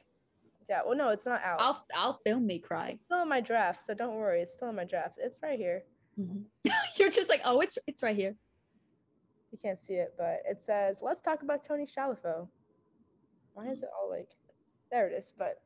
Yeah. 0.70 0.82
Well, 0.86 0.97
no, 0.97 1.09
it's 1.09 1.26
not 1.26 1.41
out. 1.43 1.59
I'll 1.59 1.86
I'll 1.95 2.20
film 2.26 2.45
me 2.45 2.59
cry. 2.59 2.89
It's 2.91 3.05
still 3.05 3.22
in 3.22 3.30
my 3.30 3.41
draft, 3.41 3.82
so 3.82 3.93
don't 3.93 4.16
worry. 4.16 4.41
It's 4.41 4.53
still 4.53 4.70
in 4.70 4.76
my 4.76 4.86
draft. 4.86 5.20
It's 5.22 5.39
right 5.43 5.57
here. 5.57 5.84
You're 6.97 7.09
just 7.09 7.30
like, 7.30 7.41
oh, 7.45 7.59
it's 7.61 7.78
it's 7.88 8.03
right 8.03 8.16
here. 8.16 8.36
You 9.51 9.57
can't 9.61 9.80
see 9.80 9.93
it, 9.95 10.14
but 10.18 10.41
it 10.49 10.61
says, 10.64 10.99
"Let's 11.01 11.22
talk 11.22 11.43
about 11.43 11.64
Toni 11.66 11.86
Shalifoe." 11.86 12.47
Why 13.53 13.68
is 13.68 13.84
it 13.84 13.89
all 13.95 14.09
like? 14.09 14.30
There 14.91 15.07
it 15.07 15.14
is. 15.14 15.32
But 15.38 15.61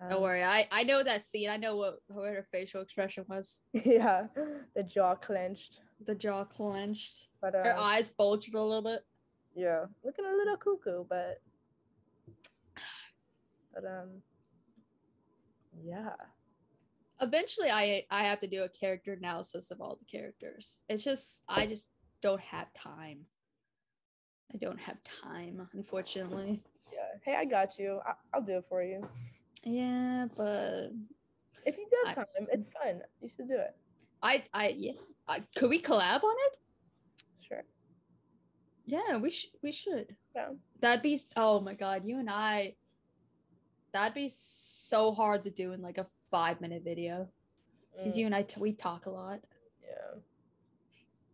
Don't 0.00 0.12
um, 0.18 0.22
worry, 0.22 0.42
I 0.42 0.66
I 0.70 0.82
know 0.84 1.02
that 1.02 1.24
scene. 1.24 1.48
I 1.48 1.56
know 1.56 1.76
what 1.76 1.98
what 2.08 2.26
her 2.28 2.46
facial 2.52 2.82
expression 2.82 3.24
was. 3.28 3.60
Yeah, 3.84 4.26
the 4.74 4.82
jaw 4.82 5.14
clenched. 5.14 5.80
The 6.06 6.14
jaw 6.14 6.44
clenched, 6.44 7.28
But 7.40 7.54
her 7.54 7.72
um, 7.72 7.78
eyes 7.78 8.10
bulged 8.10 8.54
a 8.54 8.60
little 8.60 8.82
bit. 8.82 9.00
yeah, 9.54 9.84
looking 10.04 10.24
a 10.26 10.36
little 10.36 10.56
cuckoo, 10.56 11.04
but 11.08 11.40
but 13.74 13.84
um, 13.84 14.08
yeah. 15.82 16.10
Eventually, 17.20 17.70
I 17.70 18.04
I 18.10 18.24
have 18.24 18.40
to 18.40 18.46
do 18.46 18.62
a 18.64 18.68
character 18.68 19.12
analysis 19.12 19.70
of 19.70 19.80
all 19.80 19.96
the 19.96 20.04
characters. 20.04 20.78
It's 20.88 21.04
just 21.04 21.42
I 21.48 21.66
just 21.66 21.88
don't 22.22 22.40
have 22.40 22.72
time. 22.74 23.18
I 24.52 24.56
don't 24.58 24.80
have 24.80 24.98
time, 25.04 25.68
unfortunately. 25.72 26.62
Yeah. 26.92 26.98
Hey, 27.24 27.34
I 27.36 27.44
got 27.44 27.78
you. 27.78 28.00
I- 28.06 28.14
I'll 28.32 28.42
do 28.42 28.58
it 28.58 28.64
for 28.68 28.82
you. 28.82 29.02
Yeah, 29.64 30.26
but 30.36 30.90
If 31.64 31.76
you 31.78 31.86
do 31.90 31.96
have 32.06 32.14
time, 32.16 32.46
it's 32.52 32.68
fun. 32.68 33.00
You 33.20 33.28
should 33.28 33.48
do 33.48 33.56
it. 33.56 33.74
I 34.22 34.44
I 34.52 34.68
yeah. 34.68 34.92
I, 35.28 35.40
could 35.56 35.70
we 35.70 35.80
collab 35.80 36.22
on 36.22 36.34
it? 36.48 36.58
Sure. 37.40 37.64
Yeah, 38.86 39.16
we 39.18 39.30
should. 39.30 39.50
We 39.62 39.72
should. 39.72 40.14
Yeah. 40.34 40.50
That'd 40.80 41.02
be. 41.02 41.18
Oh 41.36 41.60
my 41.60 41.74
god, 41.74 42.02
you 42.04 42.18
and 42.18 42.28
I. 42.30 42.74
That'd 43.94 44.14
be 44.14 44.28
so 44.28 45.12
hard 45.14 45.44
to 45.44 45.50
do 45.50 45.72
in 45.72 45.80
like 45.80 45.98
a 45.98 46.06
five 46.30 46.60
minute 46.60 46.82
video 46.84 47.28
because 47.96 48.14
Mm, 48.14 48.18
you 48.18 48.26
and 48.26 48.34
I 48.34 48.42
t- 48.42 48.60
we 48.60 48.72
talk 48.72 49.06
a 49.06 49.10
lot. 49.10 49.40
yeah. 49.80 50.18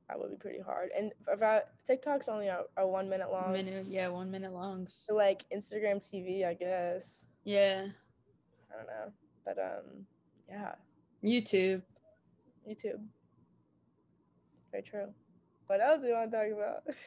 That 0.08 0.20
would 0.20 0.30
be 0.30 0.36
pretty 0.36 0.60
hard. 0.60 0.90
And 0.96 1.12
about 1.32 1.62
TikTok's 1.86 2.28
only 2.28 2.48
a, 2.48 2.64
a 2.76 2.86
one 2.86 3.08
minute 3.08 3.30
long. 3.32 3.52
minute, 3.54 3.86
yeah, 3.88 4.08
one 4.08 4.30
minute 4.30 4.52
longs. 4.52 5.04
So 5.08 5.14
like 5.14 5.44
Instagram 5.54 6.06
TV, 6.06 6.44
I 6.44 6.52
guess. 6.52 7.24
Yeah, 7.44 7.86
I 8.70 8.76
don't 8.76 8.86
know. 8.86 9.12
But 9.46 9.58
um 9.58 10.04
yeah, 10.48 10.74
YouTube. 11.24 11.80
YouTube. 12.68 13.00
Very 14.70 14.82
true. 14.82 15.14
What 15.66 15.80
else 15.80 16.02
do 16.02 16.08
you 16.08 16.12
want 16.14 16.30
to 16.30 16.36
talk 16.36 16.46
about? 16.52 16.82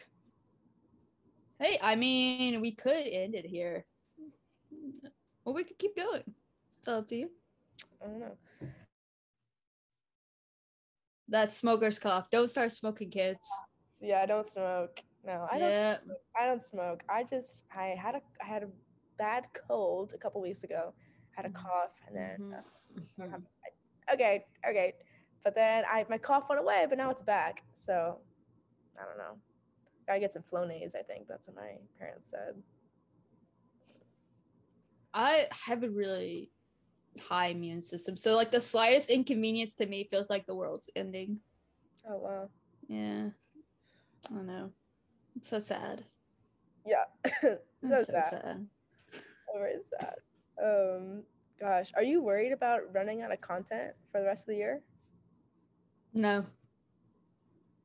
Hey, 1.60 1.78
I 1.82 1.96
mean, 1.96 2.60
we 2.60 2.72
could 2.74 3.08
end 3.08 3.36
it 3.36 3.46
here. 3.46 3.86
Or 5.46 5.54
we 5.54 5.64
could 5.64 5.78
keep 5.78 5.96
going. 5.96 6.24
It's 6.80 6.88
all 6.88 7.00
up 7.00 7.08
to 7.10 7.16
you. 7.16 7.30
I 8.02 8.08
don't 8.08 8.20
know. 8.20 8.38
That's 11.28 11.56
smoker's 11.56 12.00
cough. 12.00 12.30
Don't 12.30 12.50
start 12.50 12.72
smoking, 12.72 13.10
kids. 13.10 13.48
Yeah, 14.00 14.22
I 14.22 14.26
don't 14.26 14.48
smoke. 14.48 15.00
No, 15.26 15.48
I 15.50 15.58
don't. 15.58 16.18
I 16.40 16.46
don't 16.46 16.62
smoke. 16.62 17.02
I 17.10 17.24
just 17.24 17.64
I 17.76 17.96
had 17.98 18.16
a 18.16 18.22
I 18.42 18.46
had 18.46 18.64
a 18.64 18.70
bad 19.18 19.46
cold 19.68 20.12
a 20.14 20.18
couple 20.18 20.42
weeks 20.42 20.64
ago. 20.64 20.94
Had 21.32 21.46
a 21.46 21.50
Mhm. 21.50 21.54
cough 21.56 21.96
and 22.08 22.16
then 22.16 22.40
Mhm. 22.40 22.54
uh, 22.54 22.62
I 23.24 23.28
Mhm. 23.28 23.46
okay, 24.14 24.46
okay. 24.68 24.94
But 25.44 25.56
then 25.56 25.86
I 25.86 26.06
my 26.10 26.18
cough 26.18 26.50
went 26.50 26.60
away, 26.60 26.86
but 26.88 26.98
now 26.98 27.10
it's 27.10 27.22
back. 27.22 27.64
So 27.74 28.20
I 29.00 29.06
don't 29.06 29.18
know. 29.18 29.40
Gotta 30.06 30.20
get 30.20 30.34
some 30.34 30.44
Flonase, 30.44 30.96
I 30.96 31.04
think. 31.04 31.28
That's 31.28 31.48
what 31.48 31.56
my 31.56 31.78
parents 31.98 32.30
said. 32.30 32.62
I 35.14 35.48
have 35.66 35.84
a 35.84 35.90
really 35.90 36.52
high 37.20 37.48
immune 37.48 37.82
system. 37.82 38.18
So 38.18 38.36
like 38.36 38.52
the 38.52 38.62
slightest 38.62 39.10
inconvenience 39.10 39.76
to 39.76 39.86
me 39.86 40.08
feels 40.10 40.30
like 40.30 40.46
the 40.46 40.56
world's 40.56 40.90
ending. 40.96 41.40
Oh 42.10 42.18
wow. 42.18 42.50
Yeah. 42.88 43.30
I 44.30 44.34
don't 44.34 44.48
know. 44.48 44.72
It's 45.36 45.50
so 45.50 45.60
sad. 45.60 46.04
Yeah. 46.86 47.04
so 47.42 47.58
It's 47.84 48.08
sad. 48.08 48.24
sad. 48.24 48.68
So 49.54 49.60
very 49.60 49.76
sad. 50.00 50.16
Um 50.62 51.24
gosh. 51.60 51.92
Are 51.96 52.04
you 52.04 52.22
worried 52.22 52.52
about 52.52 52.94
running 52.94 53.22
out 53.22 53.32
of 53.32 53.42
content 53.42 53.94
for 54.12 54.20
the 54.20 54.28
rest 54.28 54.44
of 54.44 54.48
the 54.48 54.58
year? 54.58 54.82
No. 56.14 56.46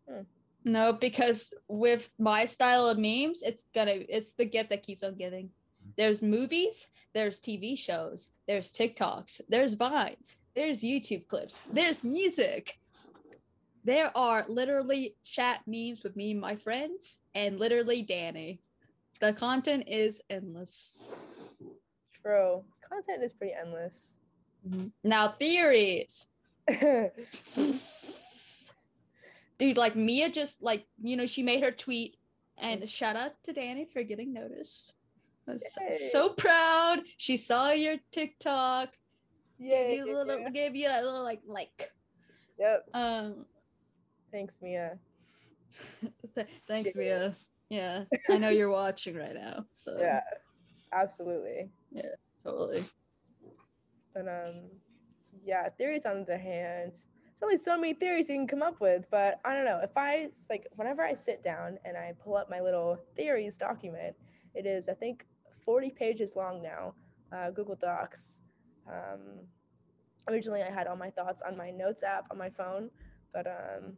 Hmm. 0.08 0.22
No, 0.64 0.92
because 0.92 1.54
with 1.68 2.10
my 2.18 2.44
style 2.46 2.88
of 2.88 2.98
memes, 2.98 3.42
it's 3.42 3.64
gonna 3.74 3.94
it's 4.08 4.34
the 4.34 4.44
gift 4.44 4.70
that 4.70 4.82
keeps 4.82 5.02
on 5.02 5.16
giving. 5.16 5.50
There's 5.98 6.22
movies, 6.22 6.86
there's 7.12 7.40
TV 7.40 7.76
shows, 7.76 8.30
there's 8.46 8.72
TikToks, 8.72 9.40
there's 9.48 9.74
vines, 9.74 10.36
there's 10.54 10.82
YouTube 10.82 11.26
clips, 11.26 11.60
there's 11.72 12.04
music. 12.04 12.78
There 13.84 14.16
are 14.16 14.44
literally 14.48 15.16
chat 15.24 15.62
memes 15.66 16.04
with 16.04 16.14
me 16.14 16.30
and 16.30 16.40
my 16.40 16.54
friends, 16.54 17.18
and 17.34 17.58
literally 17.58 18.06
Dani. 18.06 18.60
The 19.18 19.32
content 19.32 19.84
is 19.88 20.22
endless. 20.30 20.92
True. 22.22 22.62
Content 22.88 23.24
is 23.24 23.32
pretty 23.32 23.54
endless. 23.60 24.14
Mm-hmm. 24.68 24.86
Now 25.02 25.34
theories. 25.38 26.28
dude 29.58 29.76
like 29.76 29.96
mia 29.96 30.30
just 30.30 30.62
like 30.62 30.86
you 31.02 31.16
know 31.16 31.26
she 31.26 31.42
made 31.42 31.64
her 31.64 31.70
tweet 31.70 32.16
and 32.58 32.82
mm. 32.82 32.88
shout 32.88 33.16
out 33.16 33.32
to 33.42 33.52
Dani 33.54 33.90
for 33.90 34.02
getting 34.02 34.32
noticed 34.32 34.94
so, 35.56 35.80
so 36.10 36.28
proud 36.30 37.00
she 37.16 37.36
saw 37.36 37.70
your 37.70 37.96
tiktok 38.12 38.90
Yay. 39.58 39.96
gave 39.96 40.06
you 40.06 40.16
a 40.20 40.24
little 40.24 40.50
gave 40.50 40.76
you 40.76 40.88
a 40.88 41.02
little 41.02 41.22
like 41.22 41.40
like 41.46 41.90
Yep. 42.58 42.88
um 42.94 43.46
Thanks, 44.32 44.58
Mia. 44.60 44.98
th- 46.34 46.46
thanks 46.66 46.92
Yeah. 46.94 47.00
mia 47.00 47.36
yeah 47.70 48.04
i 48.30 48.38
know 48.38 48.48
you're 48.50 48.70
watching 48.70 49.16
right 49.16 49.34
now 49.34 49.64
so 49.74 49.96
Yeah. 50.00 50.20
Absolutely. 50.92 51.70
Yeah. 51.90 52.14
Totally 52.44 52.84
But 54.14 54.26
um 54.28 54.70
yeah, 55.44 55.68
theories 55.68 56.04
on 56.06 56.24
the 56.24 56.36
hand. 56.36 56.92
There's 56.92 57.42
only 57.42 57.58
so 57.58 57.76
many 57.78 57.94
theories 57.94 58.28
you 58.28 58.34
can 58.36 58.46
come 58.46 58.62
up 58.62 58.80
with, 58.80 59.04
but 59.10 59.38
I 59.44 59.54
don't 59.54 59.64
know. 59.64 59.80
If 59.82 59.96
I 59.96 60.30
like 60.50 60.66
whenever 60.76 61.02
I 61.02 61.14
sit 61.14 61.42
down 61.42 61.78
and 61.84 61.96
I 61.96 62.12
pull 62.22 62.36
up 62.36 62.50
my 62.50 62.60
little 62.60 62.98
theories 63.16 63.56
document, 63.58 64.16
it 64.54 64.66
is 64.66 64.88
I 64.88 64.94
think 64.94 65.26
40 65.68 65.90
pages 65.90 66.34
long 66.34 66.62
now, 66.62 66.94
uh, 67.30 67.50
Google 67.50 67.76
Docs. 67.76 68.40
Um, 68.86 69.40
originally 70.26 70.62
I 70.62 70.70
had 70.70 70.86
all 70.86 70.96
my 70.96 71.10
thoughts 71.10 71.42
on 71.42 71.58
my 71.58 71.70
notes 71.70 72.02
app 72.02 72.24
on 72.30 72.38
my 72.38 72.48
phone, 72.48 72.88
but 73.34 73.46
um, 73.46 73.92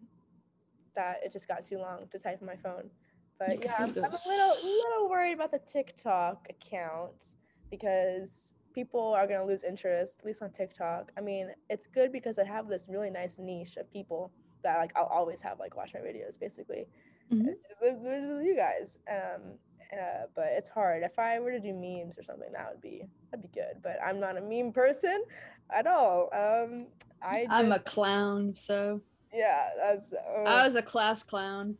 that 0.96 1.18
it 1.24 1.30
just 1.30 1.46
got 1.46 1.64
too 1.64 1.78
long 1.78 2.08
to 2.10 2.18
type 2.18 2.38
on 2.40 2.48
my 2.48 2.56
phone. 2.56 2.90
But 3.38 3.64
yeah, 3.64 3.76
I'm, 3.78 3.90
I'm 3.90 4.12
a 4.12 4.20
little 4.26 4.56
little 4.64 5.08
worried 5.08 5.34
about 5.34 5.52
the 5.52 5.60
TikTok 5.60 6.48
account 6.50 7.34
because 7.70 8.54
people 8.74 9.14
are 9.14 9.28
gonna 9.28 9.46
lose 9.46 9.62
interest, 9.62 10.18
at 10.18 10.26
least 10.26 10.42
on 10.42 10.50
TikTok. 10.50 11.12
I 11.16 11.20
mean, 11.20 11.52
it's 11.68 11.86
good 11.86 12.10
because 12.10 12.40
I 12.40 12.44
have 12.46 12.66
this 12.66 12.88
really 12.90 13.10
nice 13.10 13.38
niche 13.38 13.76
of 13.76 13.88
people 13.92 14.32
that 14.64 14.78
like 14.78 14.90
I'll 14.96 15.04
always 15.04 15.40
have 15.42 15.60
like 15.60 15.76
watch 15.76 15.94
my 15.94 16.00
videos 16.00 16.36
basically. 16.36 16.88
Mhm. 17.32 17.54
This 17.80 17.96
you 18.44 18.56
guys. 18.56 18.98
Um, 19.08 19.52
uh, 19.92 20.26
but 20.34 20.46
it's 20.50 20.68
hard. 20.68 21.02
If 21.02 21.18
I 21.18 21.40
were 21.40 21.52
to 21.52 21.60
do 21.60 21.72
memes 21.72 22.18
or 22.18 22.22
something, 22.22 22.52
that 22.52 22.70
would 22.70 22.80
be 22.80 23.02
that'd 23.30 23.42
be 23.42 23.48
good. 23.52 23.82
But 23.82 23.98
I'm 24.04 24.20
not 24.20 24.36
a 24.36 24.40
meme 24.40 24.72
person 24.72 25.22
at 25.74 25.86
all. 25.86 26.28
Um, 26.32 26.86
I 27.22 27.46
I'm 27.48 27.72
a 27.72 27.78
clown, 27.80 28.54
so 28.54 29.00
yeah. 29.32 29.70
That's 29.76 30.12
uh, 30.12 30.42
I 30.42 30.64
was 30.64 30.74
a 30.74 30.82
class 30.82 31.22
clown. 31.22 31.76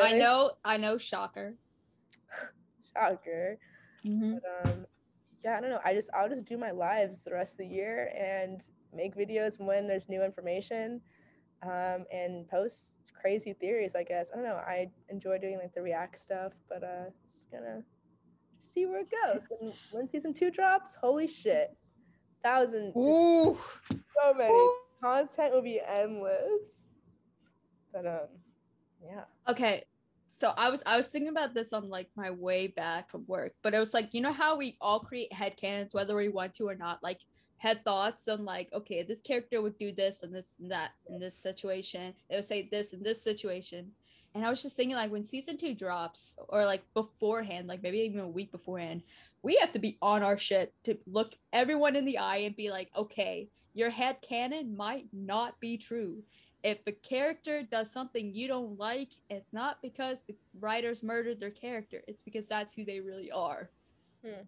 I 0.00 0.12
know, 0.12 0.52
I 0.64 0.76
know, 0.76 0.98
shocker. 0.98 1.54
shocker. 2.92 3.58
Mhm. 4.04 4.40
But, 4.42 4.70
um, 4.70 4.86
yeah, 5.44 5.56
I 5.56 5.60
don't 5.60 5.70
know. 5.70 5.80
I 5.84 5.94
just 5.94 6.10
I'll 6.14 6.28
just 6.28 6.44
do 6.44 6.56
my 6.56 6.70
lives 6.70 7.24
the 7.24 7.32
rest 7.32 7.52
of 7.54 7.58
the 7.58 7.66
year 7.66 8.12
and 8.16 8.60
make 8.92 9.16
videos 9.16 9.60
when 9.60 9.86
there's 9.86 10.08
new 10.08 10.24
information, 10.24 11.00
um, 11.62 12.04
and 12.12 12.48
post 12.48 12.98
crazy 13.18 13.52
theories. 13.52 13.94
I 13.94 14.02
guess 14.02 14.30
I 14.32 14.36
don't 14.36 14.44
know. 14.44 14.56
I 14.56 14.90
enjoy 15.08 15.38
doing 15.38 15.58
like 15.58 15.74
the 15.74 15.82
react 15.82 16.18
stuff, 16.18 16.52
but 16.68 16.82
uh, 16.82 17.10
it's 17.24 17.46
gonna 17.50 17.82
see 18.60 18.86
where 18.86 19.00
it 19.00 19.08
goes. 19.24 19.48
And 19.60 19.72
when 19.90 20.08
season 20.08 20.32
two 20.32 20.50
drops, 20.50 20.94
holy 20.94 21.26
shit, 21.26 21.76
thousand, 22.42 22.92
Ooh. 22.96 23.56
so 23.90 24.34
many 24.36 24.52
Ooh. 24.52 24.72
content 25.02 25.52
will 25.52 25.62
be 25.62 25.80
endless. 25.86 26.90
But 27.92 28.06
um, 28.06 28.28
yeah. 29.04 29.24
Okay. 29.48 29.84
So 30.30 30.52
I 30.56 30.68
was 30.68 30.82
I 30.84 30.98
was 30.98 31.08
thinking 31.08 31.30
about 31.30 31.54
this 31.54 31.72
on 31.72 31.88
like 31.88 32.10
my 32.14 32.30
way 32.30 32.66
back 32.66 33.10
from 33.10 33.24
work, 33.26 33.54
but 33.62 33.72
it 33.72 33.78
was 33.78 33.94
like 33.94 34.12
you 34.12 34.20
know 34.20 34.32
how 34.32 34.56
we 34.56 34.76
all 34.82 35.00
create 35.00 35.32
headcanons 35.32 35.94
whether 35.94 36.14
we 36.14 36.28
want 36.28 36.52
to 36.54 36.68
or 36.68 36.74
not, 36.74 37.02
like 37.02 37.20
head 37.58 37.82
thoughts 37.84 38.28
on 38.28 38.44
like 38.44 38.68
okay 38.72 39.02
this 39.02 39.20
character 39.20 39.62
would 39.62 39.78
do 39.78 39.92
this 39.92 40.22
and 40.22 40.34
this 40.34 40.54
and 40.60 40.70
that 40.70 40.90
in 41.08 41.18
this 41.18 41.36
situation. 41.36 42.14
They 42.28 42.36
would 42.36 42.44
say 42.44 42.68
this 42.70 42.92
in 42.92 43.02
this 43.02 43.22
situation, 43.22 43.90
and 44.34 44.44
I 44.44 44.50
was 44.50 44.62
just 44.62 44.76
thinking 44.76 44.96
like 44.96 45.10
when 45.10 45.24
season 45.24 45.56
two 45.56 45.74
drops 45.74 46.36
or 46.48 46.64
like 46.64 46.82
beforehand, 46.94 47.68
like 47.68 47.82
maybe 47.82 47.98
even 47.98 48.20
a 48.20 48.28
week 48.28 48.52
beforehand, 48.52 49.02
we 49.42 49.56
have 49.56 49.72
to 49.72 49.78
be 49.78 49.98
on 50.02 50.22
our 50.22 50.38
shit 50.38 50.74
to 50.84 50.96
look 51.06 51.34
everyone 51.52 51.96
in 51.96 52.04
the 52.04 52.18
eye 52.18 52.38
and 52.38 52.56
be 52.56 52.70
like 52.70 52.90
okay 52.96 53.48
your 53.74 53.90
head 53.90 54.16
canon 54.22 54.74
might 54.74 55.06
not 55.12 55.60
be 55.60 55.76
true 55.76 56.22
if 56.66 56.78
a 56.88 56.92
character 56.92 57.62
does 57.62 57.92
something 57.92 58.34
you 58.34 58.48
don't 58.48 58.76
like, 58.76 59.10
it's 59.30 59.52
not 59.52 59.80
because 59.82 60.24
the 60.24 60.34
writers 60.58 61.00
murdered 61.00 61.38
their 61.38 61.52
character. 61.52 62.02
It's 62.08 62.22
because 62.22 62.48
that's 62.48 62.74
who 62.74 62.84
they 62.84 62.98
really 62.98 63.30
are. 63.30 63.70
Hmm. 64.24 64.42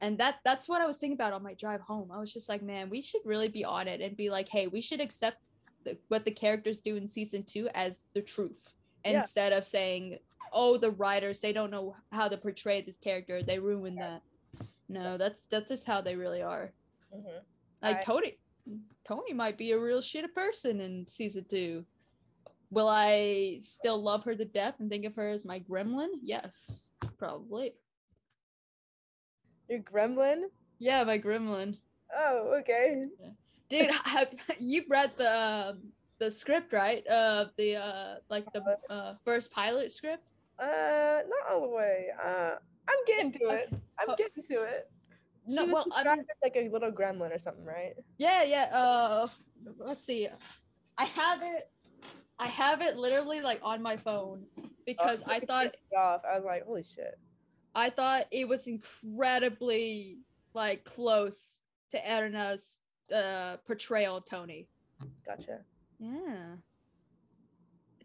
And 0.00 0.18
that 0.18 0.36
that's 0.44 0.68
what 0.68 0.80
I 0.82 0.86
was 0.86 0.98
thinking 0.98 1.14
about 1.14 1.32
on 1.32 1.42
my 1.42 1.54
drive 1.54 1.80
home. 1.80 2.10
I 2.12 2.18
was 2.20 2.32
just 2.32 2.48
like, 2.48 2.62
man, 2.62 2.90
we 2.90 3.00
should 3.00 3.22
really 3.24 3.48
be 3.48 3.64
on 3.64 3.88
it 3.88 4.00
and 4.00 4.16
be 4.16 4.28
like, 4.30 4.48
hey, 4.48 4.66
we 4.66 4.80
should 4.80 5.00
accept 5.00 5.38
the, 5.84 5.96
what 6.08 6.24
the 6.24 6.30
characters 6.30 6.80
do 6.80 6.96
in 6.96 7.08
season 7.08 7.42
two 7.44 7.68
as 7.74 8.02
the 8.14 8.20
truth 8.20 8.72
Yeah. 9.04 9.20
instead 9.22 9.52
of 9.52 9.64
saying, 9.64 10.18
oh, 10.52 10.76
the 10.76 10.90
writers 10.90 11.40
they 11.40 11.52
don't 11.52 11.70
know 11.70 11.96
how 12.12 12.28
to 12.28 12.36
portray 12.36 12.82
this 12.82 12.98
character. 12.98 13.42
They 13.42 13.58
ruined 13.58 13.98
that. 13.98 14.22
No, 14.88 15.16
that's 15.16 15.42
that's 15.50 15.68
just 15.68 15.86
how 15.86 16.00
they 16.02 16.14
really 16.14 16.42
are. 16.42 16.72
Mhm. 17.14 17.40
Like 17.82 17.96
I- 17.98 18.04
Toni, 18.04 18.38
Toni 19.06 19.32
might 19.32 19.56
be 19.56 19.72
a 19.72 19.78
real 19.78 20.00
shitty 20.00 20.32
person 20.34 20.80
in 20.80 21.06
season 21.06 21.46
two. 21.48 21.84
Will 22.70 22.88
I 22.88 23.58
still 23.60 24.02
love 24.02 24.24
her 24.24 24.34
to 24.34 24.44
death 24.44 24.74
and 24.80 24.90
think 24.90 25.04
of 25.06 25.14
her 25.14 25.28
as 25.28 25.44
my 25.44 25.60
gremlin? 25.60 26.08
Yes, 26.20 26.90
probably. 27.16 27.74
Your 29.68 29.80
gremlin. 29.80 30.44
Yeah, 30.78 31.04
my 31.04 31.18
gremlin. 31.18 31.76
Oh, 32.16 32.54
okay. 32.60 33.02
Dude, 33.68 33.90
have 34.04 34.28
you 34.60 34.84
read 34.88 35.12
the 35.16 35.30
um, 35.30 35.78
the 36.18 36.30
script 36.30 36.72
right? 36.72 37.06
Uh, 37.08 37.46
the 37.56 37.76
uh, 37.76 38.14
like 38.30 38.50
the 38.52 38.62
uh, 38.90 39.14
first 39.24 39.50
pilot 39.50 39.92
script. 39.92 40.22
Uh, 40.58 41.20
not 41.28 41.52
all 41.52 41.60
the 41.62 41.68
way. 41.68 42.06
Uh, 42.24 42.54
I'm 42.88 42.98
getting 43.06 43.32
to 43.32 43.44
it. 43.48 43.68
I'm 43.98 44.10
Uh, 44.10 44.14
getting 44.16 44.42
to 44.44 44.62
it. 44.62 44.90
She 45.48 45.54
No, 45.54 45.66
well, 45.66 45.86
I 45.92 46.02
mean, 46.04 46.24
like 46.42 46.56
a 46.56 46.68
little 46.68 46.90
gremlin 46.90 47.34
or 47.34 47.38
something, 47.38 47.64
right? 47.64 47.94
yeah, 48.18 48.42
yeah. 48.44 48.64
Uh, 48.72 49.28
let's 49.78 50.04
see. 50.04 50.28
I 50.98 51.04
have 51.04 51.42
it. 51.42 51.70
I 52.38 52.46
have 52.48 52.80
it 52.82 52.96
literally 52.96 53.40
like 53.40 53.60
on 53.62 53.82
my 53.82 53.96
phone 53.96 54.44
because 54.86 55.22
Oh, 55.26 55.32
I 55.32 55.40
thought 55.46 55.74
off. 55.96 56.22
I 56.30 56.36
was 56.36 56.44
like, 56.44 56.64
holy 56.66 56.84
shit. 56.84 57.18
I 57.76 57.90
thought 57.90 58.26
it 58.30 58.48
was 58.48 58.66
incredibly 58.66 60.18
like 60.54 60.84
close 60.84 61.60
to 61.90 61.98
Erana's 61.98 62.78
uh 63.14 63.58
portrayal 63.66 64.16
of 64.16 64.24
Toni. 64.24 64.66
Gotcha. 65.26 65.60
Yeah. 66.00 66.56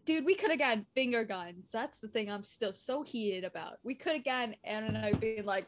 Dude, 0.05 0.25
we 0.25 0.35
could 0.35 0.49
have 0.49 0.59
gotten 0.59 0.85
finger 0.93 1.23
guns. 1.23 1.69
That's 1.71 1.99
the 1.99 2.07
thing 2.09 2.29
I'm 2.29 2.43
still 2.43 2.73
so 2.73 3.01
heated 3.01 3.43
about. 3.45 3.77
We 3.83 3.95
could 3.95 4.13
have 4.13 4.25
gotten 4.25 4.55
Erana 4.67 5.17
being 5.19 5.45
like, 5.45 5.67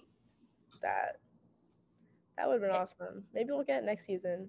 That. 0.82 1.18
That 2.36 2.46
would 2.46 2.54
have 2.54 2.62
been 2.62 2.70
awesome. 2.70 3.24
Maybe 3.34 3.50
we'll 3.50 3.64
get 3.64 3.82
it 3.82 3.86
next 3.86 4.06
season. 4.06 4.48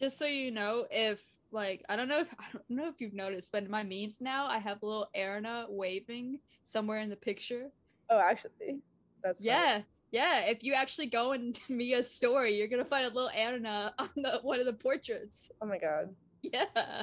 just 0.00 0.18
so 0.18 0.24
you 0.24 0.50
know, 0.50 0.86
if 0.90 1.22
like 1.52 1.84
I 1.88 1.96
don't 1.96 2.08
know 2.08 2.20
if 2.20 2.28
I 2.38 2.44
don't 2.52 2.70
know 2.70 2.88
if 2.88 3.00
you've 3.00 3.14
noticed, 3.14 3.52
but 3.52 3.64
in 3.64 3.70
my 3.70 3.82
memes 3.82 4.20
now 4.20 4.46
I 4.46 4.58
have 4.58 4.82
a 4.82 4.86
little 4.86 5.08
Erana 5.16 5.66
waving 5.68 6.40
somewhere 6.64 7.00
in 7.00 7.10
the 7.10 7.16
picture. 7.16 7.66
Oh, 8.08 8.18
actually, 8.18 8.80
that's 9.22 9.40
funny. 9.40 9.50
Yeah, 9.50 9.82
yeah. 10.10 10.40
If 10.40 10.62
you 10.62 10.74
actually 10.74 11.06
go 11.06 11.32
into 11.32 11.60
Mia's 11.72 12.10
story, 12.10 12.56
you're 12.56 12.68
gonna 12.68 12.84
find 12.84 13.04
a 13.04 13.08
little 13.08 13.30
Erana 13.36 13.92
on 13.98 14.10
the 14.16 14.40
one 14.42 14.60
of 14.60 14.66
the 14.66 14.72
portraits. 14.72 15.50
Oh 15.60 15.66
my 15.66 15.78
god. 15.78 16.14
Yeah, 16.42 17.02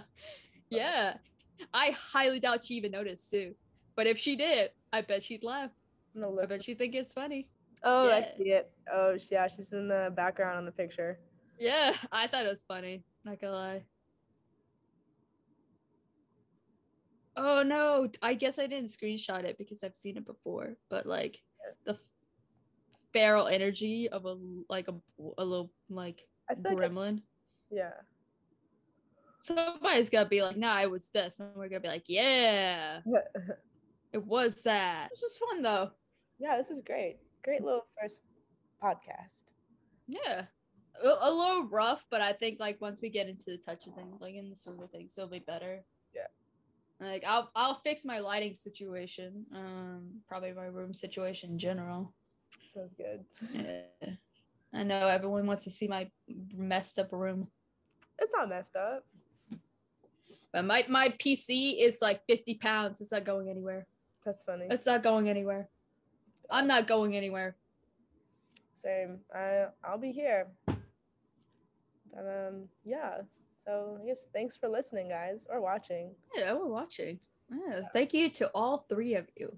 yeah. 0.70 1.18
I 1.74 1.92
highly 1.92 2.40
doubt 2.40 2.64
she 2.64 2.76
even 2.76 2.92
noticed 2.92 3.30
too. 3.32 3.54
But 3.96 4.08
if 4.08 4.18
she 4.18 4.36
did, 4.36 4.72
I 4.94 5.02
bet 5.02 5.24
she'd 5.24 5.44
laugh. 5.44 5.72
I'm 6.16 6.40
I 6.40 6.46
bet 6.46 6.64
she'd 6.64 6.78
think 6.78 6.96
it's 6.96 7.14
funny. 7.14 7.48
Oh, 7.84 8.10
I 8.10 8.22
see 8.38 8.50
it. 8.50 8.72
Oh, 8.92 9.18
yeah, 9.30 9.48
she's 9.48 9.72
in 9.74 9.88
the 9.88 10.12
background 10.16 10.58
on 10.58 10.66
the 10.66 10.72
picture. 10.72 11.20
Yeah, 11.60 11.94
I 12.12 12.28
thought 12.28 12.46
it 12.46 12.50
was 12.50 12.64
funny. 12.64 13.04
Not 13.24 13.40
gonna 13.40 13.54
lie. 13.54 13.84
Oh 17.38 17.62
no, 17.64 18.10
I 18.22 18.34
guess 18.34 18.58
I 18.60 18.66
didn't 18.68 18.90
screenshot 18.90 19.44
it 19.44 19.58
because 19.58 19.84
I've 19.84 19.96
seen 19.96 20.18
it 20.18 20.26
before. 20.26 20.76
But 20.90 21.06
like 21.06 21.40
the 21.86 21.98
feral 23.14 23.48
energy 23.48 24.10
of 24.10 24.26
a 24.26 24.36
like 24.70 24.88
a, 24.88 24.96
a 25.38 25.46
little 25.46 25.72
like 25.90 26.26
feel 26.50 26.58
like, 26.64 26.84
I- 26.84 26.88
gremlin. 26.90 27.22
yeah. 27.72 27.92
Somebody's 29.42 30.10
gotta 30.10 30.28
be 30.28 30.42
like, 30.42 30.58
nah, 30.58 30.82
it 30.82 30.92
was 30.92 31.10
this, 31.14 31.40
and 31.40 31.50
we're 31.56 31.70
gonna 31.70 31.80
be 31.80 31.88
like, 31.88 32.06
yeah, 32.10 33.00
it 34.14 34.24
was 34.26 34.64
that. 34.64 35.10
This 35.12 35.22
was 35.22 35.38
fun 35.38 35.62
though. 35.62 35.92
yeah, 36.40 36.58
this 36.58 36.70
is 36.70 36.82
great. 36.86 37.18
Great 37.44 37.64
little 37.64 37.86
first 38.02 38.20
podcast. 38.84 39.54
Yeah. 40.08 40.46
A, 41.04 41.08
a 41.08 41.32
little 41.32 41.68
rough, 41.70 42.04
but 42.10 42.20
I 42.22 42.34
think 42.34 42.60
like 42.60 42.82
once 42.82 43.00
we 43.02 43.10
get 43.10 43.28
into 43.28 43.52
the 43.52 43.58
touch 43.58 43.86
of 43.88 43.94
things, 43.94 44.20
like 44.20 44.34
in 44.34 44.50
the 44.50 44.56
swing 44.56 44.82
of 44.84 44.90
things, 44.92 45.14
it'll 45.16 45.30
be 45.30 45.40
better. 45.40 45.84
Yeah. 46.14 46.24
Like 47.00 47.24
I'll 47.28 47.52
I'll 47.56 47.80
fix 47.84 48.04
my 48.06 48.20
lighting 48.20 48.56
situation. 48.56 49.46
Um, 49.54 50.22
probably 50.28 50.52
my 50.54 50.66
room 50.66 50.94
situation 50.94 51.52
in 51.52 51.60
general. 51.60 52.14
Sounds 52.74 52.94
good. 52.94 53.24
Yeah. 53.54 53.82
I 54.74 54.84
know 54.84 55.08
everyone 55.08 55.46
wants 55.46 55.64
to 55.66 55.70
see 55.70 55.88
my 55.88 56.10
messed 56.56 57.00
up 57.00 57.12
room, 57.12 57.48
It's 58.20 58.34
not 58.36 58.50
messed 58.50 58.76
up. 58.76 59.06
but 60.52 60.66
my 60.66 60.86
my 60.90 61.10
PC 61.20 61.78
is 61.80 62.00
like 62.02 62.26
fifty 62.26 62.56
pounds. 62.56 63.00
It's 63.00 63.12
not 63.12 63.26
going 63.26 63.50
anywhere. 63.50 63.86
That's 64.26 64.44
funny. 64.44 64.68
It's 64.70 64.86
not 64.86 65.04
going 65.04 65.30
anywhere. 65.30 65.70
I'm 66.50 66.68
not 66.68 66.88
going 66.88 67.16
anywhere. 67.16 67.56
Same. 68.74 69.20
I 69.34 69.68
I'll 69.84 69.98
be 70.00 70.12
here. 70.12 70.48
But 70.66 72.26
um 72.48 72.70
yeah. 72.84 73.22
So 73.68 74.00
I 74.02 74.06
guess 74.08 74.28
thanks 74.34 74.56
for 74.56 74.70
listening, 74.70 75.10
guys, 75.10 75.46
or 75.50 75.60
watching. 75.60 76.16
Yeah, 76.34 76.54
we're 76.54 76.68
watching. 76.72 77.20
Yeah, 77.52 77.82
thank 77.92 78.14
you 78.14 78.30
to 78.40 78.50
all 78.56 78.86
three 78.88 79.16
of 79.16 79.28
you. 79.36 79.52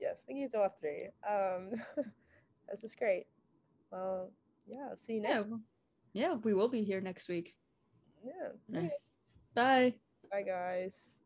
Yes, 0.00 0.18
thank 0.24 0.38
you 0.38 0.48
to 0.50 0.60
all 0.62 0.74
three. 0.80 1.08
Um, 1.28 1.72
this 2.70 2.84
is 2.84 2.94
great. 2.94 3.26
Well, 3.90 4.30
yeah. 4.68 4.86
I'll 4.90 4.96
see 4.96 5.14
you 5.14 5.22
Yeah, 5.22 5.28
next. 5.30 5.42
w- 5.44 5.62
yeah, 6.12 6.34
we 6.34 6.54
will 6.54 6.68
be 6.68 6.84
here 6.84 7.00
next 7.00 7.28
week. 7.28 7.56
Yeah. 8.24 8.50
Yeah. 8.68 8.88
Bye. 9.54 9.94
Bye, 10.30 10.42
guys. 10.42 11.18